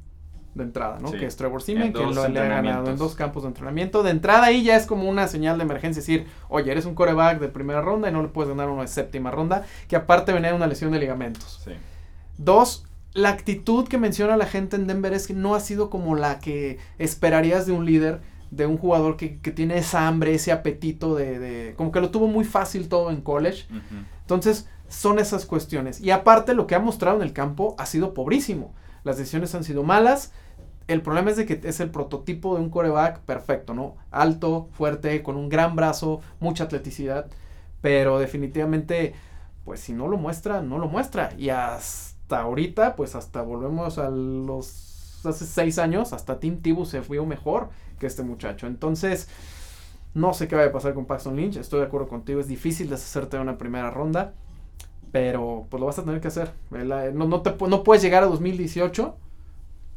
de 0.56 0.64
entrada, 0.64 1.00
¿no? 1.00 1.12
Que 1.12 1.26
es 1.26 1.36
Trevor 1.36 1.62
Simeon, 1.62 1.94
que 1.94 2.00
lo 2.00 2.28
le 2.28 2.40
ha 2.40 2.48
ganado 2.48 2.90
en 2.90 2.98
dos 2.98 3.14
campos 3.16 3.44
de 3.44 3.50
entrenamiento. 3.50 4.04
De 4.04 4.12
entrada 4.12 4.46
ahí 4.46 4.64
ya 4.64 4.78
es 4.78 4.86
como 4.86 5.08
una 5.10 5.28
señal 5.28 5.58
de 5.58 5.66
emergencia, 5.66 6.00
es 6.00 6.08
decir, 6.08 6.28
oye, 6.50 6.72
eres 6.72 6.86
un 6.86 6.96
coreback 6.96 7.40
de 7.40 7.50
primera 7.50 7.82
ronda 7.82 8.10
y 8.10 8.14
no 8.14 8.22
le 8.22 8.30
puedes 8.30 8.50
ganar 8.50 8.70
una 8.70 8.84
de 8.84 8.88
séptima 8.88 9.32
ronda, 9.32 9.66
que 9.88 9.98
aparte 9.98 10.32
venía 10.32 10.50
de 10.50 10.56
una 10.56 10.68
lesión 10.68 10.92
de 10.92 11.00
ligamentos. 11.00 11.62
Sí. 11.64 11.74
Dos, 12.38 12.86
la 13.14 13.30
actitud 13.30 13.88
que 13.88 13.98
menciona 13.98 14.36
la 14.36 14.46
gente 14.46 14.76
en 14.76 14.88
Denver 14.88 15.14
es 15.14 15.28
que 15.28 15.34
no 15.34 15.56
ha 15.56 15.60
sido 15.62 15.90
como 15.90 16.16
la 16.16 16.40
que 16.40 16.80
esperarías 17.00 17.66
de 17.66 17.72
un 17.72 17.86
líder, 17.86 18.22
de 18.52 18.66
un 18.66 18.78
jugador 18.78 19.16
que, 19.16 19.30
tiene 19.30 19.78
esa 19.78 20.08
hambre, 20.08 20.36
ese 20.36 20.52
apetito 20.52 21.16
de, 21.16 21.74
Como 21.78 21.92
que 21.92 22.02
lo 22.02 22.12
tuvo 22.12 22.28
muy 22.28 22.44
fácil 22.44 22.90
todo 22.90 23.12
en 23.12 23.22
college. 23.22 23.68
Entonces, 24.22 24.68
son 24.88 25.20
esas 25.20 25.46
cuestiones. 25.46 26.02
Y 26.02 26.12
aparte, 26.12 26.54
lo 26.54 26.68
que 26.68 26.76
ha 26.76 26.80
mostrado 26.80 27.18
en 27.18 27.24
el 27.24 27.34
campo 27.34 27.76
ha 27.78 27.86
sido 27.86 28.14
pobrísimo. 28.14 28.74
Las 29.04 29.18
decisiones 29.18 29.56
han 29.56 29.64
sido 29.64 29.84
malas. 29.84 30.34
El 30.88 31.02
problema 31.02 31.32
es 31.32 31.38
de 31.38 31.46
que 31.46 31.60
es 31.64 31.80
el 31.80 31.90
prototipo 31.90 32.56
de 32.56 32.62
un 32.62 32.70
coreback 32.70 33.20
perfecto, 33.22 33.74
¿no? 33.74 33.96
Alto, 34.12 34.70
fuerte, 34.74 35.24
con 35.24 35.38
un 35.38 35.50
gran 35.50 35.76
brazo, 35.76 36.22
mucha 36.40 36.66
atleticidad. 36.66 37.28
Pero 37.82 38.20
definitivamente, 38.20 39.14
pues 39.64 39.80
si 39.80 39.94
no 39.94 40.08
lo 40.08 40.18
muestra, 40.18 40.62
no 40.62 40.78
lo 40.78 40.88
muestra. 40.88 41.34
Y 41.38 41.50
hasta 41.50 42.15
hasta 42.26 42.42
ahorita, 42.42 42.96
pues 42.96 43.14
hasta 43.14 43.44
volvemos 43.44 44.00
a 44.00 44.10
los 44.10 45.22
hace 45.28 45.46
seis 45.46 45.78
años, 45.78 46.12
hasta 46.12 46.40
Tim 46.40 46.60
Tebow 46.60 46.84
se 46.84 47.04
fue 47.04 47.24
mejor 47.24 47.70
que 48.00 48.08
este 48.08 48.24
muchacho. 48.24 48.66
Entonces, 48.66 49.28
no 50.16 50.34
sé 50.34 50.48
qué 50.48 50.56
va 50.56 50.64
a 50.64 50.72
pasar 50.72 50.96
con 50.96 51.06
Paxton 51.06 51.36
Lynch. 51.36 51.58
Estoy 51.58 51.82
de 51.82 51.86
acuerdo 51.86 52.08
contigo, 52.08 52.40
es 52.40 52.48
difícil 52.48 52.90
deshacerte 52.90 53.38
de 53.38 53.44
una 53.44 53.60
primera 53.60 53.92
ronda, 53.92 54.34
pero 55.12 55.68
pues 55.70 55.80
lo 55.80 55.86
vas 55.86 56.00
a 56.00 56.04
tener 56.04 56.20
que 56.20 56.30
hacer. 56.30 56.52
No, 56.72 57.28
no, 57.28 57.42
te, 57.44 57.54
no 57.68 57.84
puedes 57.84 58.02
llegar 58.02 58.24
a 58.24 58.28
2018 58.28 59.16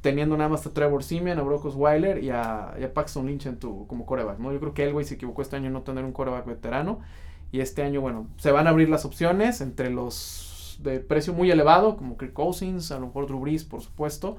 teniendo 0.03 0.37
nada 0.37 0.51
más 0.51 0.67
a 0.67 0.75
Trevor 0.75 1.03
Simeon, 1.03 1.39
a 1.39 1.43
Brock 1.43 1.65
Osweiler 1.65 2.23
y 2.23 2.29
a, 2.29 2.77
Paxton 2.93 3.27
Lynch 3.27 3.47
en 3.47 3.59
tu, 3.59 3.87
como 3.87 4.05
coreback, 4.05 4.39
¿no? 4.39 4.53
Yo 4.53 4.61
creo 4.61 4.75
que 4.75 4.85
Elway 4.85 5.07
se 5.07 5.15
equivocó 5.15 5.41
este 5.41 5.57
año 5.57 5.69
en 5.69 5.73
no 5.73 5.81
tener 5.81 6.05
un 6.05 6.13
coreback 6.13 6.45
veterano. 6.45 7.01
Y 7.53 7.61
este 7.61 7.83
año, 7.83 8.03
bueno, 8.03 8.27
se 8.37 8.53
van 8.53 8.67
a 8.67 8.71
abrir 8.71 8.91
las 8.91 9.07
opciones 9.07 9.63
entre 9.63 9.89
los 9.89 10.58
de 10.79 11.01
precio 11.01 11.33
muy 11.33 11.51
elevado, 11.51 11.97
como 11.97 12.17
Kirk 12.17 12.33
Cousins, 12.33 12.91
a 12.93 12.99
lo 12.99 13.07
mejor 13.07 13.27
Drew 13.27 13.41
Brees, 13.41 13.65
por 13.65 13.83
supuesto, 13.83 14.39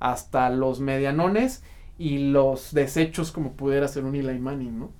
hasta 0.00 0.50
los 0.50 0.80
medianones 0.80 1.62
y 1.98 2.30
los 2.30 2.74
desechos 2.74 3.32
como 3.32 3.52
pudiera 3.52 3.86
ser 3.88 4.04
un 4.04 4.14
Eli 4.14 4.38
Manning, 4.38 4.78
¿no? 4.78 4.90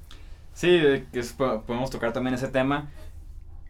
Sí, 0.53 0.81
que 1.12 1.23
podemos 1.37 1.90
tocar 1.90 2.12
también 2.12 2.35
ese 2.35 2.49
tema. 2.49 2.90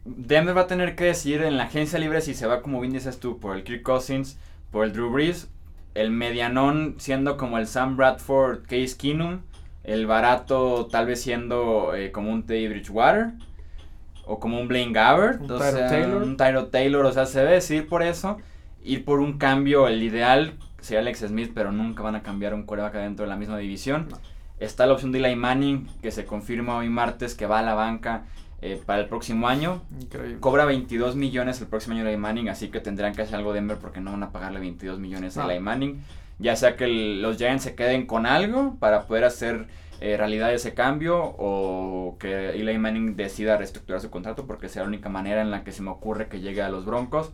Denver 0.05 0.55
va 0.55 0.61
a 0.61 0.67
tener 0.67 0.95
que 0.95 1.05
decir 1.05 1.41
en 1.41 1.57
la 1.57 1.63
agencia 1.63 1.97
libre 1.97 2.21
si 2.21 2.35
se 2.35 2.45
va, 2.45 2.61
como 2.61 2.79
bien 2.79 2.93
dices 2.93 3.19
tú, 3.19 3.39
por 3.39 3.55
el 3.55 3.63
Kirk 3.63 3.81
Cousins, 3.81 4.37
por 4.71 4.85
el 4.85 4.93
Drew 4.93 5.09
Brees, 5.09 5.49
el 5.95 6.11
medianón 6.11 6.95
siendo 6.99 7.37
como 7.37 7.57
el 7.57 7.65
Sam 7.65 7.97
Bradford, 7.97 8.63
Case 8.63 8.95
Keenum, 8.97 9.41
el 9.83 10.05
barato 10.05 10.87
tal 10.87 11.07
vez 11.07 11.21
siendo 11.21 11.95
eh, 11.95 12.11
como 12.11 12.31
un 12.31 12.43
Teddy 12.43 12.67
Bridgewater 12.67 13.33
o 14.25 14.39
como 14.39 14.59
un 14.59 14.67
Blaine 14.67 14.93
Gabbert, 14.93 15.41
un 15.41 15.51
o 15.51 15.59
sea, 15.59 15.87
Taylor. 15.87 16.23
un 16.23 16.37
Tyro 16.37 16.67
Taylor, 16.67 17.05
o 17.05 17.11
sea, 17.11 17.25
se 17.25 17.39
debe 17.39 17.53
decir 17.53 17.87
por 17.87 18.03
eso, 18.03 18.37
ir 18.83 19.05
por 19.05 19.19
un 19.19 19.37
cambio, 19.37 19.87
el 19.87 20.01
ideal 20.01 20.53
sería 20.85 21.01
Alex 21.01 21.19
Smith, 21.19 21.51
pero 21.53 21.71
nunca 21.71 22.03
van 22.03 22.15
a 22.15 22.21
cambiar 22.21 22.53
un 22.53 22.63
coreback 22.63 22.93
dentro 22.93 23.25
de 23.25 23.29
la 23.29 23.35
misma 23.35 23.57
división. 23.57 24.07
Está 24.59 24.85
la 24.85 24.93
opción 24.93 25.11
de 25.11 25.19
Eli 25.19 25.35
Manning, 25.35 25.87
que 26.01 26.11
se 26.11 26.25
confirma 26.25 26.77
hoy 26.77 26.89
martes 26.89 27.35
que 27.35 27.45
va 27.45 27.59
a 27.59 27.61
la 27.63 27.73
banca 27.73 28.23
eh, 28.61 28.81
para 28.85 29.01
el 29.01 29.07
próximo 29.07 29.47
año. 29.47 29.81
Increíble. 29.99 30.39
Cobra 30.39 30.65
22 30.65 31.15
millones 31.15 31.59
el 31.59 31.67
próximo 31.67 31.95
año 31.95 32.07
Eli 32.07 32.17
Manning, 32.17 32.49
así 32.49 32.69
que 32.69 32.79
tendrán 32.79 33.13
que 33.13 33.23
hacer 33.23 33.35
algo 33.35 33.51
Denver 33.51 33.77
porque 33.77 33.99
no 33.99 34.11
van 34.11 34.23
a 34.23 34.31
pagarle 34.31 34.59
22 34.59 34.99
millones 34.99 35.37
a 35.37 35.45
Eli 35.51 35.59
Manning. 35.59 36.01
Ya 36.37 36.55
sea 36.55 36.75
que 36.75 36.87
los 36.87 37.37
Giants 37.37 37.63
se 37.63 37.75
queden 37.75 38.05
con 38.05 38.25
algo 38.25 38.75
para 38.79 39.07
poder 39.07 39.23
hacer 39.23 39.67
eh, 40.01 40.17
realidad 40.17 40.53
ese 40.53 40.73
cambio 40.73 41.17
o 41.19 42.17
que 42.19 42.49
Eli 42.49 42.77
Manning 42.77 43.15
decida 43.15 43.57
reestructurar 43.57 44.01
su 44.01 44.09
contrato 44.09 44.45
porque 44.45 44.69
sea 44.69 44.83
la 44.83 44.89
única 44.89 45.09
manera 45.09 45.41
en 45.41 45.51
la 45.51 45.63
que 45.63 45.71
se 45.71 45.81
me 45.81 45.91
ocurre 45.91 46.27
que 46.27 46.41
llegue 46.41 46.61
a 46.61 46.69
los 46.69 46.85
Broncos. 46.85 47.31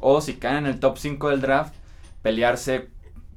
O 0.00 0.20
si 0.20 0.34
caen 0.34 0.58
en 0.58 0.66
el 0.66 0.80
top 0.80 0.98
5 0.98 1.30
del 1.30 1.40
draft, 1.40 1.74
pelearse 2.22 2.88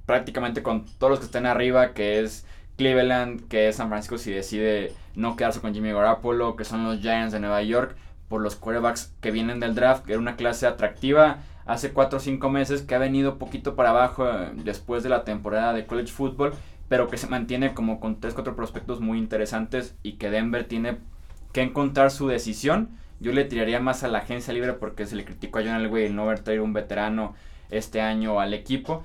prácticamente 0.06 0.64
con 0.64 0.86
todos 0.86 1.12
los 1.12 1.20
que 1.20 1.26
estén 1.26 1.46
arriba, 1.46 1.94
que 1.94 2.20
es 2.20 2.46
Cleveland, 2.78 3.48
que 3.48 3.70
es 3.70 3.78
San 3.78 3.90
Francisco 3.90 4.18
si 4.18 4.32
decide 4.32 4.94
no 5.16 5.36
quedarse 5.36 5.62
con 5.62 5.74
Jimmy 5.74 5.92
Garoppolo, 5.92 6.56
que 6.56 6.66
son 6.66 6.84
los 6.84 7.00
Giants 7.00 7.34
de 7.34 7.40
Nueva 7.40 7.62
York, 7.64 7.96
por 8.28 8.42
los 8.42 8.56
quarterbacks 8.56 9.14
que 9.22 9.32
vienen 9.32 9.60
del 9.60 9.76
draft, 9.76 10.06
que 10.06 10.14
era 10.14 10.22
una 10.22 10.36
clase 10.36 10.68
atractiva 10.68 11.38
hace 11.66 11.92
4 11.92 12.18
o 12.18 12.22
5 12.22 12.50
meses, 12.50 12.82
que 12.82 12.96
ha 12.96 13.00
venido 13.00 13.38
poquito 13.38 13.76
para 13.76 13.90
abajo 13.90 14.28
eh, 14.28 14.52
después 14.56 15.04
de 15.04 15.10
la 15.10 15.24
temporada 15.24 15.74
de 15.74 15.86
college 15.86 16.12
football 16.12 16.54
pero 16.90 17.08
que 17.08 17.18
se 17.18 17.28
mantiene 17.28 17.74
como 17.74 18.00
con 18.00 18.20
3, 18.20 18.34
4 18.34 18.56
prospectos 18.56 19.02
muy 19.02 19.18
interesantes 19.18 19.96
y 20.04 20.14
que 20.14 20.30
Denver 20.30 20.66
tiene 20.66 21.00
que 21.52 21.62
encontrar 21.62 22.12
su 22.12 22.28
decisión. 22.28 22.90
Yo 23.20 23.32
le 23.34 23.46
tiraría 23.46 23.80
más 23.80 24.04
a 24.04 24.08
la 24.08 24.20
agencia 24.20 24.54
libre 24.54 24.74
porque 24.74 25.06
se 25.06 25.16
le 25.16 25.26
criticó 25.26 25.60
a 25.60 25.64
John 25.64 25.76
Elway 25.76 26.06
el 26.06 26.16
no 26.16 26.24
haber 26.24 26.40
traído 26.40 26.64
un 26.64 26.74
veterano 26.74 27.34
este 27.70 28.02
año 28.02 28.40
al 28.40 28.54
equipo 28.54 29.04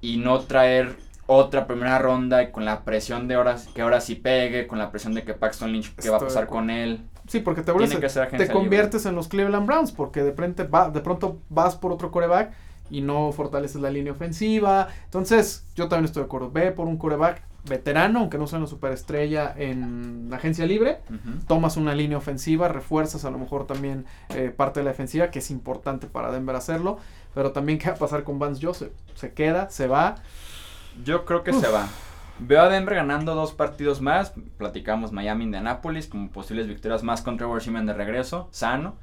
y 0.00 0.16
no 0.16 0.40
traer 0.40 0.96
otra 1.26 1.66
primera 1.66 1.98
ronda 1.98 2.42
y 2.42 2.50
con 2.50 2.64
la 2.64 2.84
presión 2.84 3.28
de 3.28 3.36
horas 3.36 3.68
que 3.74 3.82
ahora 3.82 4.00
sí 4.00 4.14
pegue, 4.14 4.66
con 4.66 4.78
la 4.78 4.90
presión 4.90 5.12
de 5.12 5.24
que 5.24 5.34
Paxton 5.34 5.72
Lynch, 5.72 5.94
¿qué 5.94 6.08
va 6.08 6.16
a 6.16 6.20
pasar 6.20 6.46
con 6.46 6.70
él? 6.70 7.02
Sí, 7.26 7.40
porque 7.40 7.60
te, 7.60 7.72
te 7.72 8.48
conviertes 8.48 9.04
en 9.04 9.14
los 9.14 9.28
Cleveland 9.28 9.66
Browns 9.66 9.92
porque 9.92 10.22
de, 10.22 10.32
frente 10.32 10.64
va, 10.64 10.88
de 10.88 11.00
pronto 11.00 11.42
vas 11.50 11.76
por 11.76 11.92
otro 11.92 12.10
coreback 12.10 12.52
y 12.90 13.00
no 13.00 13.32
fortaleces 13.32 13.80
la 13.80 13.90
línea 13.90 14.12
ofensiva. 14.12 14.88
Entonces, 15.04 15.66
yo 15.74 15.88
también 15.88 16.06
estoy 16.06 16.22
de 16.22 16.26
acuerdo. 16.26 16.50
Ve 16.50 16.72
por 16.72 16.86
un 16.86 16.96
coreback 16.96 17.42
veterano, 17.68 18.20
aunque 18.20 18.38
no 18.38 18.46
sea 18.46 18.58
una 18.58 18.66
superestrella 18.66 19.52
en 19.56 20.28
la 20.30 20.36
agencia 20.36 20.66
libre. 20.66 20.98
Tomas 21.46 21.76
una 21.76 21.94
línea 21.94 22.18
ofensiva, 22.18 22.68
refuerzas 22.68 23.24
a 23.24 23.30
lo 23.30 23.38
mejor 23.38 23.66
también 23.66 24.06
eh, 24.30 24.52
parte 24.54 24.80
de 24.80 24.84
la 24.84 24.90
defensiva, 24.90 25.30
que 25.30 25.40
es 25.40 25.50
importante 25.50 26.06
para 26.06 26.30
Denver 26.32 26.56
hacerlo. 26.56 26.98
Pero 27.34 27.52
también, 27.52 27.78
¿qué 27.78 27.90
va 27.90 27.96
a 27.96 27.98
pasar 27.98 28.24
con 28.24 28.38
Vance 28.38 28.64
Joseph? 28.64 28.92
Se 29.14 29.32
queda, 29.32 29.70
se 29.70 29.86
va. 29.86 30.16
Yo 31.04 31.24
creo 31.24 31.44
que 31.44 31.52
se 31.52 31.68
va. 31.68 31.86
Veo 32.40 32.62
a 32.62 32.68
Denver 32.68 32.94
ganando 32.94 33.34
dos 33.34 33.52
partidos 33.52 34.00
más. 34.00 34.32
Platicamos 34.56 35.12
Miami, 35.12 35.44
Indianapolis 35.44 36.06
como 36.06 36.30
posibles 36.30 36.68
victorias 36.68 37.02
más 37.02 37.22
contra 37.22 37.46
Washington 37.46 37.86
de 37.86 37.94
regreso, 37.94 38.48
sano. 38.50 38.96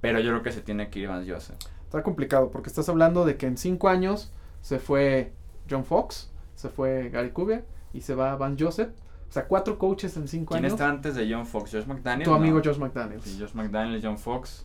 Pero 0.00 0.20
yo 0.20 0.30
creo 0.30 0.42
que 0.42 0.52
se 0.52 0.60
tiene 0.60 0.88
que 0.88 1.00
ir 1.00 1.08
Vance 1.08 1.30
Joseph. 1.30 1.58
Está 1.90 2.04
complicado 2.04 2.52
porque 2.52 2.68
estás 2.68 2.88
hablando 2.88 3.24
de 3.24 3.36
que 3.36 3.46
en 3.48 3.56
cinco 3.56 3.88
años 3.88 4.30
se 4.60 4.78
fue 4.78 5.32
John 5.68 5.84
Fox, 5.84 6.30
se 6.54 6.68
fue 6.68 7.10
Gary 7.10 7.32
Kubiak 7.32 7.64
y 7.92 8.02
se 8.02 8.14
va 8.14 8.36
Van 8.36 8.56
Joseph. 8.56 8.90
O 9.28 9.32
sea, 9.32 9.48
cuatro 9.48 9.76
coaches 9.76 10.16
en 10.16 10.28
cinco 10.28 10.54
años. 10.54 10.60
¿Quién 10.68 10.72
está 10.72 10.88
antes 10.88 11.16
de 11.16 11.28
John 11.28 11.46
Fox? 11.46 11.72
¿Josh 11.72 11.86
McDaniels? 11.86 12.28
Tu 12.30 12.32
amigo 12.32 12.60
Josh 12.64 12.78
McDaniels. 12.78 13.24
Sí, 13.24 13.36
Josh 13.40 13.54
McDaniels, 13.54 14.04
John 14.04 14.18
Fox, 14.18 14.64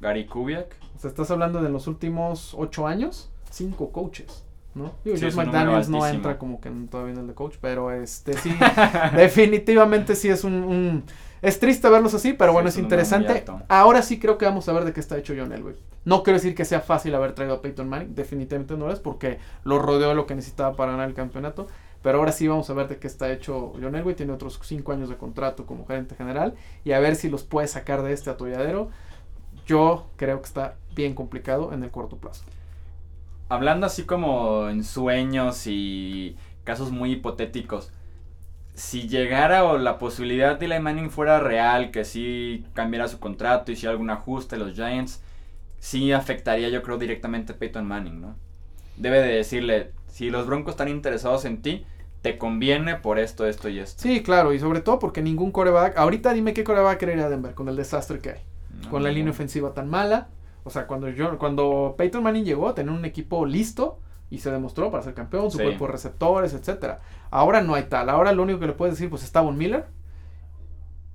Gary 0.00 0.26
Kubiak. 0.26 0.76
O 0.96 0.98
sea, 0.98 1.10
estás 1.10 1.30
hablando 1.30 1.62
de 1.62 1.68
los 1.68 1.86
últimos 1.86 2.54
ocho 2.58 2.88
años, 2.88 3.30
cinco 3.52 3.92
coaches. 3.92 4.43
¿No? 4.74 4.92
Josh 5.04 5.34
McDaniels 5.34 5.88
no 5.88 6.06
entra 6.06 6.38
como 6.38 6.60
que 6.60 6.70
todavía 6.90 7.14
en 7.14 7.20
el 7.20 7.26
de 7.26 7.34
coach, 7.34 7.56
pero 7.60 7.90
este 7.92 8.36
sí, 8.38 8.54
definitivamente 9.16 10.14
sí 10.14 10.28
es 10.28 10.44
un, 10.44 11.04
es 11.42 11.60
triste 11.60 11.88
verlos 11.88 12.14
así, 12.14 12.32
pero 12.32 12.52
bueno, 12.52 12.68
es, 12.68 12.78
interesante. 12.78 13.44
Ahora 13.68 14.02
sí 14.02 14.18
creo 14.18 14.38
que 14.38 14.46
vamos 14.46 14.68
a 14.68 14.72
ver 14.72 14.84
de 14.84 14.92
qué 14.92 15.00
está 15.00 15.18
hecho 15.18 15.34
John 15.36 15.52
Elway. 15.52 15.76
No 16.04 16.22
quiero 16.22 16.38
decir 16.38 16.54
que 16.54 16.64
sea 16.64 16.80
fácil 16.80 17.14
haber 17.14 17.34
traído 17.34 17.54
a 17.54 17.62
Peyton 17.62 17.88
Manning, 17.88 18.14
definitivamente 18.14 18.76
no 18.76 18.90
es, 18.90 18.98
porque 18.98 19.38
lo 19.62 19.78
rodeó 19.78 20.14
lo 20.14 20.26
que 20.26 20.34
necesitaba 20.34 20.74
para 20.74 20.92
ganar 20.92 21.08
el 21.08 21.14
campeonato. 21.14 21.66
Pero 22.02 22.18
ahora 22.18 22.32
sí 22.32 22.46
vamos 22.46 22.68
a 22.68 22.74
ver 22.74 22.88
de 22.88 22.98
qué 22.98 23.06
está 23.06 23.32
hecho 23.32 23.72
John 23.80 23.94
Elway. 23.94 24.14
Tiene 24.14 24.34
otros 24.34 24.60
cinco 24.62 24.92
años 24.92 25.08
de 25.08 25.16
contrato 25.16 25.64
como 25.64 25.86
gerente 25.86 26.14
general. 26.14 26.54
Y 26.84 26.92
a 26.92 26.98
ver 26.98 27.16
si 27.16 27.30
los 27.30 27.44
puede 27.44 27.66
sacar 27.66 28.02
de 28.02 28.12
este 28.12 28.28
atolladero. 28.28 28.90
Yo 29.66 30.06
creo 30.16 30.38
que 30.40 30.46
está 30.46 30.76
bien 30.94 31.14
complicado 31.14 31.72
en 31.72 31.82
el 31.82 31.90
corto 31.90 32.18
plazo. 32.18 32.44
Hablando 33.48 33.86
así 33.86 34.04
como 34.04 34.68
en 34.68 34.84
sueños 34.84 35.66
y 35.66 36.36
casos 36.64 36.90
muy 36.90 37.12
hipotéticos. 37.12 37.90
Si 38.74 39.08
llegara 39.08 39.64
o 39.64 39.78
la 39.78 39.98
posibilidad 39.98 40.58
de 40.58 40.66
Eli 40.66 40.80
Manning 40.80 41.10
fuera 41.10 41.38
real, 41.38 41.90
que 41.90 42.04
sí 42.04 42.64
cambiara 42.72 43.06
su 43.06 43.20
contrato 43.20 43.70
y 43.70 43.76
si 43.76 43.86
algún 43.86 44.10
ajuste 44.10 44.56
los 44.56 44.74
Giants, 44.74 45.22
sí 45.78 46.12
afectaría 46.12 46.70
yo 46.70 46.82
creo 46.82 46.98
directamente 46.98 47.52
a 47.52 47.56
Peyton 47.56 47.86
Manning, 47.86 48.20
¿no? 48.20 48.34
Debe 48.96 49.20
de 49.20 49.34
decirle, 49.34 49.92
si 50.08 50.30
los 50.30 50.46
Broncos 50.46 50.72
están 50.72 50.88
interesados 50.88 51.44
en 51.44 51.62
ti, 51.62 51.84
te 52.22 52.38
conviene 52.38 52.96
por 52.96 53.18
esto, 53.18 53.46
esto 53.46 53.68
y 53.68 53.78
esto. 53.78 54.02
Sí, 54.02 54.22
claro, 54.22 54.54
y 54.54 54.58
sobre 54.58 54.80
todo 54.80 54.98
porque 54.98 55.20
ningún 55.20 55.52
coreback, 55.52 55.98
ahorita 55.98 56.32
dime 56.32 56.54
qué 56.54 56.64
coreback 56.64 56.98
querer 56.98 57.20
a 57.20 57.28
Denver 57.28 57.54
con 57.54 57.68
el 57.68 57.76
desastre 57.76 58.18
que 58.20 58.30
hay, 58.30 58.40
con 58.90 59.02
la 59.02 59.10
línea 59.10 59.30
ofensiva 59.30 59.74
tan 59.74 59.90
mala. 59.90 60.28
O 60.64 60.70
sea, 60.70 60.86
cuando 60.86 61.08
yo, 61.10 61.38
cuando 61.38 61.94
Peyton 61.96 62.22
Manning 62.22 62.44
llegó, 62.44 62.68
a 62.68 62.74
tener 62.74 62.92
un 62.92 63.04
equipo 63.04 63.46
listo 63.46 63.98
y 64.30 64.38
se 64.38 64.50
demostró 64.50 64.90
para 64.90 65.02
ser 65.02 65.14
campeón, 65.14 65.50
su 65.50 65.58
cuerpo 65.58 65.86
de 65.86 65.92
receptores, 65.92 66.54
etcétera. 66.54 67.00
Ahora 67.30 67.60
no 67.62 67.74
hay 67.74 67.84
tal. 67.84 68.08
Ahora 68.08 68.32
lo 68.32 68.42
único 68.42 68.58
que 68.58 68.66
le 68.66 68.72
puedes 68.72 68.94
decir, 68.94 69.10
pues 69.10 69.22
está 69.22 69.42
Von 69.42 69.56
Miller 69.58 69.86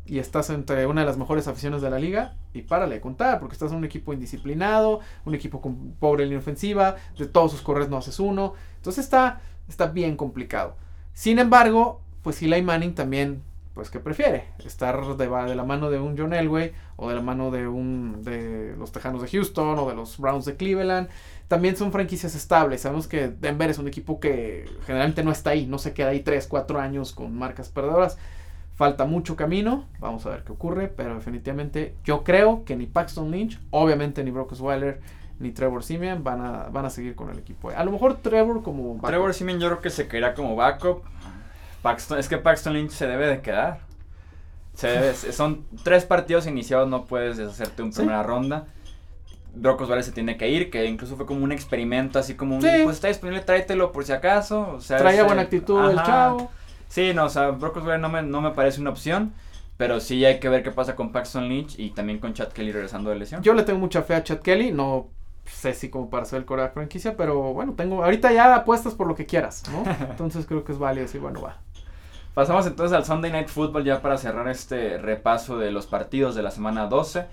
y 0.06 0.20
estás 0.20 0.50
entre 0.50 0.88
una 0.88 1.02
de 1.02 1.08
las 1.08 1.18
mejores 1.18 1.48
aficiones 1.48 1.82
de 1.82 1.90
la 1.90 2.00
liga 2.00 2.36
y 2.54 2.64
párale 2.64 2.96
de 2.96 3.02
contar, 3.02 3.40
porque 3.40 3.54
estás 3.54 3.72
en 3.72 3.78
un 3.78 3.86
equipo 3.86 4.12
indisciplinado, 4.12 5.02
un 5.26 5.36
equipo 5.36 5.62
con 5.62 5.94
pobre 6.00 6.24
línea 6.24 6.40
ofensiva, 6.40 6.96
de 7.18 7.28
todos 7.28 7.52
sus 7.52 7.62
correos 7.62 7.90
no 7.90 7.98
haces 7.98 8.20
uno. 8.20 8.54
Entonces 8.78 9.04
está, 9.04 9.42
está 9.68 9.88
bien 9.88 10.18
complicado. 10.18 10.76
Sin 11.14 11.38
embargo, 11.38 12.02
pues 12.24 12.42
Eli 12.42 12.62
Manning 12.62 12.96
también, 12.96 13.44
pues 13.80 13.90
que 13.90 14.02
prefiere 14.02 14.44
estar 14.66 15.16
de, 15.16 15.56
la 15.56 15.64
mano 15.64 15.90
de 15.90 16.02
un 16.02 16.18
John 16.18 16.34
Elway 16.34 16.74
o 16.98 17.08
de 17.08 17.16
la 17.16 17.22
mano 17.22 17.50
de 17.50 17.66
un 17.66 18.26
de 18.26 18.76
los 18.78 18.92
Tejanos 18.92 19.22
de 19.22 19.30
Houston 19.30 19.80
o 19.80 19.88
de 19.88 19.96
los 19.96 20.18
Browns 20.18 20.44
de 20.44 20.58
Cleveland. 20.58 21.08
También 21.48 21.78
son 21.78 21.94
franquicias 21.94 22.36
estables. 22.36 22.82
Sabemos 22.82 23.08
que 23.08 23.30
Denver 23.30 23.70
es 23.70 23.78
un 23.78 23.88
equipo 23.88 24.20
que 24.20 24.70
generalmente 24.86 25.24
no 25.24 25.32
está 25.32 25.52
ahí, 25.52 25.66
no 25.66 25.78
se 25.78 25.94
queda 25.94 26.10
ahí 26.10 26.20
3, 26.20 26.46
4 26.48 26.78
años 26.78 27.14
con 27.14 27.34
marcas 27.34 27.70
perdedoras. 27.70 28.18
Falta 28.76 29.06
mucho 29.06 29.38
camino, 29.38 29.86
vamos 30.00 30.26
a 30.26 30.32
ver 30.32 30.44
qué 30.44 30.52
ocurre, 30.52 30.90
pero 30.90 31.16
definitivamente 31.16 31.96
yo 32.04 32.26
creo 32.26 32.66
que 32.66 32.76
ni 32.76 32.86
Paxton 32.86 33.32
Lynch, 33.32 33.62
obviamente 33.70 34.26
ni 34.26 34.32
Brock 34.32 34.52
Osweiler, 34.52 35.00
ni 35.40 35.52
Trevor 35.52 35.86
Simeon 35.86 36.22
van 36.22 36.42
a, 36.42 36.64
van 36.68 36.84
a 36.84 36.90
seguir 36.90 37.16
con 37.16 37.30
el 37.30 37.40
equipo. 37.40 37.70
A 37.70 37.86
lo 37.86 37.94
mejor 37.94 38.18
Trevor 38.18 38.62
como 38.62 38.96
backup. 38.96 39.08
Trevor 39.08 39.34
Simeon 39.34 39.62
yo 39.62 39.70
creo 39.70 39.80
que 39.80 39.90
se 39.90 40.10
quedará 40.10 40.34
como 40.34 40.58
backup. 40.58 41.06
Paxton, 41.82 42.20
es 42.20 42.28
que 42.28 42.38
Paxton 42.38 42.74
Lynch 42.74 42.92
se 42.92 43.08
debe 43.08 43.28
de 43.28 43.42
quedar. 43.42 43.80
son 45.32 45.66
tres 45.84 46.06
partidos 46.06 46.48
iniciados, 46.48 46.88
no 46.90 47.06
puedes 47.06 47.38
deshacerte 47.38 47.84
un 47.84 47.92
primera 47.92 48.24
ronda. 48.24 48.68
Brock 49.56 49.82
Osweiler 49.82 50.04
se 50.04 50.12
tiene 50.12 50.38
que 50.38 50.48
ir, 50.50 50.70
que 50.70 50.86
incluso 50.86 51.16
fue 51.16 51.26
como 51.26 51.44
un 51.44 51.52
experimento, 51.52 52.20
así 52.20 52.36
como 52.36 52.56
un, 52.56 52.62
pues 52.62 52.96
está 52.96 53.08
disponible, 53.08 53.42
tráetelo 53.42 53.92
por 53.92 54.06
si 54.06 54.12
acaso. 54.12 54.76
O 54.76 54.82
sea, 54.82 54.98
Traía 54.98 55.24
buena 55.24 55.44
actitud 55.44 55.90
el 55.90 55.98
chavo. 55.98 56.52
Sí, 56.88 57.14
no, 57.14 57.26
o 57.26 57.30
sea, 57.30 57.50
Brock 57.52 57.78
Osweiler 57.78 58.00
no 58.00 58.10
me, 58.10 58.22
no 58.22 58.42
me 58.42 58.52
parece 58.52 58.80
una 58.82 58.92
opción. 58.92 59.34
Pero 59.78 60.02
sí 60.02 60.26
hay 60.26 60.42
que 60.42 60.50
ver 60.50 60.62
qué 60.62 60.72
pasa 60.72 60.94
con 60.94 61.14
Paxton 61.14 61.48
Lynch 61.48 61.80
y 61.80 61.92
también 61.92 62.20
con 62.20 62.34
Chad 62.34 62.50
Kelly 62.50 62.74
regresando 62.74 63.12
de 63.12 63.16
lesión. 63.16 63.42
Yo 63.42 63.54
le 63.54 63.64
tengo 63.64 63.80
mucha 63.80 64.02
fe 64.02 64.14
a 64.14 64.22
Chad 64.22 64.40
Kelly, 64.40 64.74
no 64.74 65.08
sé 65.46 65.74
si 65.74 65.90
como 65.90 66.10
para 66.10 66.26
ser 66.26 66.40
el 66.40 66.46
coreback 66.46 66.74
franquicia, 66.74 67.16
pero 67.16 67.54
bueno, 67.54 67.74
tengo 67.78 68.04
ahorita 68.04 68.34
ya 68.34 68.54
apuestas 68.54 68.94
por 68.94 69.08
lo 69.08 69.16
que 69.16 69.26
quieras, 69.26 69.64
¿no? 69.72 69.84
Entonces 70.10 70.46
creo 70.46 70.66
que 70.66 70.74
es 70.74 70.80
válido 70.80 71.08
y 71.14 71.18
bueno, 71.18 71.42
va. 71.42 71.58
Pasamos 72.40 72.66
entonces 72.66 72.96
al 72.96 73.04
Sunday 73.04 73.34
Night 73.34 73.50
Football 73.50 73.84
ya 73.84 74.02
para 74.02 74.18
cerrar 74.18 74.48
este 74.48 74.98
repaso 74.98 75.58
de 75.58 75.72
los 75.72 75.88
partidos 75.88 76.36
de 76.36 76.42
la 76.42 76.52
semana 76.52 76.88
12. 76.88 77.26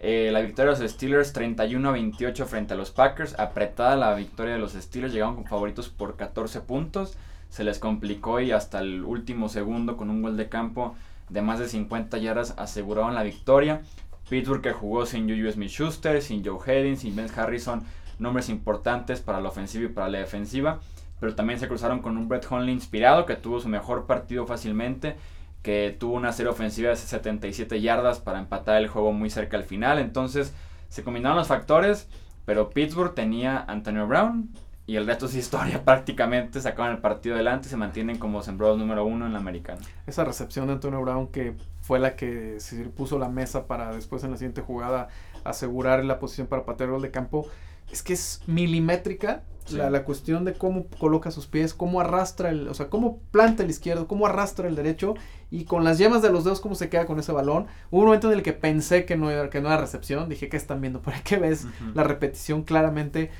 Eh, 0.00 0.30
la 0.32 0.40
victoria 0.40 0.72
de 0.72 0.80
los 0.80 0.90
Steelers 0.90 1.34
31 1.34 1.86
a 1.86 1.92
28 1.92 2.46
frente 2.46 2.72
a 2.72 2.76
los 2.78 2.90
Packers. 2.90 3.38
Apretada 3.38 3.94
la 3.94 4.14
victoria 4.14 4.54
de 4.54 4.58
los 4.58 4.72
Steelers. 4.72 5.12
Llegaron 5.12 5.34
con 5.34 5.44
favoritos 5.44 5.90
por 5.90 6.16
14 6.16 6.62
puntos. 6.62 7.18
Se 7.50 7.62
les 7.62 7.78
complicó 7.78 8.40
y 8.40 8.52
hasta 8.52 8.78
el 8.78 9.04
último 9.04 9.50
segundo 9.50 9.98
con 9.98 10.08
un 10.08 10.22
gol 10.22 10.38
de 10.38 10.48
campo 10.48 10.94
de 11.28 11.42
más 11.42 11.58
de 11.58 11.68
50 11.68 12.16
yardas 12.16 12.54
aseguraron 12.56 13.14
la 13.14 13.22
victoria. 13.22 13.82
Pittsburgh 14.30 14.62
que 14.62 14.72
jugó 14.72 15.04
sin 15.04 15.28
Juju 15.28 15.52
Smith-Schuster, 15.52 16.22
sin 16.22 16.42
Joe 16.42 16.58
Hayden, 16.64 16.96
sin 16.96 17.14
Ben 17.14 17.28
Harrison, 17.36 17.82
nombres 18.18 18.48
importantes 18.48 19.20
para 19.20 19.42
la 19.42 19.50
ofensiva 19.50 19.84
y 19.84 19.92
para 19.92 20.08
la 20.08 20.20
defensiva, 20.20 20.80
pero 21.20 21.34
también 21.34 21.58
se 21.58 21.68
cruzaron 21.68 22.00
con 22.00 22.16
un 22.16 22.28
Brett 22.28 22.46
Hundley 22.50 22.74
inspirado 22.74 23.26
que 23.26 23.36
tuvo 23.36 23.60
su 23.60 23.68
mejor 23.68 24.06
partido 24.06 24.46
fácilmente, 24.46 25.16
que 25.62 25.96
tuvo 25.98 26.14
una 26.14 26.32
serie 26.32 26.50
ofensiva 26.50 26.90
de 26.90 26.96
77 26.96 27.80
yardas 27.80 28.20
para 28.20 28.38
empatar 28.38 28.76
el 28.76 28.88
juego 28.88 29.12
muy 29.12 29.30
cerca 29.30 29.56
al 29.56 29.64
final, 29.64 29.98
entonces 29.98 30.54
se 30.88 31.02
combinaron 31.02 31.38
los 31.38 31.48
factores, 31.48 32.08
pero 32.44 32.70
Pittsburgh 32.70 33.14
tenía 33.14 33.64
Antonio 33.66 34.06
Brown, 34.06 34.50
y 34.86 34.96
el 34.96 35.06
resto 35.06 35.26
es 35.26 35.34
historia. 35.34 35.82
Prácticamente 35.84 36.60
sacaron 36.60 36.94
el 36.94 37.00
partido 37.00 37.34
adelante 37.34 37.68
y 37.68 37.70
se 37.70 37.76
mantienen 37.76 38.18
como 38.18 38.42
sembrados 38.42 38.78
número 38.78 39.04
uno 39.04 39.26
en 39.26 39.32
la 39.32 39.38
americana. 39.38 39.80
Esa 40.06 40.24
recepción 40.24 40.66
de 40.66 40.74
Antonio 40.74 41.00
Brown 41.00 41.28
que 41.28 41.54
fue 41.80 41.98
la 41.98 42.16
que 42.16 42.60
se 42.60 42.84
puso 42.84 43.18
la 43.18 43.28
mesa 43.28 43.66
para 43.66 43.92
después 43.92 44.24
en 44.24 44.32
la 44.32 44.36
siguiente 44.36 44.60
jugada 44.60 45.08
asegurar 45.44 46.04
la 46.04 46.18
posición 46.18 46.46
para 46.46 46.64
patear 46.64 46.90
gol 46.90 47.02
de 47.02 47.10
campo. 47.10 47.46
Es 47.94 48.02
que 48.02 48.12
es 48.12 48.40
milimétrica 48.46 49.44
la, 49.70 49.88
la, 49.88 50.04
cuestión 50.04 50.44
de 50.44 50.52
cómo 50.52 50.86
coloca 50.98 51.30
sus 51.30 51.46
pies, 51.46 51.72
cómo 51.72 52.00
arrastra 52.00 52.50
el, 52.50 52.68
o 52.68 52.74
sea, 52.74 52.88
cómo 52.90 53.20
planta 53.30 53.62
el 53.62 53.70
izquierdo, 53.70 54.06
cómo 54.06 54.26
arrastra 54.26 54.68
el 54.68 54.76
derecho 54.76 55.14
y 55.50 55.64
con 55.64 55.84
las 55.84 55.96
yemas 55.96 56.20
de 56.20 56.30
los 56.30 56.44
dedos 56.44 56.60
cómo 56.60 56.74
se 56.74 56.90
queda 56.90 57.06
con 57.06 57.18
ese 57.18 57.32
balón. 57.32 57.66
Hubo 57.90 58.00
un 58.00 58.06
momento 58.06 58.30
en 58.30 58.38
el 58.38 58.42
que 58.42 58.52
pensé 58.52 59.06
que 59.06 59.16
no 59.16 59.30
era, 59.30 59.48
que 59.48 59.60
no 59.60 59.68
era 59.68 59.78
recepción, 59.78 60.28
dije 60.28 60.48
que 60.48 60.56
están 60.56 60.80
viendo, 60.80 61.00
por 61.00 61.14
qué 61.24 61.38
ves 61.38 61.66
la 61.94 62.04
repetición 62.04 62.62
claramente 62.62 63.30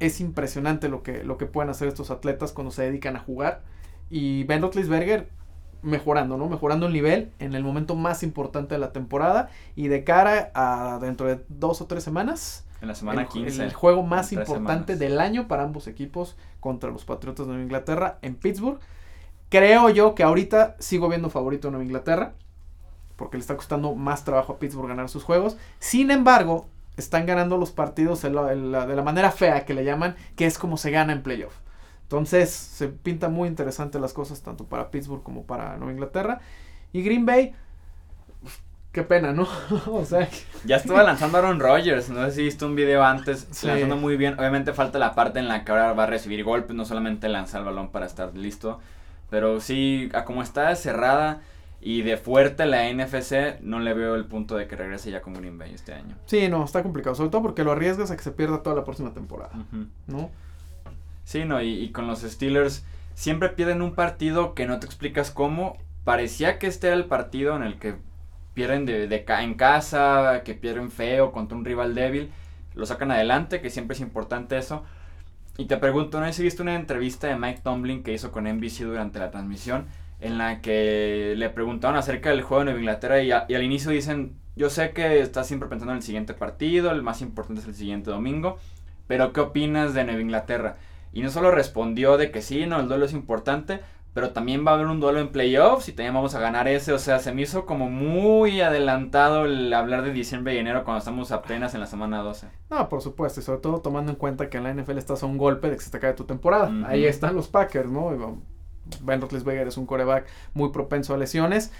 es 0.00 0.20
impresionante 0.20 0.88
lo 0.88 1.02
que, 1.02 1.24
lo 1.24 1.36
que 1.38 1.46
pueden 1.46 1.70
hacer 1.70 1.88
estos 1.88 2.10
atletas 2.10 2.52
cuando 2.52 2.70
se 2.70 2.84
dedican 2.84 3.16
a 3.16 3.20
jugar. 3.20 3.62
Y 4.10 4.44
Ben 4.44 4.62
Roethlisberger 4.62 5.28
mejorando, 5.82 6.36
¿no? 6.36 6.48
Mejorando 6.48 6.86
el 6.86 6.92
nivel 6.92 7.30
en 7.38 7.54
el 7.54 7.62
momento 7.62 7.94
más 7.94 8.22
importante 8.22 8.74
de 8.74 8.78
la 8.78 8.92
temporada 8.92 9.50
y 9.76 9.88
de 9.88 10.04
cara 10.04 10.50
a 10.54 10.98
dentro 11.00 11.26
de 11.26 11.44
dos 11.48 11.80
o 11.80 11.86
tres 11.86 12.04
semanas. 12.04 12.64
En 12.80 12.88
la 12.88 12.94
semana 12.94 13.22
el, 13.22 13.28
15. 13.28 13.64
El 13.64 13.72
juego 13.72 14.02
más 14.02 14.32
importante 14.32 14.96
del 14.96 15.20
año 15.20 15.48
para 15.48 15.64
ambos 15.64 15.88
equipos 15.88 16.36
contra 16.60 16.90
los 16.90 17.04
Patriotas 17.04 17.46
de 17.46 17.52
Nueva 17.52 17.64
Inglaterra 17.64 18.18
en 18.22 18.34
Pittsburgh. 18.36 18.78
Creo 19.48 19.90
yo 19.90 20.14
que 20.14 20.22
ahorita 20.22 20.76
sigo 20.78 21.08
viendo 21.08 21.30
favorito 21.30 21.68
a 21.68 21.70
Nueva 21.70 21.84
Inglaterra 21.84 22.34
porque 23.16 23.36
le 23.36 23.40
está 23.40 23.56
costando 23.56 23.94
más 23.94 24.24
trabajo 24.24 24.52
a 24.52 24.58
Pittsburgh 24.58 24.88
ganar 24.88 25.08
sus 25.08 25.24
juegos. 25.24 25.56
Sin 25.80 26.10
embargo, 26.10 26.68
están 26.96 27.26
ganando 27.26 27.56
los 27.56 27.72
partidos 27.72 28.22
de 28.22 28.30
la 28.30 29.02
manera 29.02 29.32
fea 29.32 29.64
que 29.64 29.74
le 29.74 29.84
llaman, 29.84 30.14
que 30.36 30.46
es 30.46 30.58
como 30.58 30.76
se 30.76 30.90
gana 30.90 31.12
en 31.12 31.22
playoff. 31.22 31.54
Entonces 32.08 32.50
se 32.50 32.88
pinta 32.88 33.28
muy 33.28 33.48
interesante 33.48 34.00
las 34.00 34.14
cosas 34.14 34.40
tanto 34.40 34.64
para 34.64 34.90
Pittsburgh 34.90 35.22
como 35.22 35.44
para 35.44 35.76
Nueva 35.76 35.92
Inglaterra. 35.92 36.40
Y 36.90 37.02
Green 37.02 37.26
Bay, 37.26 37.54
qué 38.92 39.02
pena, 39.02 39.32
¿no? 39.32 39.46
o 39.86 40.04
sea, 40.04 40.28
ya 40.64 40.76
estuvo 40.76 40.96
lanzando 41.02 41.38
Aaron 41.38 41.60
Rodgers, 41.60 42.10
no 42.10 42.24
sé 42.26 42.32
si 42.32 42.42
viste 42.42 42.64
un 42.64 42.74
video 42.74 43.04
antes, 43.04 43.48
lanzando 43.62 43.96
muy 43.96 44.16
bien. 44.16 44.38
Obviamente 44.38 44.72
falta 44.72 44.98
la 44.98 45.14
parte 45.14 45.38
en 45.38 45.48
la 45.48 45.64
que 45.64 45.72
ahora 45.72 45.92
va 45.92 46.04
a 46.04 46.06
recibir 46.06 46.44
golpes, 46.44 46.74
no 46.74 46.84
solamente 46.84 47.28
lanzar 47.28 47.60
el 47.60 47.66
balón 47.66 47.90
para 47.90 48.06
estar 48.06 48.36
listo, 48.36 48.80
pero 49.30 49.60
sí, 49.60 50.08
a 50.14 50.24
como 50.24 50.42
está 50.42 50.74
cerrada 50.74 51.42
y 51.80 52.02
de 52.02 52.16
fuerte 52.16 52.66
la 52.66 52.92
NFC, 52.92 53.60
no 53.60 53.78
le 53.78 53.94
veo 53.94 54.16
el 54.16 54.24
punto 54.24 54.56
de 54.56 54.66
que 54.66 54.74
regrese 54.74 55.10
ya 55.10 55.22
con 55.22 55.34
Green 55.34 55.58
Bay 55.58 55.72
este 55.72 55.94
año. 55.94 56.16
Sí, 56.26 56.48
no, 56.48 56.64
está 56.64 56.82
complicado. 56.82 57.14
Sobre 57.14 57.30
todo 57.30 57.42
porque 57.42 57.62
lo 57.62 57.72
arriesgas 57.72 58.10
a 58.10 58.16
que 58.16 58.22
se 58.22 58.32
pierda 58.32 58.62
toda 58.62 58.74
la 58.74 58.84
próxima 58.84 59.14
temporada. 59.14 59.52
¿No? 60.06 60.30
Sí, 61.24 61.44
no, 61.44 61.62
y, 61.62 61.90
con 61.90 62.06
los 62.06 62.22
Steelers 62.22 62.84
siempre 63.14 63.50
pierden 63.50 63.82
un 63.82 63.94
partido 63.94 64.54
que 64.54 64.66
no 64.66 64.80
te 64.80 64.86
explicas 64.86 65.30
cómo. 65.30 65.78
Parecía 66.02 66.58
que 66.58 66.66
este 66.66 66.88
era 66.88 66.96
el 66.96 67.04
partido 67.04 67.54
en 67.54 67.62
el 67.62 67.78
que 67.78 67.96
pierden 68.58 68.86
de, 68.86 69.24
en 69.28 69.54
casa, 69.54 70.42
que 70.44 70.52
pierden 70.52 70.90
feo 70.90 71.30
contra 71.30 71.56
un 71.56 71.64
rival 71.64 71.94
débil, 71.94 72.32
lo 72.74 72.86
sacan 72.86 73.12
adelante, 73.12 73.60
que 73.60 73.70
siempre 73.70 73.94
es 73.94 74.00
importante 74.00 74.58
eso. 74.58 74.82
Y 75.56 75.66
te 75.66 75.76
pregunto, 75.76 76.18
no 76.18 76.26
sé 76.26 76.32
si 76.32 76.42
viste 76.42 76.62
una 76.62 76.74
entrevista 76.74 77.28
de 77.28 77.36
Mike 77.36 77.60
Tomlin 77.62 78.02
que 78.02 78.12
hizo 78.12 78.32
con 78.32 78.48
NBC 78.48 78.80
durante 78.80 79.20
la 79.20 79.30
transmisión, 79.30 79.86
en 80.18 80.38
la 80.38 80.60
que 80.60 81.34
le 81.36 81.50
preguntaron 81.50 81.96
acerca 81.96 82.30
del 82.30 82.42
juego 82.42 82.62
de 82.62 82.64
Nueva 82.64 82.80
Inglaterra 82.80 83.22
y, 83.22 83.28
y 83.28 83.54
al 83.54 83.62
inicio 83.62 83.92
dicen, 83.92 84.34
yo 84.56 84.70
sé 84.70 84.90
que 84.90 85.20
estás 85.20 85.46
siempre 85.46 85.68
pensando 85.68 85.92
en 85.92 85.98
el 85.98 86.02
siguiente 86.02 86.34
partido, 86.34 86.90
el 86.90 87.04
más 87.04 87.22
importante 87.22 87.60
es 87.60 87.68
el 87.68 87.76
siguiente 87.76 88.10
domingo, 88.10 88.58
pero 89.06 89.32
¿qué 89.32 89.38
opinas 89.38 89.94
de 89.94 90.02
Nueva 90.02 90.20
Inglaterra? 90.20 90.78
Y 91.12 91.22
no 91.22 91.30
solo 91.30 91.52
respondió 91.52 92.16
de 92.16 92.32
que 92.32 92.42
sí, 92.42 92.66
no, 92.66 92.80
el 92.80 92.88
duelo 92.88 93.04
es 93.04 93.12
importante, 93.12 93.82
pero 94.14 94.30
también 94.30 94.66
va 94.66 94.72
a 94.72 94.74
haber 94.74 94.86
un 94.86 95.00
duelo 95.00 95.20
en 95.20 95.28
playoffs 95.28 95.88
y 95.88 95.92
también 95.92 96.14
vamos 96.14 96.34
a 96.34 96.40
ganar 96.40 96.66
ese. 96.66 96.92
O 96.92 96.98
sea, 96.98 97.18
se 97.18 97.32
me 97.32 97.42
hizo 97.42 97.66
como 97.66 97.88
muy 97.88 98.60
adelantado 98.60 99.44
el 99.44 99.72
hablar 99.72 100.02
de 100.02 100.12
diciembre 100.12 100.54
y 100.54 100.58
enero 100.58 100.84
cuando 100.84 100.98
estamos 100.98 101.30
apenas 101.30 101.74
en 101.74 101.80
la 101.80 101.86
semana 101.86 102.18
12. 102.18 102.48
No, 102.70 102.88
por 102.88 103.02
supuesto, 103.02 103.40
y 103.40 103.42
sobre 103.42 103.60
todo 103.60 103.80
tomando 103.80 104.10
en 104.10 104.16
cuenta 104.16 104.50
que 104.50 104.58
en 104.58 104.64
la 104.64 104.74
NFL 104.74 104.98
estás 104.98 105.22
a 105.22 105.26
un 105.26 105.38
golpe 105.38 105.70
de 105.70 105.76
que 105.76 105.82
se 105.82 105.90
te 105.90 106.00
cae 106.00 106.14
tu 106.14 106.24
temporada. 106.24 106.70
Ahí 106.86 107.04
están 107.04 107.36
los 107.36 107.48
Packers, 107.48 107.90
¿no? 107.90 108.40
Ben 109.02 109.20
Roethlisberger 109.20 109.68
es 109.68 109.76
un 109.76 109.86
coreback 109.86 110.26
muy 110.54 110.70
propenso 110.70 111.14
a 111.14 111.18
lesiones. 111.18 111.72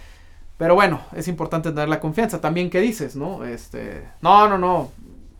Pero 0.57 0.75
bueno, 0.75 0.99
es 1.15 1.29
importante 1.29 1.71
tener 1.71 1.87
la 1.87 2.01
confianza. 2.01 2.41
También, 2.41 2.69
¿qué 2.69 2.81
dices, 2.81 3.15
no? 3.15 3.45
Este, 3.45 4.07
no, 4.21 4.47
no, 4.49 4.57
no. 4.57 4.91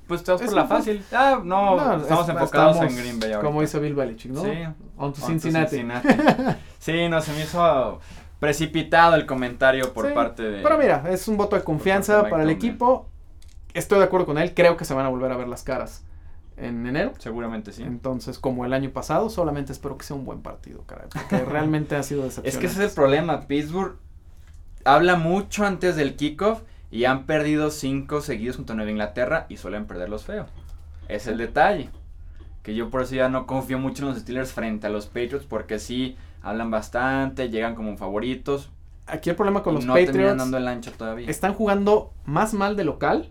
Pues 0.10 0.24
te 0.24 0.32
vas 0.32 0.42
por 0.42 0.54
la 0.54 0.66
fácil. 0.66 1.06
Ah, 1.12 1.40
no, 1.42 1.98
estamos 1.98 2.28
enfocados 2.28 2.78
en 2.78 2.98
Green 2.98 3.20
Bay 3.20 3.34
Como 3.42 3.62
dice 3.62 3.78
Bill 3.80 3.94
Belichick, 3.94 4.32
¿no? 4.32 4.44
Sí. 4.44 4.50
On 4.98 5.14
to 5.14 5.22
Cincinnati. 5.22 5.86
sí, 6.80 7.08
no, 7.08 7.22
se 7.22 7.32
me 7.34 7.44
hizo 7.44 8.00
precipitado 8.40 9.16
el 9.16 9.28
comentario 9.28 9.94
por 9.94 10.12
parte 10.16 10.42
de... 10.42 10.64
Pero 10.64 10.78
mira, 10.80 11.04
es 11.10 11.28
un 11.28 11.38
voto 11.38 11.56
de 11.56 11.64
confianza 11.64 12.28
para 12.28 12.42
el 12.42 12.50
equipo. 12.50 13.08
Estoy 13.76 14.00
de 14.00 14.06
acuerdo 14.06 14.26
con 14.26 14.40
él. 14.40 14.56
Creo 14.56 14.78
que 14.78 14.84
se 14.84 14.96
van 14.96 15.06
a 15.06 15.10
volver 15.10 15.32
a 15.32 15.38
ver 15.38 15.48
las 15.48 15.62
caras 15.62 16.04
en 16.58 16.88
enero. 16.88 17.14
Seguramente 17.20 17.72
sí. 17.72 17.84
Entonces, 17.84 18.40
como 18.40 18.66
el 18.66 18.74
año 18.74 18.90
pasado, 18.90 19.30
solamente 19.30 19.72
espero 19.74 19.96
que 19.96 20.06
sea 20.06 20.16
un 20.16 20.26
buen 20.26 20.42
partido, 20.42 20.86
caray. 20.88 21.08
Porque 21.14 21.46
realmente 21.46 21.96
ha 21.96 22.02
sido 22.02 22.24
decepcionante. 22.24 22.50
Es 22.50 22.58
que 22.58 22.66
ese 22.66 22.84
es 22.84 22.90
el 22.90 22.96
problema. 22.96 23.42
Pittsburgh 23.42 23.98
habla 24.86 25.18
mucho 25.18 25.66
antes 25.66 25.96
del 25.96 26.16
kickoff 26.16 26.62
y 26.92 27.06
han 27.06 27.26
perdido 27.26 27.70
cinco 27.70 28.22
seguidos 28.22 28.56
junto 28.56 28.74
a 28.74 28.76
Nueva 28.76 28.92
Inglaterra 28.92 29.46
y 29.50 29.58
suelen 29.58 29.86
perder 29.86 30.10
los 30.10 30.26
feos. 30.26 30.50
Es 31.08 31.28
el 31.28 31.38
detalle. 31.38 31.90
Que 32.64 32.76
yo 32.76 32.90
por 32.90 33.02
eso 33.02 33.16
ya 33.16 33.30
no 33.30 33.48
confío 33.48 33.80
mucho 33.80 34.04
en 34.04 34.10
los 34.10 34.20
Steelers 34.20 34.54
frente 34.54 34.88
a 34.88 34.90
los 34.90 35.08
Patriots 35.08 35.46
porque 35.46 35.80
sí 35.80 36.18
hablan 36.42 36.72
bastante, 36.72 37.50
llegan 37.50 37.76
como 37.76 37.96
favoritos. 37.98 38.70
Aquí 39.08 39.30
el 39.30 39.36
problema 39.36 39.64
con 39.64 39.76
los 39.76 39.86
no 39.86 39.94
Patriots 39.94 40.38
dando 40.38 40.58
el 40.58 40.68
ancho 40.68 40.92
todavía. 40.92 41.30
están 41.30 41.54
jugando 41.54 42.14
más 42.26 42.54
mal 42.54 42.76
de 42.76 42.84
local 42.84 43.30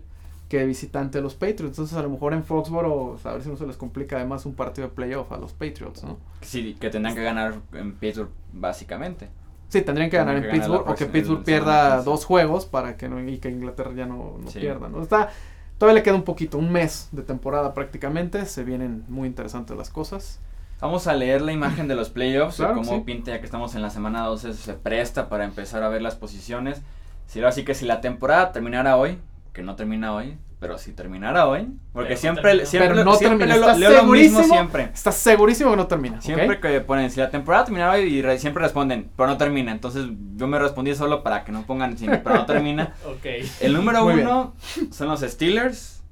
que 0.49 0.57
de 0.57 0.65
visitante 0.65 1.19
a 1.19 1.21
los 1.21 1.35
Patriots. 1.35 1.77
Entonces 1.77 1.95
a 1.95 2.01
lo 2.01 2.09
mejor 2.09 2.33
en 2.33 2.43
Foxborough 2.43 3.19
a 3.25 3.33
ver 3.33 3.43
si 3.43 3.49
no 3.49 3.55
se 3.55 3.67
les 3.67 3.77
complica 3.77 4.15
además 4.17 4.45
un 4.45 4.55
partido 4.55 4.87
de 4.87 4.93
playoff 4.93 5.31
a 5.31 5.37
los 5.37 5.53
Patriots, 5.53 6.03
¿no? 6.03 6.17
Sí, 6.41 6.75
que 6.79 6.89
tendrán 6.89 7.15
que 7.15 7.23
ganar 7.23 7.55
en 7.73 7.93
Pittsburgh 7.93 8.31
básicamente. 8.51 9.29
Sí, 9.69 9.83
tendrían 9.83 10.09
que 10.09 10.17
ganar 10.17 10.35
en 10.35 10.49
Pittsburgh 10.49 10.87
o 10.87 10.95
que 10.95 11.05
Pittsburgh 11.05 11.43
pierda 11.43 12.01
dos 12.01 12.25
juegos 12.25 12.65
para 12.65 12.97
que 12.97 13.07
no, 13.07 13.21
y 13.21 13.37
que 13.37 13.49
Inglaterra 13.49 13.91
ya 13.95 14.07
no, 14.07 14.37
pierda, 14.53 14.89
¿no? 14.89 15.01
Está, 15.01 15.29
todavía 15.77 15.99
le 15.99 16.03
queda 16.03 16.15
un 16.15 16.23
poquito, 16.23 16.57
un 16.57 16.71
mes 16.71 17.09
de 17.11 17.21
temporada 17.21 17.73
prácticamente, 17.75 18.45
se 18.47 18.63
vienen 18.63 19.05
muy 19.07 19.27
interesantes 19.27 19.77
las 19.77 19.91
cosas. 19.91 20.39
Vamos 20.81 21.07
a 21.07 21.13
leer 21.13 21.41
la 21.41 21.51
imagen 21.51 21.87
de 21.87 21.95
los 21.95 22.09
playoffs, 22.09 22.55
claro, 22.55 22.75
cómo 22.75 23.05
pinta 23.05 23.31
ya 23.31 23.39
que 23.39 23.45
estamos 23.45 23.75
en 23.75 23.83
la 23.83 23.91
semana 23.91 24.25
12, 24.25 24.53
se 24.53 24.73
presta 24.73 25.29
para 25.29 25.45
empezar 25.45 25.83
a 25.83 25.89
ver 25.89 26.01
las 26.01 26.15
posiciones. 26.15 26.81
Sí, 27.27 27.43
así 27.43 27.63
que 27.63 27.75
si 27.75 27.85
la 27.85 28.01
temporada 28.01 28.51
terminara 28.51 28.97
hoy, 28.97 29.19
que 29.53 29.61
no 29.61 29.75
termina 29.75 30.15
hoy, 30.15 30.35
pero 30.59 30.77
si 30.77 30.91
terminara 30.91 31.47
hoy, 31.47 31.69
porque 31.93 32.17
siempre, 32.17 32.65
siempre, 32.65 33.05
no 33.05 33.15
siempre 33.15 33.47
termina. 33.47 33.73
Leo, 33.75 33.91
lo 33.91 34.03
mismo 34.03 34.43
siempre. 34.43 34.89
Estás 34.93 35.15
segurísimo 35.15 35.71
que 35.71 35.77
no 35.77 35.87
termina. 35.87 36.21
Siempre 36.21 36.59
que 36.59 36.81
ponen, 36.81 37.09
si 37.09 37.21
la 37.21 37.29
temporada 37.29 37.63
terminara 37.63 37.93
hoy, 37.93 38.19
y 38.19 38.37
siempre 38.39 38.61
responden, 38.63 39.09
pero 39.15 39.29
no 39.29 39.37
termina. 39.37 39.71
Entonces 39.71 40.07
yo 40.35 40.47
me 40.47 40.59
respondí 40.59 40.93
solo 40.95 41.23
para 41.23 41.45
que 41.45 41.53
no 41.53 41.63
pongan, 41.65 41.95
pero 41.95 42.35
no 42.35 42.45
termina. 42.45 42.93
okay. 43.05 43.49
El 43.61 43.73
número 43.73 44.05
uno 44.05 44.53
son 44.91 45.07
los 45.07 45.21
Steelers. 45.21 46.03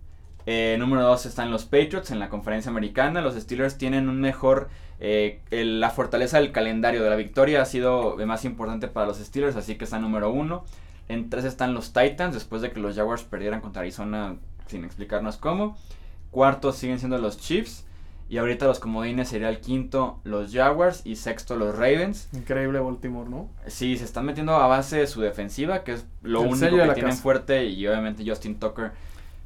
Eh, 0.46 0.78
número 0.80 1.04
dos 1.04 1.26
están 1.26 1.52
los 1.52 1.66
Patriots 1.66 2.12
en 2.12 2.20
la 2.20 2.30
conferencia 2.30 2.72
americana. 2.72 3.20
Los 3.20 3.36
Steelers 3.36 3.78
tienen 3.78 4.08
un 4.08 4.22
mejor... 4.22 4.70
Eh, 5.00 5.42
la 5.52 5.90
fortaleza 5.90 6.40
del 6.40 6.52
calendario 6.54 7.04
de 7.04 7.10
la 7.10 7.18
victoria 7.18 7.62
ha 7.62 7.66
sido 7.66 8.16
más 8.26 8.46
importante 8.46 8.88
para 8.88 9.06
los 9.06 9.18
Steelers, 9.18 9.58
así 9.58 9.76
que 9.76 9.84
está 9.84 10.00
número 10.00 10.32
uno. 10.32 10.64
En 11.10 11.30
tres 11.30 11.46
están 11.46 11.74
los 11.74 11.94
Titans, 11.94 12.34
después 12.34 12.62
de 12.62 12.72
que 12.72 12.80
los 12.80 12.96
Jaguars 12.96 13.24
perdieran 13.24 13.62
contra 13.62 13.82
Arizona 13.82 14.36
sin 14.68 14.84
explicarnos 14.84 15.38
cómo. 15.38 15.78
Cuarto 16.32 16.72
siguen 16.72 17.00
siendo 17.00 17.18
los 17.18 17.38
Chiefs. 17.38 17.86
Y 18.30 18.40
ahorita 18.40 18.66
los 18.66 18.80
comodines 18.80 19.30
sería 19.30 19.48
el 19.48 19.62
quinto 19.62 20.20
los 20.26 20.52
Jaguars 20.52 21.02
y 21.06 21.16
sexto 21.16 21.56
los 21.56 21.74
Ravens. 21.74 22.28
Increíble 22.34 22.80
Baltimore, 22.80 23.30
¿no? 23.30 23.50
Sí, 23.68 23.98
se 23.98 24.04
están 24.04 24.26
metiendo 24.26 24.54
a 24.58 24.68
base 24.68 24.98
de 24.98 25.08
su 25.08 25.22
defensiva, 25.22 25.86
que 25.86 25.94
es 25.94 26.06
lo 26.24 26.42
único 26.42 26.76
que 26.76 26.94
tienen 26.94 27.16
fuerte. 27.16 27.66
Y 27.68 27.88
obviamente 27.88 28.26
Justin 28.28 28.60
Tucker, 28.60 28.92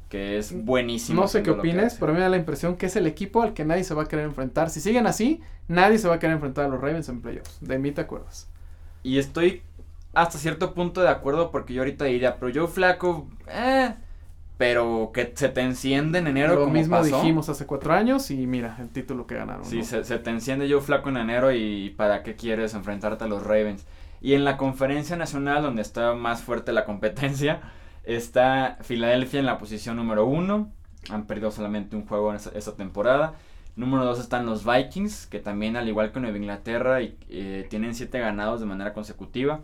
que 0.08 0.36
es 0.36 0.52
buenísimo. 0.64 1.22
No 1.22 1.28
sé 1.28 1.44
qué 1.44 1.50
opines, 1.50 1.96
pero 2.00 2.12
me 2.12 2.18
da 2.18 2.28
la 2.28 2.36
impresión 2.36 2.76
que 2.76 2.86
es 2.86 2.96
el 2.96 3.06
equipo 3.06 3.42
al 3.42 3.54
que 3.54 3.64
nadie 3.64 3.84
se 3.84 3.94
va 3.94 4.02
a 4.02 4.08
querer 4.08 4.24
enfrentar. 4.24 4.68
Si 4.68 4.80
siguen 4.80 5.06
así, 5.06 5.40
nadie 5.68 5.98
se 5.98 6.08
va 6.08 6.16
a 6.16 6.18
querer 6.18 6.34
enfrentar 6.34 6.64
a 6.64 6.68
los 6.68 6.80
Ravens 6.80 7.08
en 7.08 7.22
playoffs. 7.22 7.58
De 7.60 7.78
mí 7.78 7.92
te 7.92 8.00
acuerdas. 8.00 8.48
Y 9.04 9.18
estoy 9.18 9.62
hasta 10.12 10.38
cierto 10.38 10.74
punto 10.74 11.00
de 11.00 11.08
acuerdo 11.08 11.50
porque 11.50 11.74
yo 11.74 11.82
ahorita 11.82 12.04
diría, 12.04 12.36
pero 12.36 12.50
yo 12.50 12.68
flaco, 12.68 13.28
eh, 13.48 13.94
pero 14.58 15.10
que 15.12 15.32
se 15.34 15.48
te 15.48 15.62
enciende 15.62 16.18
en 16.18 16.26
enero. 16.26 16.54
Lo 16.54 16.68
mismo 16.68 17.02
dijimos 17.02 17.48
hace 17.48 17.66
cuatro 17.66 17.94
años 17.94 18.30
y 18.30 18.46
mira 18.46 18.76
el 18.80 18.90
título 18.90 19.26
que 19.26 19.36
ganaron. 19.36 19.64
Sí, 19.64 19.82
se, 19.82 20.02
te 20.02 20.30
enciende 20.30 20.68
yo 20.68 20.80
flaco 20.80 21.08
en 21.08 21.16
enero 21.16 21.52
y 21.52 21.90
para 21.96 22.22
qué 22.22 22.36
quieres 22.36 22.74
enfrentarte 22.74 23.24
a 23.24 23.26
los 23.26 23.42
Ravens. 23.42 23.86
Y 24.20 24.34
en 24.34 24.44
la 24.44 24.56
conferencia 24.56 25.16
nacional 25.16 25.62
donde 25.62 25.82
está 25.82 26.14
más 26.14 26.42
fuerte 26.42 26.72
la 26.72 26.84
competencia, 26.84 27.60
está 28.04 28.78
Filadelfia 28.82 29.40
en 29.40 29.46
la 29.46 29.58
posición 29.58 29.96
número 29.96 30.26
uno. 30.26 30.70
Han 31.10 31.26
perdido 31.26 31.50
solamente 31.50 31.96
un 31.96 32.06
juego 32.06 32.30
en 32.30 32.36
esta, 32.36 32.76
temporada. 32.76 33.34
Número 33.74 34.04
dos 34.04 34.20
están 34.20 34.46
los 34.46 34.64
Vikings, 34.64 35.26
que 35.26 35.40
también 35.40 35.76
al 35.76 35.88
igual 35.88 36.12
que 36.12 36.20
Nueva 36.20 36.36
Inglaterra 36.36 37.02
y, 37.02 37.16
eh, 37.30 37.66
tienen 37.68 37.94
siete 37.94 38.20
ganados 38.20 38.60
de 38.60 38.66
manera 38.66 38.92
consecutiva. 38.92 39.62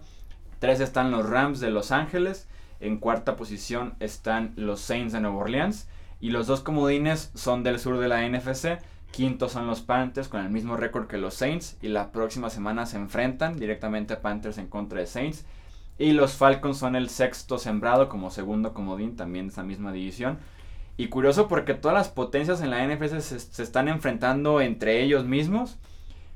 Tres 0.59 0.81
están 0.81 1.11
los 1.11 1.29
Rams 1.29 1.61
de 1.61 1.71
Los 1.71 1.93
Ángeles. 1.93 2.49
En 2.81 2.99
cuarta 2.99 3.37
posición 3.37 3.95
están 4.01 4.53
los 4.57 4.81
Saints 4.81 5.13
de 5.13 5.21
Nueva 5.21 5.37
Orleans. 5.39 5.89
Y 6.21 6.31
los 6.31 6.47
dos 6.47 6.61
comodines 6.61 7.31
son 7.35 7.63
del 7.63 7.79
sur 7.79 7.99
de 7.99 8.09
la 8.09 8.29
NFC. 8.29 8.79
Quinto 9.13 9.49
son 9.49 9.67
los 9.67 9.81
Panthers 9.81 10.29
con 10.29 10.45
el 10.45 10.51
mismo 10.51 10.77
récord 10.77 11.07
que 11.07 11.17
los 11.17 11.35
Saints. 11.35 11.77
Y 11.81 11.89
la 11.89 12.11
próxima 12.11 12.51
semana 12.51 12.87
se 12.87 12.97
enfrentan 12.97 13.59
directamente 13.59 14.15
a 14.15 14.21
Panthers 14.21 14.59
en 14.59 14.67
contra 14.67 14.99
de 14.99 15.07
Saints. 15.07 15.45
Y 15.97 16.13
los 16.13 16.35
Falcons 16.35 16.79
son 16.79 16.97
el 16.97 17.09
sexto 17.09 17.59
sembrado 17.59 18.09
como 18.09 18.31
segundo 18.31 18.75
comodín 18.75 19.17
también 19.17 19.47
de 19.47 19.53
esa 19.53 19.63
misma 19.63 19.93
división. 19.93 20.39
Y 20.97 21.09
curioso 21.09 21.47
porque 21.47 21.75
todas 21.75 21.97
las 21.97 22.09
potencias 22.09 22.61
en 22.61 22.71
la 22.71 22.85
NFC 22.85 23.21
se, 23.21 23.39
se 23.39 23.63
están 23.63 23.87
enfrentando 23.89 24.61
entre 24.61 25.03
ellos 25.03 25.25
mismos. 25.25 25.79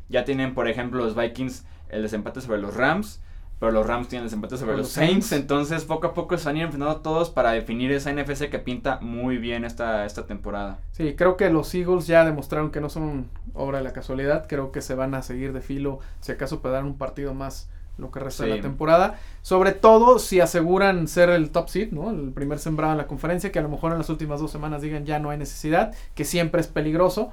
Ya 0.09 0.25
tienen, 0.25 0.55
por 0.55 0.69
ejemplo, 0.69 1.05
los 1.05 1.17
Vikings 1.17 1.65
el 1.89 2.03
desempate 2.03 2.41
sobre 2.41 2.61
los 2.61 2.75
Rams 2.75 3.21
pero 3.63 3.71
los 3.71 3.87
Rams 3.87 4.09
tienen 4.09 4.27
desempate 4.27 4.57
sobre 4.57 4.77
los, 4.77 4.89
Saints, 4.89 5.31
entonces 5.31 5.85
poco 5.85 6.09
a 6.09 6.15
poco 6.15 6.37
se 6.37 6.47
van 6.47 6.57
a 6.57 6.59
ir 6.59 6.65
enfrentando 6.65 6.97
todos 6.97 7.31
para 7.31 7.53
definir 7.53 7.93
esa 7.93 8.13
NFC 8.13 8.51
que 8.51 8.59
pinta 8.59 8.99
muy 9.01 9.39
bien 9.39 9.65
esta, 9.65 10.05
esta 10.05 10.27
temporada. 10.27 10.81
Sí, 10.91 11.15
creo 11.17 11.37
que 11.37 11.49
los 11.49 11.73
Eagles 11.73 12.09
ya 12.09 12.25
demostraron 12.25 12.73
que 12.73 12.81
no 12.81 12.89
son 12.89 13.29
obra 13.55 13.79
de 13.79 13.85
la 13.85 13.93
casualidad, 13.93 14.49
creo 14.49 14.73
que 14.73 14.81
se 14.81 14.97
van 14.97 15.15
a 15.15 15.23
seguir 15.23 15.53
de 15.53 15.61
filo, 15.61 16.01
si 16.19 16.33
acaso 16.33 16.61
puede 16.61 16.75
dar 16.75 16.83
un 16.83 16.99
partido 16.99 17.35
más 17.35 17.71
lo 17.99 18.11
que 18.11 18.19
resta 18.19 18.43
de 18.43 18.57
la 18.57 18.61
temporada, 18.61 19.21
sobre 19.43 19.71
todo 19.71 20.19
si 20.19 20.41
aseguran 20.41 21.07
ser 21.07 21.31
el 21.31 21.51
top 21.51 21.69
seed, 21.69 21.93
¿no? 21.93 22.11
El 22.11 22.33
primer 22.33 22.59
sembrado 22.59 22.91
en 22.95 22.99
la 22.99 23.07
conferencia, 23.07 23.53
que 23.53 23.61
a 23.61 23.63
lo 23.63 23.69
mejor 23.69 23.93
en 23.93 23.99
las 23.99 24.11
últimas 24.11 24.41
dos 24.41 24.51
semanas 24.51 24.83
digan 24.83 25.07
ya 25.07 25.21
no 25.21 25.31
hay 25.31 25.39
necesidad, 25.39 25.95
que 26.17 26.25
siempre 26.25 26.61
es 26.61 26.67
peligroso, 26.67 27.33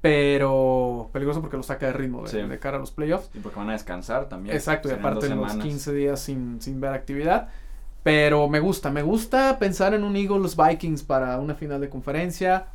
pero 0.00 1.10
peligroso 1.12 1.40
porque 1.40 1.56
lo 1.56 1.62
saca 1.62 1.86
de 1.86 1.92
ritmo 1.92 2.22
de, 2.22 2.58
cara 2.58 2.76
a 2.76 2.80
los 2.80 2.92
playoffs. 2.92 3.30
Y 3.34 3.40
porque 3.40 3.58
van 3.58 3.70
a 3.70 3.72
descansar 3.72 4.28
también. 4.28 4.54
Exacto, 4.54 4.88
y 4.88 4.92
aparte 4.92 5.28
los 5.28 5.56
15 5.56 5.92
días 5.92 6.20
sin, 6.20 6.60
sin 6.60 6.80
ver 6.80 6.92
actividad. 6.92 7.48
Pero 8.04 8.48
me 8.48 8.60
gusta, 8.60 8.90
me 8.90 9.02
gusta 9.02 9.58
pensar 9.58 9.94
en 9.94 10.04
un 10.04 10.16
Eagles 10.16 10.56
Vikings 10.56 11.02
para 11.02 11.38
una 11.40 11.54
final 11.54 11.80
de 11.80 11.88
conferencia. 11.88 12.68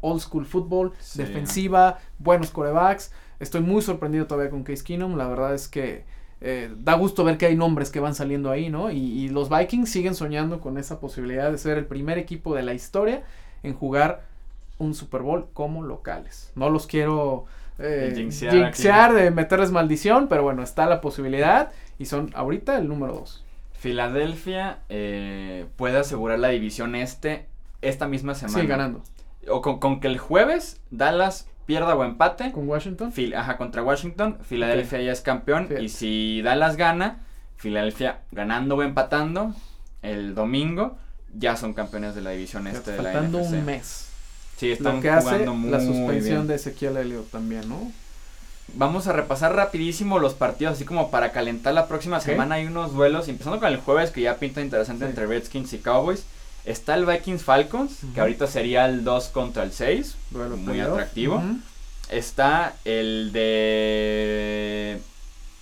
Old 0.00 0.20
school 0.20 0.46
football, 0.46 0.92
defensiva, 1.14 1.98
buenos 2.18 2.50
corebacks. 2.50 3.12
Estoy 3.40 3.60
muy 3.60 3.82
sorprendido 3.82 4.26
todavía 4.26 4.50
con 4.50 4.62
Case 4.62 4.84
Keenum. 4.84 5.16
La 5.16 5.26
verdad 5.26 5.54
es 5.54 5.68
que 5.68 6.04
eh, 6.40 6.72
da 6.78 6.94
gusto 6.94 7.24
ver 7.24 7.36
que 7.36 7.46
hay 7.46 7.56
nombres 7.56 7.90
que 7.90 8.00
van 8.00 8.14
saliendo 8.14 8.50
ahí, 8.50 8.70
¿no? 8.70 8.90
Y, 8.90 8.96
y, 8.96 9.28
los 9.28 9.50
Vikings 9.50 9.90
siguen 9.90 10.14
soñando 10.14 10.60
con 10.60 10.78
esa 10.78 11.00
posibilidad 11.00 11.50
de 11.50 11.58
ser 11.58 11.76
el 11.76 11.84
primer 11.84 12.16
equipo 12.16 12.54
de 12.54 12.62
la 12.62 12.72
historia 12.72 13.24
en 13.62 13.74
jugar 13.74 14.29
un 14.80 14.94
Super 14.94 15.22
Bowl 15.22 15.48
como 15.52 15.82
locales. 15.82 16.50
No 16.56 16.70
los 16.70 16.86
quiero 16.86 17.44
eh, 17.78 18.12
jinxear, 18.16 19.12
de 19.12 19.30
meterles 19.30 19.70
maldición, 19.70 20.26
pero 20.28 20.42
bueno, 20.42 20.62
está 20.62 20.86
la 20.86 21.00
posibilidad 21.00 21.70
y 21.98 22.06
son 22.06 22.30
ahorita 22.34 22.76
el 22.78 22.88
número 22.88 23.14
2. 23.14 23.44
Filadelfia 23.72 24.78
eh, 24.88 25.66
puede 25.76 25.98
asegurar 25.98 26.38
la 26.38 26.48
división 26.48 26.94
este 26.94 27.46
esta 27.82 28.08
misma 28.08 28.34
semana. 28.34 28.60
Sí, 28.60 28.66
ganando. 28.66 29.02
O 29.48 29.62
con, 29.62 30.00
que 30.00 30.08
el 30.08 30.18
jueves 30.18 30.80
Dallas 30.90 31.48
pierda 31.66 31.94
o 31.94 32.04
empate. 32.04 32.52
¿Con 32.52 32.68
Washington? 32.68 33.12
ajá, 33.36 33.56
contra 33.56 33.82
Washington. 33.82 34.38
Filadelfia 34.42 35.00
ya 35.00 35.12
es 35.12 35.20
campeón. 35.20 35.68
Y 35.80 35.88
si 35.88 36.42
Dallas 36.42 36.76
gana, 36.76 37.20
Filadelfia 37.56 38.20
ganando 38.32 38.76
o 38.76 38.82
empatando 38.82 39.54
el 40.02 40.34
domingo, 40.34 40.98
ya 41.34 41.56
son 41.56 41.72
campeones 41.72 42.14
de 42.14 42.22
la 42.22 42.30
división 42.30 42.66
este 42.66 42.92
de 42.92 43.02
la 43.02 43.20
NFC. 43.22 43.52
un 43.52 43.64
mes. 43.64 44.09
Sí, 44.60 44.72
están 44.72 44.96
Lo 44.96 45.00
que 45.00 45.08
hace 45.08 45.46
la 45.46 45.80
suspensión 45.80 46.46
de 46.46 46.56
Ezequiel 46.56 46.98
Elliott 46.98 47.30
también, 47.30 47.66
¿no? 47.66 47.90
Vamos 48.74 49.06
a 49.06 49.14
repasar 49.14 49.56
rapidísimo 49.56 50.18
los 50.18 50.34
partidos, 50.34 50.74
así 50.74 50.84
como 50.84 51.10
para 51.10 51.32
calentar 51.32 51.72
la 51.72 51.88
próxima 51.88 52.20
semana. 52.20 52.56
Hay 52.56 52.66
unos 52.66 52.92
duelos, 52.92 53.26
empezando 53.28 53.58
con 53.58 53.68
el 53.68 53.78
jueves, 53.78 54.10
que 54.10 54.20
ya 54.20 54.36
pinta 54.36 54.60
interesante 54.60 55.06
entre 55.06 55.26
Redskins 55.26 55.72
y 55.72 55.78
Cowboys. 55.78 56.24
Está 56.66 56.94
el 56.94 57.06
Vikings 57.06 57.42
Falcons, 57.42 58.00
que 58.14 58.20
ahorita 58.20 58.46
sería 58.46 58.84
el 58.84 59.02
2 59.02 59.28
contra 59.28 59.62
el 59.62 59.72
6, 59.72 60.16
muy 60.58 60.80
atractivo. 60.80 61.42
Está 62.10 62.74
el 62.84 63.30
de 63.32 65.00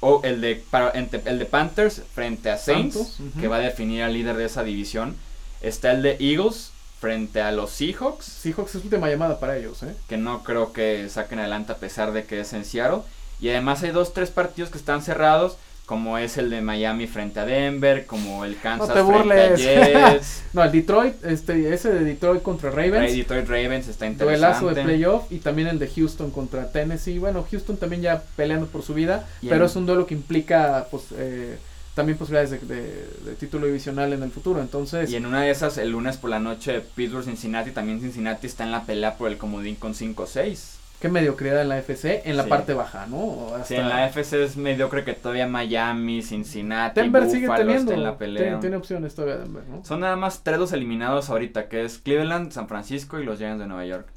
o 0.01 0.23
el 0.25 0.41
de 0.41 0.65
para, 0.71 0.91
el 0.91 1.39
de 1.39 1.45
Panthers 1.45 2.03
frente 2.15 2.51
a 2.51 2.59
Saints, 2.59 3.21
que 3.39 3.47
va 3.47 3.57
a 3.57 3.61
definir 3.61 4.03
al 4.03 4.13
líder 4.13 4.37
de 4.37 4.47
esa 4.47 4.65
división. 4.65 5.15
Está 5.61 5.93
el 5.93 6.03
de 6.03 6.17
Eagles 6.19 6.73
frente 7.01 7.41
a 7.41 7.53
los 7.53 7.71
Seahawks. 7.71 8.25
Seahawks 8.25 8.75
es 8.75 8.85
última 8.85 9.09
llamada 9.09 9.39
para 9.39 9.57
ellos, 9.57 9.83
¿eh? 9.83 9.95
Que 10.09 10.17
no 10.17 10.43
creo 10.43 10.73
que 10.73 11.09
saquen 11.09 11.39
adelante 11.39 11.73
a 11.73 11.77
pesar 11.77 12.13
de 12.13 12.25
que 12.25 12.41
es 12.41 12.53
en 12.53 12.65
Seattle. 12.65 13.03
Y 13.41 13.51
además 13.51 13.83
hay 13.83 13.91
dos, 13.91 14.13
tres 14.13 14.31
partidos 14.31 14.71
que 14.71 14.79
están 14.79 15.03
cerrados 15.03 15.57
como 15.89 16.19
es 16.19 16.37
el 16.37 16.51
de 16.51 16.61
Miami 16.61 17.07
frente 17.07 17.41
a 17.41 17.47
Denver, 17.47 18.05
como 18.05 18.45
el 18.45 18.59
Kansas 18.59 18.91
frente 18.93 19.41
a 19.41 19.57
Jets. 19.57 20.43
no, 20.53 20.63
el 20.63 20.71
Detroit, 20.71 21.25
este, 21.25 21.73
ese 21.73 21.91
de 21.91 22.05
Detroit 22.05 22.43
contra 22.43 22.71
Ravens. 22.71 23.11
Detroit 23.11 23.49
Ravens 23.49 23.89
está 23.89 24.07
interesante. 24.07 24.59
Duelazo 24.61 24.75
de 24.75 24.85
playoff 24.85 25.33
y 25.33 25.39
también 25.39 25.67
el 25.69 25.79
de 25.79 25.89
Houston 25.89 26.31
contra 26.31 26.71
Tennessee. 26.71 27.19
Bueno, 27.19 27.43
Houston 27.51 27.79
también 27.79 28.03
ya 28.03 28.23
peleando 28.37 28.67
por 28.67 28.83
su 28.83 28.93
vida, 28.93 29.27
pero 29.49 29.65
es 29.65 29.75
un 29.77 29.87
duelo 29.87 30.07
que 30.07 30.13
implica 30.13 30.89
pues 30.91 31.05
eh, 31.17 31.57
también 31.99 32.17
posibilidades 32.17 32.69
de, 32.69 33.35
título 33.41 33.67
divisional 33.67 34.13
en 34.13 34.23
el 34.23 34.31
futuro. 34.31 34.61
Entonces. 34.61 35.11
Y 35.11 35.17
en 35.17 35.27
una 35.27 35.43
de 35.43 35.51
esas, 35.51 35.79
el 35.79 35.91
lunes 35.91 36.17
por 36.17 36.31
la 36.31 36.39
noche, 36.39 36.81
Pittsburgh 36.95 37.25
Cincinnati, 37.25 37.73
también 37.73 38.01
Cincinnati 38.01 38.47
está 38.47 38.63
en 38.63 38.71
la 38.71 38.85
pelea 38.85 39.17
por 39.17 39.29
el 39.29 39.37
comodín 39.37 39.75
con 39.75 39.95
5-6 39.95 40.77
qué 41.01 41.09
mediocridad 41.09 41.63
en 41.63 41.69
la 41.69 41.79
FC 41.79 42.23
en 42.25 42.37
la 42.37 42.47
parte 42.47 42.75
baja, 42.75 43.07
¿no? 43.07 43.53
Sí, 43.65 43.77
en 43.77 43.89
la 43.89 44.07
FC 44.07 44.43
es 44.43 44.57
mediocre 44.57 45.05
que 45.05 45.13
todavía 45.13 45.47
Miami, 45.47 46.23
Cincinnati, 46.23 47.01
Denver 47.01 47.31
sigue 47.31 47.49
teniendo, 47.49 47.93
en 47.93 48.03
la 48.03 48.19
pelea. 48.19 48.59
Tiene, 48.59 48.77
opciones 48.77 49.15
todavía 49.15 49.39
Denver, 49.39 49.63
¿no? 49.69 49.85
Son 49.85 50.01
nada 50.01 50.17
más 50.17 50.43
tres 50.43 50.59
los 50.59 50.73
eliminados 50.73 51.31
ahorita, 51.31 51.69
que 51.69 51.85
es 51.85 51.99
Cleveland, 51.99 52.51
San 52.51 52.67
Francisco 52.67 53.21
y 53.21 53.25
los 53.25 53.39
Giants 53.39 53.61
de 53.61 53.67
Nueva 53.67 53.87
York. 53.87 54.09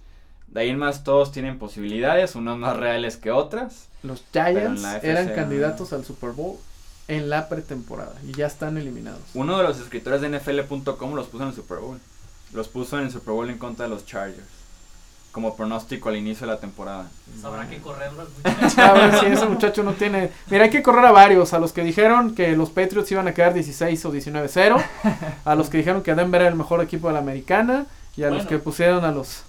De 0.48 0.62
ahí 0.62 0.70
en 0.70 0.80
más 0.80 1.04
todos 1.04 1.32
tienen 1.32 1.60
posibilidades, 1.60 2.34
unos 2.36 2.58
más 2.58 2.78
reales 2.78 3.18
que 3.18 3.30
otras. 3.30 3.88
Los 4.02 4.24
Giants 4.34 4.84
eran 5.04 5.30
candidatos 5.36 5.94
al 5.94 6.04
Super 6.04 6.32
Bowl 6.32 6.58
en 7.08 7.30
la 7.30 7.50
pretemporada 7.50 8.16
y 8.28 8.34
ya 8.34 8.48
están 8.48 8.78
eliminados. 8.78 9.22
Uno 9.34 9.58
de 9.58 9.64
los 9.64 9.80
escritores 9.80 10.22
de 10.22 10.30
NFL.com 10.30 11.14
los 11.14 11.28
puso 11.28 11.44
en 11.44 11.50
el 11.50 11.56
Super 11.56 11.80
Bowl. 11.80 12.00
Los 12.54 12.68
puso 12.68 12.98
en 13.00 13.06
el 13.06 13.12
Super 13.12 13.34
Bowl 13.34 13.50
en 13.50 13.58
contra 13.58 13.86
de 13.86 13.90
los 13.90 14.06
Chargers 14.06 14.62
como 15.32 15.56
pronóstico 15.56 16.10
al 16.10 16.18
inicio 16.18 16.46
de 16.46 16.54
la 16.54 16.60
temporada. 16.60 17.10
Sabrá 17.42 17.68
que 17.70 17.78
correr 17.78 18.12
los 18.14 18.28
muchachos. 18.44 18.78
A 18.78 18.94
ver 18.94 19.20
si 19.20 19.26
ese 19.28 19.46
muchacho 19.46 19.84
no 19.84 19.94
tiene. 19.94 20.30
Mira, 20.50 20.66
hay 20.66 20.70
que 20.70 20.84
correr 20.84 21.06
a 21.06 21.12
varios. 21.12 21.54
A 21.54 21.60
los 21.60 21.72
que 21.72 21.84
dijeron 21.84 22.36
que 22.36 22.56
los 22.56 22.70
Patriots 22.70 23.12
iban 23.12 23.28
a 23.28 23.34
quedar 23.34 23.54
16 23.54 24.06
o 24.06 24.14
19-0. 24.14 24.84
A 25.46 25.56
los 25.56 25.70
que 25.70 25.78
dijeron 25.78 26.04
que 26.04 26.14
Denver 26.16 26.42
era 26.42 26.50
el 26.50 26.56
mejor 26.56 26.82
equipo 26.82 27.08
de 27.08 27.14
la 27.14 27.20
americana. 27.20 27.86
Y 28.18 28.24
a 28.24 28.30
los 28.30 28.46
que 28.46 28.60
pusieron 28.60 29.06
a 29.06 29.12
los. 29.12 29.44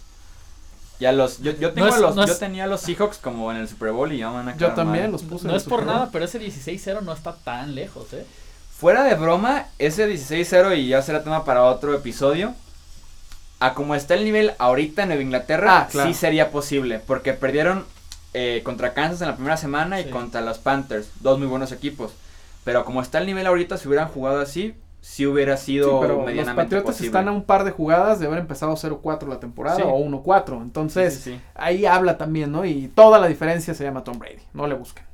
Y 1.02 1.04
a 1.04 1.10
los, 1.10 1.40
yo, 1.40 1.50
yo, 1.58 1.72
tengo 1.72 1.88
los, 1.96 2.14
yo 2.14 2.36
tenía 2.36 2.62
a 2.62 2.66
los 2.68 2.82
Seahawks 2.82 3.18
como 3.18 3.50
en 3.50 3.56
el 3.56 3.68
Super 3.68 3.90
Bowl 3.90 4.12
y 4.12 4.18
ya 4.18 4.28
van 4.28 4.48
a 4.48 4.56
Yo 4.56 4.70
también 4.70 5.10
los 5.10 5.24
puse. 5.24 5.48
No 5.48 5.56
es 5.56 5.64
por 5.64 5.84
nada, 5.84 6.10
pero 6.12 6.24
ese 6.24 6.40
16-0 6.40 7.02
no 7.02 7.12
está 7.12 7.34
tan 7.34 7.74
lejos, 7.74 8.12
¿eh? 8.12 8.24
Fuera 8.70 9.02
de 9.02 9.16
broma, 9.16 9.66
ese 9.80 10.08
16-0 10.08 10.78
y 10.78 10.86
ya 10.86 11.02
será 11.02 11.24
tema 11.24 11.44
para 11.44 11.64
otro 11.64 11.92
episodio 11.92 12.54
a 13.58 13.74
como 13.74 13.96
está 13.96 14.14
el 14.14 14.22
nivel 14.22 14.52
ahorita 14.58 15.02
en 15.02 15.08
Nueva 15.08 15.24
Inglaterra, 15.24 15.78
ah, 15.80 15.88
sí 15.90 16.14
sería 16.14 16.52
posible, 16.52 17.00
porque 17.04 17.32
perdieron 17.32 17.84
eh, 18.32 18.60
contra 18.62 18.94
Kansas 18.94 19.22
en 19.22 19.26
la 19.26 19.34
primera 19.34 19.56
semana 19.56 20.00
y 20.00 20.08
contra 20.08 20.40
los 20.40 20.58
Panthers, 20.58 21.08
dos 21.18 21.36
muy 21.36 21.48
buenos 21.48 21.72
equipos. 21.72 22.12
Pero 22.62 22.84
como 22.84 23.02
está 23.02 23.18
el 23.18 23.26
nivel 23.26 23.48
ahorita, 23.48 23.76
si 23.76 23.88
hubieran 23.88 24.06
jugado 24.06 24.40
así, 24.40 24.76
sí 25.02 25.26
hubiera 25.26 25.56
sido 25.56 26.00
pero 26.00 26.24
Los 26.26 26.48
Patriotas 26.54 27.00
están 27.00 27.28
a 27.28 27.32
un 27.32 27.42
par 27.42 27.64
de 27.64 27.72
jugadas 27.72 28.20
de 28.20 28.26
haber 28.26 28.38
empezado 28.38 28.72
0-4 28.72 29.26
la 29.26 29.40
temporada 29.40 29.84
o 29.84 29.98
1-4. 29.98 30.62
Entonces, 30.62 31.30
ahí 31.54 31.84
habla 31.84 32.16
también, 32.16 32.52
¿no? 32.52 32.64
Y 32.64 32.88
toda 32.88 33.18
la 33.18 33.26
diferencia 33.26 33.74
se 33.74 33.84
llama 33.84 34.04
Tom 34.04 34.18
Brady. 34.18 34.42
No 34.54 34.66
le 34.66 34.74
busquen. 34.74 35.04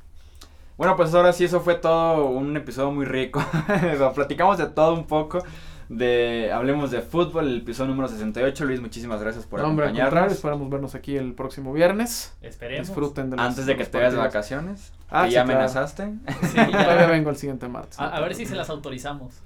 Bueno, 0.77 0.95
pues 0.95 1.13
ahora 1.13 1.33
sí, 1.33 1.43
eso 1.43 1.59
fue 1.59 1.75
todo 1.75 2.27
un 2.27 2.55
episodio 2.55 2.91
muy 2.91 3.05
rico. 3.05 3.43
Platicamos 4.15 4.59
de 4.59 4.67
todo 4.67 4.93
un 4.93 5.07
poco 5.07 5.43
de 5.89 6.51
Hablemos 6.53 6.91
de 6.91 7.01
Fútbol, 7.01 7.47
el 7.47 7.57
episodio 7.57 7.89
número 7.89 8.07
68. 8.07 8.65
Luis, 8.65 8.79
muchísimas 8.79 9.19
gracias 9.19 9.45
por 9.45 9.59
no, 9.59 9.65
acompañarnos. 9.65 10.31
esperamos 10.31 10.69
vernos 10.69 10.93
aquí 10.95 11.17
el 11.17 11.33
próximo 11.33 11.73
viernes. 11.73 12.37
Esperemos. 12.41 12.87
Disfruten 12.87 13.31
de 13.31 13.41
Antes 13.41 13.65
de 13.65 13.75
que 13.75 13.83
te 13.83 13.97
vayas 13.97 14.13
de 14.13 14.19
vacaciones. 14.19 14.93
Ah, 15.11 15.27
ya 15.27 15.41
amenazaste. 15.41 16.13
Sí, 16.51 16.55
todavía 16.71 17.07
vengo 17.07 17.29
el 17.29 17.35
siguiente 17.35 17.67
martes. 17.67 17.99
A, 17.99 18.19
ver 18.19 18.35
si 18.35 18.45
se 18.45 18.55
las 18.55 18.69
autorizamos. 18.69 19.41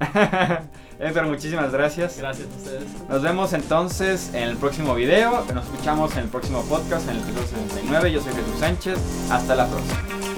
Edgar, 0.99 1.26
muchísimas 1.26 1.71
gracias. 1.71 2.17
Gracias 2.17 2.47
a 2.47 2.58
ustedes. 2.58 3.10
Nos 3.10 3.21
vemos 3.21 3.54
entonces 3.54 4.34
en 4.34 4.49
el 4.49 4.58
próximo 4.58 4.93
video. 4.95 5.45
Nos 5.54 5.65
escuchamos 5.65 6.13
en 6.13 6.23
el 6.23 6.30
próximo 6.30 6.62
podcast, 6.63 7.08
en 7.10 7.15
el 7.15 7.23
episodio 7.23 7.47
69. 7.47 8.12
Yo 8.12 8.21
soy 8.21 8.34
Jesús 8.34 8.60
Sánchez. 8.60 9.30
Hasta 9.32 9.56
la 9.56 9.67
próxima. 9.67 10.32